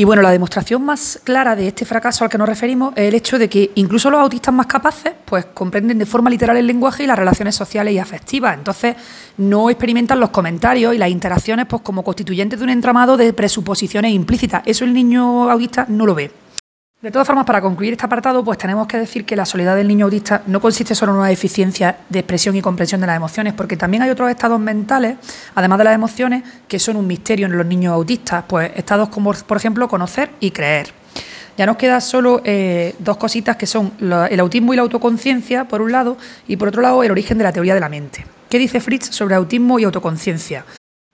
Y 0.00 0.04
bueno, 0.04 0.22
la 0.22 0.30
demostración 0.30 0.82
más 0.82 1.20
clara 1.24 1.54
de 1.54 1.68
este 1.68 1.84
fracaso 1.84 2.24
al 2.24 2.30
que 2.30 2.38
nos 2.38 2.48
referimos 2.48 2.94
es 2.96 3.06
el 3.06 3.14
hecho 3.14 3.38
de 3.38 3.50
que 3.50 3.70
incluso 3.74 4.08
los 4.08 4.18
autistas 4.18 4.54
más 4.54 4.64
capaces 4.64 5.12
pues 5.26 5.44
comprenden 5.52 5.98
de 5.98 6.06
forma 6.06 6.30
literal 6.30 6.56
el 6.56 6.66
lenguaje 6.66 7.02
y 7.02 7.06
las 7.06 7.18
relaciones 7.18 7.54
sociales 7.54 7.92
y 7.92 7.98
afectivas. 7.98 8.56
Entonces, 8.56 8.96
no 9.36 9.68
experimentan 9.68 10.18
los 10.18 10.30
comentarios 10.30 10.94
y 10.94 10.96
las 10.96 11.10
interacciones 11.10 11.66
pues 11.66 11.82
como 11.82 12.02
constituyentes 12.02 12.58
de 12.58 12.64
un 12.64 12.70
entramado 12.70 13.18
de 13.18 13.34
presuposiciones 13.34 14.12
implícitas. 14.12 14.62
Eso 14.64 14.86
el 14.86 14.94
niño 14.94 15.50
autista 15.50 15.84
no 15.86 16.06
lo 16.06 16.14
ve. 16.14 16.30
De 17.02 17.10
todas 17.10 17.26
formas, 17.26 17.46
para 17.46 17.62
concluir 17.62 17.94
este 17.94 18.04
apartado, 18.04 18.44
pues 18.44 18.58
tenemos 18.58 18.86
que 18.86 18.98
decir 18.98 19.24
que 19.24 19.34
la 19.34 19.46
soledad 19.46 19.74
del 19.74 19.88
niño 19.88 20.04
autista 20.04 20.42
no 20.46 20.60
consiste 20.60 20.94
solo 20.94 21.12
en 21.12 21.18
una 21.20 21.28
deficiencia 21.28 21.96
de 22.10 22.18
expresión 22.18 22.54
y 22.56 22.60
comprensión 22.60 23.00
de 23.00 23.06
las 23.06 23.16
emociones, 23.16 23.54
porque 23.54 23.78
también 23.78 24.02
hay 24.02 24.10
otros 24.10 24.28
estados 24.28 24.60
mentales, 24.60 25.16
además 25.54 25.78
de 25.78 25.84
las 25.84 25.94
emociones, 25.94 26.42
que 26.68 26.78
son 26.78 26.96
un 26.96 27.06
misterio 27.06 27.46
en 27.46 27.56
los 27.56 27.64
niños 27.64 27.94
autistas, 27.94 28.44
pues 28.46 28.70
estados 28.76 29.08
como, 29.08 29.32
por 29.32 29.56
ejemplo, 29.56 29.88
conocer 29.88 30.28
y 30.40 30.50
creer. 30.50 30.92
Ya 31.56 31.64
nos 31.64 31.78
quedan 31.78 32.02
solo 32.02 32.42
eh, 32.44 32.94
dos 32.98 33.16
cositas 33.16 33.56
que 33.56 33.66
son 33.66 33.92
el 33.98 34.38
autismo 34.38 34.74
y 34.74 34.76
la 34.76 34.82
autoconciencia, 34.82 35.64
por 35.64 35.80
un 35.80 35.92
lado, 35.92 36.18
y 36.46 36.58
por 36.58 36.68
otro 36.68 36.82
lado, 36.82 37.02
el 37.02 37.10
origen 37.10 37.38
de 37.38 37.44
la 37.44 37.52
teoría 37.52 37.72
de 37.72 37.80
la 37.80 37.88
mente. 37.88 38.26
¿Qué 38.50 38.58
dice 38.58 38.78
Fritz 38.78 39.06
sobre 39.06 39.36
autismo 39.36 39.78
y 39.78 39.84
autoconciencia? 39.84 40.66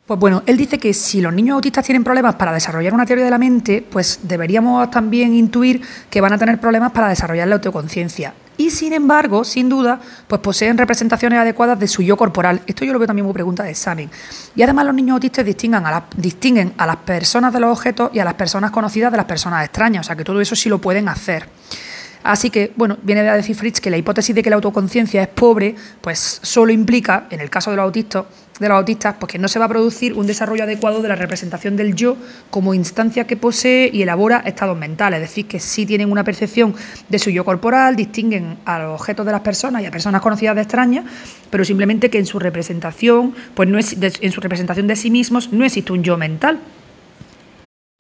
Pues 0.07 0.21
bueno, 0.21 0.45
él 0.47 0.57
dice 0.57 0.79
que 0.79 0.95
si 0.95 1.21
los 1.21 1.33
niños 1.33 1.57
autistas 1.57 1.85
tienen 1.85 2.05
problemas 2.05 2.37
para 2.37 2.53
desarrollar 2.53 2.95
una 2.95 3.05
teoría 3.05 3.25
de 3.25 3.31
la 3.31 3.39
mente, 3.39 3.85
pues 3.91 4.21
deberíamos 4.23 4.89
también 4.89 5.35
intuir 5.35 5.83
que 6.09 6.21
van 6.21 6.33
a 6.33 6.39
tener 6.39 6.61
problemas 6.61 6.93
para 6.93 7.09
desarrollar 7.09 7.49
la 7.49 7.57
autoconciencia. 7.57 8.33
Y 8.57 8.71
sin 8.71 8.93
embargo, 8.93 9.43
sin 9.43 9.69
duda, 9.69 10.01
pues 10.29 10.41
poseen 10.41 10.79
representaciones 10.79 11.41
adecuadas 11.41 11.81
de 11.81 11.89
su 11.89 12.03
yo 12.03 12.17
corporal. 12.17 12.63
Esto 12.69 12.85
yo 12.85 12.93
lo 12.93 13.01
veo 13.01 13.09
también 13.09 13.25
como 13.25 13.35
pregunta 13.35 13.65
de 13.65 13.71
examen. 13.71 14.09
Y 14.55 14.63
además 14.63 14.87
los 14.87 14.95
niños 14.95 15.15
autistas 15.15 15.45
distinguen 15.45 15.85
a, 15.85 16.05
distinguen 16.17 16.73
a 16.79 16.87
las 16.87 16.99
personas 16.99 17.53
de 17.53 17.59
los 17.59 17.77
objetos 17.77 18.11
y 18.15 18.21
a 18.21 18.25
las 18.25 18.35
personas 18.35 18.71
conocidas 18.71 19.11
de 19.11 19.17
las 19.17 19.27
personas 19.27 19.65
extrañas. 19.65 20.03
O 20.03 20.05
sea 20.07 20.15
que 20.15 20.23
todo 20.23 20.41
eso 20.41 20.55
sí 20.55 20.69
lo 20.69 20.81
pueden 20.81 21.09
hacer. 21.09 21.49
Así 22.23 22.51
que, 22.51 22.73
bueno, 22.77 22.97
viene 23.03 23.29
a 23.29 23.35
decir 23.35 23.55
Fritz 23.55 23.81
que 23.81 23.91
la 23.91 23.97
hipótesis 23.97 24.35
de 24.35 24.43
que 24.43 24.51
la 24.51 24.57
autoconciencia 24.57 25.23
es 25.23 25.29
pobre, 25.29 25.77
pues 26.01 26.41
solo 26.43 26.73
implica, 26.73 27.27
en 27.31 27.41
el 27.41 27.51
caso 27.51 27.71
de 27.71 27.77
los 27.77 27.85
autistas, 27.85 28.25
de 28.59 28.69
los 28.69 28.77
autistas, 28.77 29.17
pues 29.19 29.33
que 29.33 29.39
no 29.39 29.49
se 29.49 29.59
va 29.59 29.67
a 29.67 29.69
producir 29.69 30.15
un 30.15 30.27
desarrollo 30.27 30.65
adecuado 30.65 31.03
de 31.03 31.09
la 31.09 31.17
representación 31.17 31.77
del 31.77 31.95
yo 31.95 32.17
como 32.51 32.75
instancia 32.75 33.27
que 33.27 33.37
posee 33.37 33.91
y 33.93 34.03
elabora 34.03 34.43
estados 34.47 34.79
mentales. 34.79 35.21
Es 35.21 35.29
decir, 35.29 35.47
que 35.47 35.61
sí 35.61 35.87
tienen 35.87 36.11
una 36.11 36.25
percepción 36.25 36.75
de 37.09 37.19
su 37.19 37.31
yo 37.31 37.45
corporal, 37.45 37.97
distinguen 37.97 38.59
a 38.65 38.79
los 38.79 39.01
objetos 39.01 39.27
de 39.27 39.33
las 39.33 39.43
personas 39.43 39.83
y 39.83 39.87
a 39.87 39.91
personas 39.91 40.23
conocidas 40.23 40.55
de 40.55 40.63
extrañas, 40.63 41.05
pero 41.51 41.65
simplemente 41.65 42.11
que 42.11 42.19
en 42.19 42.27
su 42.27 42.39
representación, 42.39 43.35
pues 43.55 43.69
no 43.69 43.79
es, 43.79 43.97
en 44.01 44.33
su 44.33 44.41
representación 44.41 44.87
de 44.87 44.97
sí 44.97 45.11
mismos 45.11 45.53
no 45.53 45.65
existe 45.65 45.93
un 45.93 46.03
yo 46.03 46.17
mental. 46.17 46.61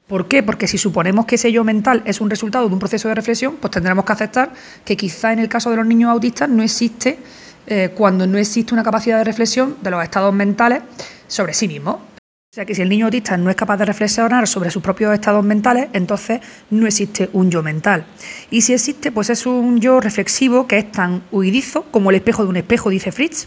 ¿Por 0.06 0.28
qué? 0.28 0.44
Porque 0.44 0.68
si 0.68 0.78
suponemos 0.78 1.26
que 1.26 1.34
ese 1.34 1.50
yo 1.50 1.64
mental 1.64 2.02
es 2.04 2.20
un 2.20 2.30
resultado 2.30 2.68
de 2.68 2.72
un 2.72 2.78
proceso 2.78 3.08
de 3.08 3.16
reflexión, 3.16 3.56
pues 3.60 3.72
tendremos 3.72 4.04
que 4.04 4.12
aceptar 4.12 4.52
que 4.84 4.96
quizá 4.96 5.32
en 5.32 5.40
el 5.40 5.48
caso 5.48 5.68
de 5.70 5.76
los 5.76 5.86
niños 5.86 6.10
autistas 6.10 6.48
no 6.48 6.62
existe 6.62 7.18
eh, 7.66 7.90
cuando 7.94 8.26
no 8.26 8.38
existe 8.38 8.74
una 8.74 8.82
capacidad 8.82 9.18
de 9.18 9.24
reflexión 9.24 9.76
de 9.82 9.90
los 9.90 10.02
estados 10.02 10.32
mentales 10.32 10.82
sobre 11.26 11.54
sí 11.54 11.68
mismos. 11.68 11.96
O 11.96 12.54
sea 12.56 12.64
que 12.64 12.74
si 12.74 12.80
el 12.80 12.88
niño 12.88 13.06
autista 13.06 13.36
no 13.36 13.50
es 13.50 13.56
capaz 13.56 13.76
de 13.76 13.84
reflexionar 13.84 14.48
sobre 14.48 14.70
sus 14.70 14.82
propios 14.82 15.12
estados 15.12 15.44
mentales, 15.44 15.88
entonces 15.92 16.40
no 16.70 16.86
existe 16.86 17.28
un 17.34 17.50
yo 17.50 17.62
mental. 17.62 18.06
Y 18.50 18.62
si 18.62 18.72
existe, 18.72 19.12
pues 19.12 19.28
es 19.28 19.44
un 19.44 19.78
yo 19.78 20.00
reflexivo 20.00 20.66
que 20.66 20.78
es 20.78 20.90
tan 20.90 21.22
huidizo 21.30 21.82
como 21.90 22.08
el 22.08 22.16
espejo 22.16 22.44
de 22.44 22.48
un 22.48 22.56
espejo, 22.56 22.88
dice 22.88 23.12
Fritz, 23.12 23.46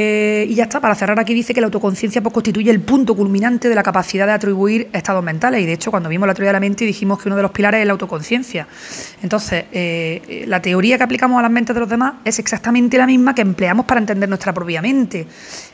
eh, 0.00 0.46
y 0.48 0.54
ya 0.54 0.62
está, 0.62 0.80
para 0.80 0.94
cerrar 0.94 1.18
aquí 1.18 1.34
dice 1.34 1.52
que 1.52 1.60
la 1.60 1.66
autoconciencia 1.66 2.22
pues, 2.22 2.32
constituye 2.32 2.70
el 2.70 2.78
punto 2.78 3.16
culminante 3.16 3.68
de 3.68 3.74
la 3.74 3.82
capacidad 3.82 4.26
de 4.26 4.32
atribuir 4.32 4.88
estados 4.92 5.24
mentales. 5.24 5.60
Y 5.60 5.66
de 5.66 5.72
hecho, 5.72 5.90
cuando 5.90 6.08
vimos 6.08 6.28
la 6.28 6.34
teoría 6.34 6.50
de 6.50 6.52
la 6.52 6.60
mente 6.60 6.84
dijimos 6.84 7.20
que 7.20 7.28
uno 7.28 7.34
de 7.34 7.42
los 7.42 7.50
pilares 7.50 7.80
es 7.80 7.86
la 7.86 7.94
autoconciencia. 7.94 8.68
Entonces, 9.24 9.64
eh, 9.72 10.44
la 10.46 10.62
teoría 10.62 10.98
que 10.98 11.02
aplicamos 11.02 11.36
a 11.40 11.42
las 11.42 11.50
mentes 11.50 11.74
de 11.74 11.80
los 11.80 11.88
demás 11.88 12.14
es 12.24 12.38
exactamente 12.38 12.96
la 12.96 13.06
misma 13.06 13.34
que 13.34 13.42
empleamos 13.42 13.86
para 13.86 13.98
entender 13.98 14.28
nuestra 14.28 14.52
propia 14.52 14.80
mente. 14.80 15.26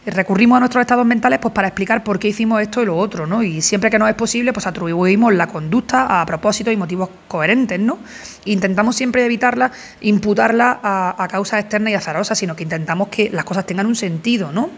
Recurrimos 0.07 0.57
a 0.57 0.61
nuestros 0.61 0.83
estados 0.83 1.07
mentales 1.07 1.39
pues, 1.39 1.55
para 1.55 1.69
explicar 1.69 2.05
por 2.05 2.19
qué 2.19 2.29
hicimos 2.29 2.61
esto 2.61 2.83
y 2.83 2.87
lo 2.87 2.97
otro, 2.97 3.27
¿no? 3.27 3.43
Y 3.43 3.63
siempre 3.63 3.91
que 3.91 3.99
no 3.99 4.07
es 4.07 4.15
posible, 4.15 4.53
pues 4.53 4.67
atribuimos 4.67 5.33
la 5.33 5.47
conducta 5.47 6.21
a 6.21 6.27
propósitos 6.27 6.73
y 6.73 6.77
motivos 6.77 7.09
coherentes, 7.27 7.81
¿no? 7.81 7.99
Intentamos 8.45 8.97
siempre 8.97 9.25
evitarla, 9.25 9.73
imputarla 10.03 10.81
a, 10.83 11.23
a 11.23 11.29
causas 11.29 11.61
externas 11.61 11.93
y 11.93 11.95
azarosas, 11.95 12.39
sino 12.39 12.55
que 12.55 12.65
intentamos 12.65 13.09
que 13.09 13.31
las 13.31 13.45
cosas 13.45 13.65
tengan 13.65 13.87
un 13.87 13.97
sentido, 13.97 14.53
¿no? 14.53 14.69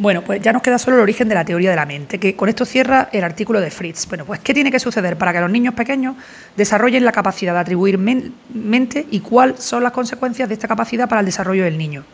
Bueno, 0.00 0.22
pues 0.22 0.40
ya 0.40 0.52
nos 0.52 0.62
queda 0.62 0.78
solo 0.78 0.96
el 0.96 1.02
origen 1.02 1.28
de 1.28 1.34
la 1.34 1.44
teoría 1.44 1.70
de 1.70 1.76
la 1.76 1.84
mente, 1.84 2.20
que 2.20 2.36
con 2.36 2.48
esto 2.48 2.64
cierra 2.64 3.08
el 3.12 3.24
artículo 3.24 3.60
de 3.60 3.68
Fritz. 3.68 4.06
Bueno, 4.06 4.24
pues 4.24 4.38
¿qué 4.38 4.54
tiene 4.54 4.70
que 4.70 4.78
suceder 4.78 5.18
para 5.18 5.32
que 5.32 5.40
los 5.40 5.50
niños 5.50 5.74
pequeños 5.74 6.14
desarrollen 6.56 7.04
la 7.04 7.10
capacidad 7.10 7.52
de 7.52 7.58
atribuir 7.58 7.98
mente 7.98 9.06
y 9.10 9.18
cuáles 9.18 9.60
son 9.60 9.82
las 9.82 9.90
consecuencias 9.90 10.48
de 10.48 10.54
esta 10.54 10.68
capacidad 10.68 11.08
para 11.08 11.20
el 11.20 11.26
desarrollo 11.26 11.64
del 11.64 11.76
niño? 11.76 12.04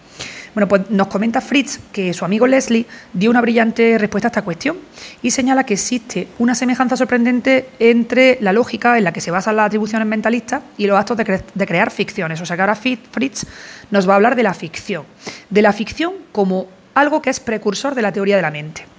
Bueno, 0.55 0.69
pues 0.69 0.89
nos 0.91 1.09
comenta 1.09 1.41
Fritz 1.41 1.81
que 1.93 2.15
su 2.15 2.25
amigo 2.25 2.47
Leslie 2.47 2.87
dio 3.13 3.31
una 3.31 3.41
brillante 3.41 3.99
respuesta 3.99 4.29
a 4.29 4.31
esta 4.31 4.43
cuestión 4.43 4.77
y 5.21 5.33
señala 5.33 5.65
que 5.65 5.75
existe 5.75 6.29
una 6.39 6.55
semejanza 6.55 6.97
sorprendente 6.97 7.69
entre 7.81 8.39
la 8.41 8.53
lógica 8.53 8.97
en 8.97 9.05
la 9.05 9.13
que 9.13 9.21
se 9.21 9.33
basan 9.33 9.57
las 9.57 9.67
atribuciones 9.67 10.07
mentalistas 10.07 10.63
y 10.77 10.87
los 10.87 10.97
actos 10.97 11.17
de, 11.17 11.43
de 11.53 11.67
crear 11.67 11.91
ficciones. 11.91 12.41
O 12.41 12.47
sea 12.47 12.55
que 12.55 12.63
ahora 12.63 12.77
Fritz 12.77 13.47
nos 13.91 14.09
va 14.09 14.13
a 14.13 14.17
hablar 14.17 14.37
de 14.37 14.45
la 14.45 14.55
ficción, 14.55 15.05
de 15.51 15.63
la 15.63 15.73
ficción 15.73 16.13
como 16.31 16.69
algo 16.95 17.21
que 17.21 17.31
es 17.31 17.41
precursor 17.41 17.97
de 17.97 18.03
la 18.03 18.13
teoría 18.13 18.37
de 18.37 18.43
la 18.43 18.53
mente. 18.53 18.94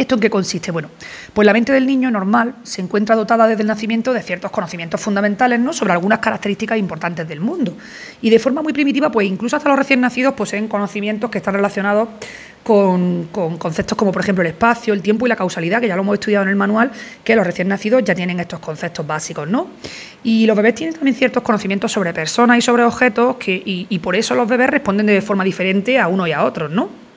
¿Esto 0.00 0.14
en 0.14 0.22
qué 0.22 0.30
consiste? 0.30 0.70
Bueno, 0.70 0.88
pues 1.34 1.44
la 1.44 1.52
mente 1.52 1.74
del 1.74 1.86
niño 1.86 2.10
normal 2.10 2.54
se 2.62 2.80
encuentra 2.80 3.14
dotada 3.14 3.46
desde 3.46 3.60
el 3.60 3.68
nacimiento 3.68 4.14
de 4.14 4.22
ciertos 4.22 4.50
conocimientos 4.50 4.98
fundamentales 4.98 5.60
¿no? 5.60 5.74
sobre 5.74 5.92
algunas 5.92 6.20
características 6.20 6.78
importantes 6.78 7.28
del 7.28 7.40
mundo. 7.40 7.76
Y 8.22 8.30
de 8.30 8.38
forma 8.38 8.62
muy 8.62 8.72
primitiva, 8.72 9.12
pues 9.12 9.28
incluso 9.28 9.56
hasta 9.56 9.68
los 9.68 9.78
recién 9.78 10.00
nacidos 10.00 10.32
poseen 10.32 10.68
conocimientos 10.68 11.28
que 11.28 11.36
están 11.36 11.52
relacionados 11.52 12.08
con, 12.64 13.24
conceptos 13.58 13.98
como, 13.98 14.10
por 14.10 14.22
ejemplo, 14.22 14.40
el 14.40 14.48
espacio, 14.48 14.94
el 14.94 15.02
tiempo 15.02 15.26
y 15.26 15.28
la 15.28 15.36
causalidad, 15.36 15.82
que 15.82 15.88
ya 15.88 15.96
lo 15.96 16.00
hemos 16.00 16.14
estudiado 16.14 16.44
en 16.44 16.48
el 16.48 16.56
manual, 16.56 16.90
que 17.22 17.36
los 17.36 17.46
recién 17.46 17.68
nacidos 17.68 18.02
ya 18.02 18.14
tienen 18.14 18.40
estos 18.40 18.60
conceptos 18.60 19.06
básicos, 19.06 19.48
¿no? 19.48 19.66
Y 20.24 20.46
los 20.46 20.56
bebés 20.56 20.76
tienen 20.76 20.94
también 20.94 21.14
ciertos 21.14 21.42
conocimientos 21.42 21.92
sobre 21.92 22.14
personas 22.14 22.56
y 22.56 22.62
sobre 22.62 22.84
objetos, 22.84 23.36
que, 23.36 23.52
y, 23.52 23.86
y 23.90 23.98
por 23.98 24.16
eso 24.16 24.34
los 24.34 24.48
bebés 24.48 24.70
responden 24.70 25.04
de 25.04 25.20
forma 25.20 25.44
diferente 25.44 25.98
a 25.98 26.08
uno 26.08 26.26
y 26.26 26.32
a 26.32 26.42
otros, 26.44 26.70
¿no? 26.70 27.09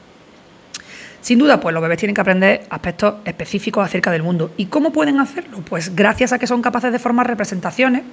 Sin 1.23 1.39
duda, 1.39 1.61
pues 1.61 1.73
los 1.73 1.81
bebés 1.81 1.97
tienen 1.97 2.13
que 2.13 2.19
aprender 2.19 2.65
aspectos 2.69 3.15
específicos 3.23 3.85
acerca 3.85 4.11
del 4.11 4.23
mundo. 4.23 4.51
¿Y 4.57 4.65
cómo 4.65 4.91
pueden 4.91 5.21
hacerlo? 5.21 5.59
Pues 5.63 5.95
gracias 5.95 6.33
a 6.33 6.37
que 6.37 6.47
son 6.47 6.61
capaces 6.61 6.91
de 6.91 6.99
formar 6.99 7.27
representaciones 7.27 8.03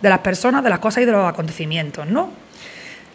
de 0.00 0.08
las 0.08 0.20
personas, 0.20 0.62
de 0.62 0.70
las 0.70 0.78
cosas 0.78 1.02
y 1.02 1.06
de 1.06 1.10
los 1.10 1.28
acontecimientos, 1.28 2.06
¿no? 2.06 2.30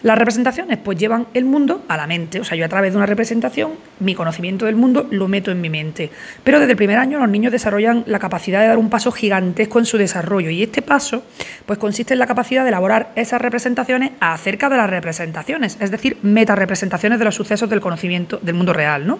Las 0.05 0.19
representaciones 0.19 0.77
pues 0.77 0.99
llevan 0.99 1.25
el 1.33 1.45
mundo 1.45 1.83
a 1.87 1.97
la 1.97 2.05
mente, 2.05 2.39
o 2.39 2.43
sea, 2.43 2.55
yo 2.55 2.63
a 2.63 2.69
través 2.69 2.91
de 2.91 2.97
una 2.97 3.07
representación, 3.07 3.71
mi 3.99 4.13
conocimiento 4.13 4.67
del 4.67 4.75
mundo 4.75 5.07
lo 5.09 5.27
meto 5.27 5.49
en 5.49 5.59
mi 5.59 5.71
mente. 5.71 6.11
Pero 6.43 6.59
desde 6.59 6.73
el 6.73 6.77
primer 6.77 6.99
año 6.99 7.17
los 7.17 7.27
niños 7.27 7.51
desarrollan 7.51 8.03
la 8.05 8.19
capacidad 8.19 8.61
de 8.61 8.67
dar 8.67 8.77
un 8.77 8.91
paso 8.91 9.11
gigantesco 9.11 9.79
en 9.79 9.85
su 9.85 9.97
desarrollo 9.97 10.51
y 10.51 10.61
este 10.61 10.83
paso 10.83 11.23
pues 11.65 11.79
consiste 11.79 12.13
en 12.13 12.19
la 12.19 12.27
capacidad 12.27 12.61
de 12.61 12.69
elaborar 12.69 13.13
esas 13.15 13.41
representaciones 13.41 14.11
acerca 14.19 14.69
de 14.69 14.77
las 14.77 14.91
representaciones, 14.91 15.75
es 15.79 15.89
decir, 15.89 16.19
metarepresentaciones 16.21 17.17
de 17.17 17.25
los 17.25 17.33
sucesos 17.33 17.67
del 17.67 17.81
conocimiento 17.81 18.37
del 18.43 18.53
mundo 18.53 18.73
real, 18.73 19.07
¿no? 19.07 19.17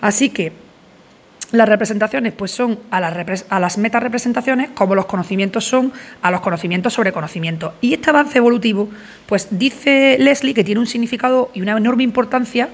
Así 0.00 0.30
que 0.30 0.52
las 1.52 1.68
representaciones 1.68 2.32
pues 2.32 2.50
son 2.50 2.78
a 2.90 3.00
las, 3.00 3.46
a 3.48 3.60
las 3.60 3.78
metarepresentaciones 3.78 4.70
como 4.70 4.94
los 4.94 5.06
conocimientos 5.06 5.64
son 5.64 5.92
a 6.22 6.30
los 6.30 6.40
conocimientos 6.40 6.94
sobre 6.94 7.12
conocimiento. 7.12 7.74
Y 7.80 7.94
este 7.94 8.10
avance 8.10 8.38
evolutivo, 8.38 8.88
pues 9.26 9.48
dice 9.50 10.16
Leslie 10.18 10.54
que 10.54 10.64
tiene 10.64 10.80
un 10.80 10.86
significado 10.86 11.50
y 11.54 11.60
una 11.60 11.76
enorme 11.76 12.02
importancia 12.02 12.68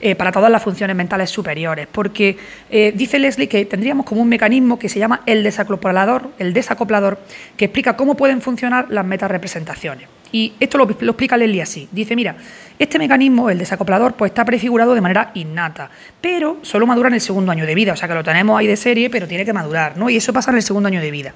eh, 0.00 0.14
para 0.14 0.32
todas 0.32 0.50
las 0.50 0.62
funciones 0.62 0.96
mentales 0.96 1.30
superiores, 1.30 1.86
porque 1.90 2.36
eh, 2.70 2.92
dice 2.94 3.18
Leslie 3.18 3.48
que 3.48 3.64
tendríamos 3.64 4.06
como 4.06 4.22
un 4.22 4.28
mecanismo 4.28 4.78
que 4.78 4.88
se 4.88 4.98
llama 4.98 5.22
el 5.26 5.42
desacoplador, 5.42 6.30
el 6.38 6.52
desacoplador, 6.52 7.18
que 7.56 7.66
explica 7.66 7.96
cómo 7.96 8.16
pueden 8.16 8.40
funcionar 8.40 8.86
las 8.90 9.04
metarepresentaciones. 9.04 10.08
Y 10.32 10.54
esto 10.60 10.78
lo, 10.78 10.86
lo 11.00 11.10
explica 11.12 11.36
Leslie 11.36 11.60
así. 11.60 11.88
Dice, 11.90 12.14
mira, 12.16 12.36
este 12.78 12.98
mecanismo, 12.98 13.50
el 13.50 13.58
desacoplador, 13.58 14.14
pues 14.14 14.30
está 14.30 14.44
prefigurado 14.44 14.94
de 14.94 15.00
manera 15.00 15.32
innata, 15.34 15.90
pero 16.20 16.58
solo 16.62 16.86
madura 16.86 17.08
en 17.08 17.14
el 17.14 17.20
segundo 17.20 17.52
año 17.52 17.66
de 17.66 17.74
vida, 17.74 17.92
o 17.92 17.96
sea 17.96 18.08
que 18.08 18.14
lo 18.14 18.24
tenemos 18.24 18.58
ahí 18.58 18.66
de 18.66 18.76
serie, 18.76 19.10
pero 19.10 19.28
tiene 19.28 19.44
que 19.44 19.52
madurar, 19.52 19.98
¿no? 19.98 20.08
Y 20.08 20.16
eso 20.16 20.32
pasa 20.32 20.50
en 20.50 20.56
el 20.56 20.62
segundo 20.62 20.88
año 20.88 21.00
de 21.00 21.10
vida. 21.10 21.34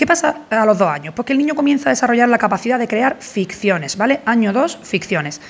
¿Qué 0.00 0.06
pasa 0.06 0.44
a 0.48 0.64
los 0.64 0.78
dos 0.78 0.88
años? 0.88 1.12
Pues 1.14 1.26
que 1.26 1.34
el 1.34 1.38
niño 1.38 1.54
comienza 1.54 1.90
a 1.90 1.92
desarrollar 1.92 2.30
la 2.30 2.38
capacidad 2.38 2.78
de 2.78 2.88
crear 2.88 3.18
ficciones, 3.20 3.98
¿vale? 3.98 4.20
Año 4.24 4.54
dos, 4.54 4.78
ficciones. 4.82 5.42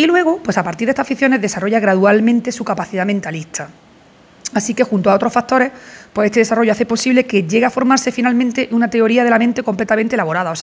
Y 0.00 0.06
luego, 0.06 0.38
pues 0.42 0.56
a 0.56 0.64
partir 0.64 0.86
de 0.86 0.92
estas 0.92 1.06
ficciones 1.06 1.42
desarrolla 1.42 1.78
gradualmente 1.78 2.52
su 2.52 2.64
capacidad 2.64 3.04
mentalista. 3.04 3.68
Así 4.54 4.72
que 4.72 4.82
junto 4.82 5.10
a 5.10 5.14
otros 5.14 5.30
factores, 5.30 5.72
pues 6.14 6.24
este 6.24 6.40
desarrollo 6.40 6.72
hace 6.72 6.86
posible 6.86 7.26
que 7.26 7.42
llegue 7.42 7.66
a 7.66 7.70
formarse 7.70 8.10
finalmente 8.10 8.70
una 8.70 8.88
teoría 8.88 9.24
de 9.24 9.28
la 9.28 9.38
mente 9.38 9.62
completamente 9.62 10.16
elaborada. 10.16 10.54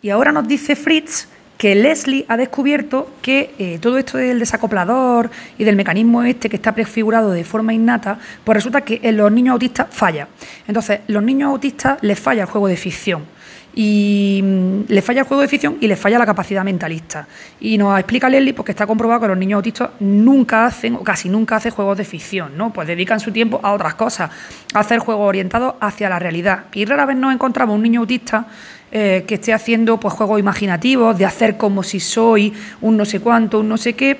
y 0.00 0.08
ahora 0.08 0.32
nos 0.32 0.48
dice 0.48 0.74
Fritz 0.76 1.28
que 1.58 1.74
Leslie 1.74 2.24
ha 2.26 2.38
descubierto 2.38 3.10
que 3.20 3.54
eh, 3.58 3.78
todo 3.82 3.98
esto 3.98 4.16
del 4.16 4.38
desacoplador 4.38 5.30
y 5.58 5.64
del 5.64 5.76
mecanismo 5.76 6.22
este 6.22 6.48
que 6.48 6.56
está 6.56 6.74
prefigurado 6.74 7.32
de 7.32 7.44
forma 7.44 7.74
innata, 7.74 8.18
pues 8.44 8.56
resulta 8.56 8.80
que 8.80 9.00
en 9.02 9.18
los 9.18 9.30
niños 9.30 9.52
autistas 9.52 9.88
falla. 9.90 10.26
Entonces, 10.66 11.00
los 11.08 11.22
niños 11.22 11.50
autistas 11.50 11.98
les 12.00 12.18
falla 12.18 12.44
el 12.44 12.48
juego 12.48 12.66
de 12.66 12.78
ficción. 12.78 13.35
Y 13.78 14.40
mm, 14.42 14.80
les 14.88 15.04
falla 15.04 15.20
el 15.20 15.26
juego 15.26 15.42
de 15.42 15.48
ficción 15.48 15.76
y 15.80 15.86
les 15.86 16.00
falla 16.00 16.18
la 16.18 16.24
capacidad 16.24 16.64
mentalista. 16.64 17.28
Y 17.60 17.76
nos 17.76 17.96
explica 17.98 18.28
Leslie 18.28 18.54
porque 18.54 18.72
está 18.72 18.86
comprobado 18.86 19.20
que 19.20 19.28
los 19.28 19.36
niños 19.36 19.58
autistas 19.58 19.90
nunca 20.00 20.64
hacen, 20.64 20.94
o 20.94 21.04
casi 21.04 21.28
nunca 21.28 21.56
hacen 21.56 21.72
juegos 21.72 21.98
de 21.98 22.04
ficción, 22.04 22.56
¿no? 22.56 22.72
Pues 22.72 22.88
dedican 22.88 23.20
su 23.20 23.32
tiempo 23.32 23.60
a 23.62 23.72
otras 23.72 23.94
cosas, 23.94 24.30
a 24.72 24.80
hacer 24.80 24.98
juegos 24.98 25.28
orientados 25.28 25.74
hacia 25.78 26.08
la 26.08 26.18
realidad. 26.18 26.64
Y 26.72 26.86
rara 26.86 27.04
vez 27.04 27.18
nos 27.18 27.34
encontramos 27.34 27.76
un 27.76 27.82
niño 27.82 28.00
autista 28.00 28.46
eh, 28.90 29.24
que 29.28 29.34
esté 29.34 29.52
haciendo 29.52 30.00
pues, 30.00 30.14
juegos 30.14 30.40
imaginativos, 30.40 31.18
de 31.18 31.26
hacer 31.26 31.58
como 31.58 31.82
si 31.82 32.00
soy 32.00 32.54
un 32.80 32.96
no 32.96 33.04
sé 33.04 33.20
cuánto, 33.20 33.60
un 33.60 33.68
no 33.68 33.76
sé 33.76 33.92
qué, 33.92 34.18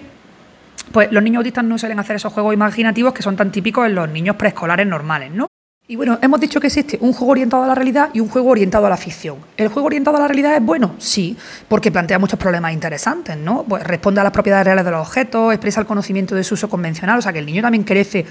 pues 0.92 1.10
los 1.10 1.22
niños 1.22 1.38
autistas 1.38 1.64
no 1.64 1.78
suelen 1.78 1.98
hacer 1.98 2.16
esos 2.16 2.30
juegos 2.30 2.52
imaginativos 2.52 3.14
que 3.14 3.22
son 3.22 3.36
tan 3.36 3.50
típicos 3.50 3.86
en 3.86 3.94
los 3.94 4.08
niños 4.10 4.36
preescolares 4.36 4.86
normales, 4.86 5.30
¿no? 5.32 5.48
Y 5.88 5.94
bueno, 5.94 6.18
hemos 6.20 6.40
dicho 6.40 6.58
que 6.58 6.66
existe 6.66 6.98
un 7.00 7.12
juego 7.12 7.30
orientado 7.30 7.62
a 7.62 7.68
la 7.68 7.74
realidad 7.76 8.10
y 8.12 8.18
un 8.18 8.28
juego 8.28 8.50
orientado 8.50 8.86
a 8.86 8.90
la 8.90 8.96
ficción. 8.96 9.36
¿El 9.56 9.68
juego 9.68 9.86
orientado 9.86 10.16
a 10.16 10.20
la 10.20 10.26
realidad 10.26 10.56
es 10.56 10.62
bueno? 10.62 10.96
Sí, 10.98 11.36
porque 11.68 11.92
plantea 11.92 12.18
muchos 12.18 12.40
problemas 12.40 12.72
interesantes, 12.72 13.36
¿no? 13.36 13.62
Pues 13.62 13.84
responde 13.84 14.20
a 14.20 14.24
las 14.24 14.32
propiedades 14.32 14.64
reales 14.64 14.84
de 14.84 14.90
los 14.90 15.06
objetos, 15.06 15.52
expresa 15.52 15.78
el 15.78 15.86
conocimiento 15.86 16.34
de 16.34 16.42
su 16.42 16.54
uso 16.54 16.68
convencional, 16.68 17.20
o 17.20 17.22
sea 17.22 17.32
que 17.32 17.38
el 17.38 17.46
niño 17.46 17.62
también 17.62 17.84
crece 17.84 18.26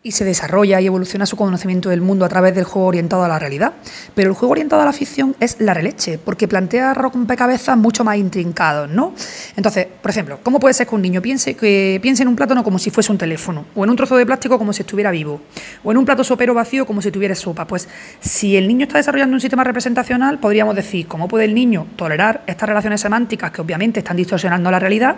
y 0.00 0.12
se 0.12 0.24
desarrolla 0.24 0.80
y 0.80 0.86
evoluciona 0.86 1.26
su 1.26 1.36
conocimiento 1.36 1.88
del 1.88 2.00
mundo 2.00 2.24
a 2.24 2.28
través 2.28 2.54
del 2.54 2.62
juego 2.62 2.86
orientado 2.86 3.24
a 3.24 3.28
la 3.28 3.40
realidad. 3.40 3.72
Pero 4.14 4.30
el 4.30 4.36
juego 4.36 4.52
orientado 4.52 4.80
a 4.80 4.84
la 4.84 4.92
ficción 4.92 5.34
es 5.40 5.56
la 5.58 5.74
releche, 5.74 6.18
porque 6.18 6.46
plantea 6.46 6.94
rompecabezas 6.94 7.76
mucho 7.76 8.04
más 8.04 8.16
intrincados, 8.16 8.88
¿no? 8.88 9.12
Entonces, 9.56 9.88
por 10.00 10.12
ejemplo, 10.12 10.38
¿cómo 10.44 10.60
puede 10.60 10.72
ser 10.74 10.86
que 10.86 10.94
un 10.94 11.02
niño 11.02 11.20
piense, 11.20 11.56
que 11.56 11.98
piense 12.00 12.22
en 12.22 12.28
un 12.28 12.36
plátano 12.36 12.62
como 12.62 12.78
si 12.78 12.90
fuese 12.90 13.10
un 13.10 13.18
teléfono, 13.18 13.66
o 13.74 13.82
en 13.82 13.90
un 13.90 13.96
trozo 13.96 14.16
de 14.16 14.24
plástico 14.24 14.56
como 14.56 14.72
si 14.72 14.82
estuviera 14.82 15.10
vivo, 15.10 15.40
o 15.82 15.90
en 15.90 15.98
un 15.98 16.04
plato 16.04 16.22
sopero 16.22 16.54
vacío 16.54 16.86
como 16.86 17.02
si 17.02 17.10
tuviera 17.10 17.34
sopa? 17.34 17.66
Pues 17.66 17.88
si 18.20 18.56
el 18.56 18.68
niño 18.68 18.84
está 18.84 18.98
desarrollando 18.98 19.34
un 19.34 19.40
sistema 19.40 19.64
representacional, 19.64 20.38
podríamos 20.38 20.76
decir, 20.76 21.08
¿cómo 21.08 21.26
puede 21.26 21.46
el 21.46 21.54
niño 21.54 21.88
tolerar 21.96 22.44
estas 22.46 22.68
relaciones 22.68 23.00
semánticas 23.00 23.50
que 23.50 23.62
obviamente 23.62 23.98
están 23.98 24.16
distorsionando 24.16 24.70
la 24.70 24.78
realidad? 24.78 25.16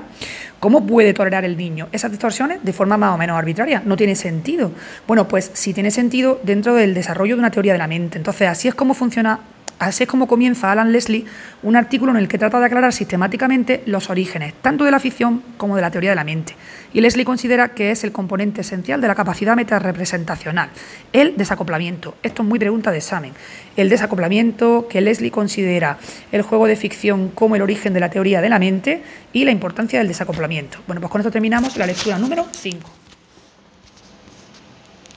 ¿Cómo 0.60 0.86
puede 0.86 1.14
tolerar 1.14 1.46
el 1.46 1.56
niño 1.56 1.88
esas 1.90 2.10
distorsiones 2.10 2.62
de 2.62 2.72
forma 2.74 2.98
más 2.98 3.14
o 3.14 3.18
menos 3.18 3.38
arbitraria? 3.38 3.82
No 3.84 3.96
tiene 3.96 4.14
sentido. 4.14 4.70
Bueno, 5.06 5.26
pues 5.26 5.50
sí 5.54 5.72
tiene 5.72 5.90
sentido 5.90 6.38
dentro 6.42 6.74
del 6.74 6.92
desarrollo 6.92 7.34
de 7.34 7.40
una 7.40 7.50
teoría 7.50 7.72
de 7.72 7.78
la 7.78 7.86
mente. 7.86 8.18
Entonces, 8.18 8.46
así 8.46 8.68
es 8.68 8.74
como 8.74 8.92
funciona 8.92 9.40
Así 9.80 10.02
es 10.02 10.10
como 10.10 10.28
comienza 10.28 10.70
Alan 10.70 10.92
Leslie 10.92 11.24
un 11.62 11.74
artículo 11.74 12.12
en 12.12 12.18
el 12.18 12.28
que 12.28 12.36
trata 12.36 12.60
de 12.60 12.66
aclarar 12.66 12.92
sistemáticamente 12.92 13.82
los 13.86 14.10
orígenes, 14.10 14.52
tanto 14.60 14.84
de 14.84 14.90
la 14.90 15.00
ficción 15.00 15.42
como 15.56 15.74
de 15.74 15.80
la 15.80 15.90
teoría 15.90 16.10
de 16.10 16.16
la 16.16 16.22
mente. 16.22 16.54
Y 16.92 17.00
Leslie 17.00 17.24
considera 17.24 17.70
que 17.70 17.90
es 17.90 18.04
el 18.04 18.12
componente 18.12 18.60
esencial 18.60 19.00
de 19.00 19.08
la 19.08 19.14
capacidad 19.14 19.56
metarepresentacional, 19.56 20.68
el 21.14 21.34
desacoplamiento. 21.38 22.14
Esto 22.22 22.42
es 22.42 22.48
muy 22.50 22.58
pregunta 22.58 22.90
de 22.90 22.98
examen. 22.98 23.32
El 23.74 23.88
desacoplamiento 23.88 24.86
que 24.86 25.00
Leslie 25.00 25.30
considera 25.30 25.96
el 26.30 26.42
juego 26.42 26.66
de 26.66 26.76
ficción 26.76 27.30
como 27.30 27.56
el 27.56 27.62
origen 27.62 27.94
de 27.94 28.00
la 28.00 28.10
teoría 28.10 28.42
de 28.42 28.50
la 28.50 28.58
mente 28.58 29.02
y 29.32 29.46
la 29.46 29.50
importancia 29.50 29.98
del 29.98 30.08
desacoplamiento. 30.08 30.76
Bueno, 30.86 31.00
pues 31.00 31.10
con 31.10 31.22
esto 31.22 31.30
terminamos 31.30 31.78
la 31.78 31.86
lectura 31.86 32.18
número 32.18 32.46
5. 32.52 32.90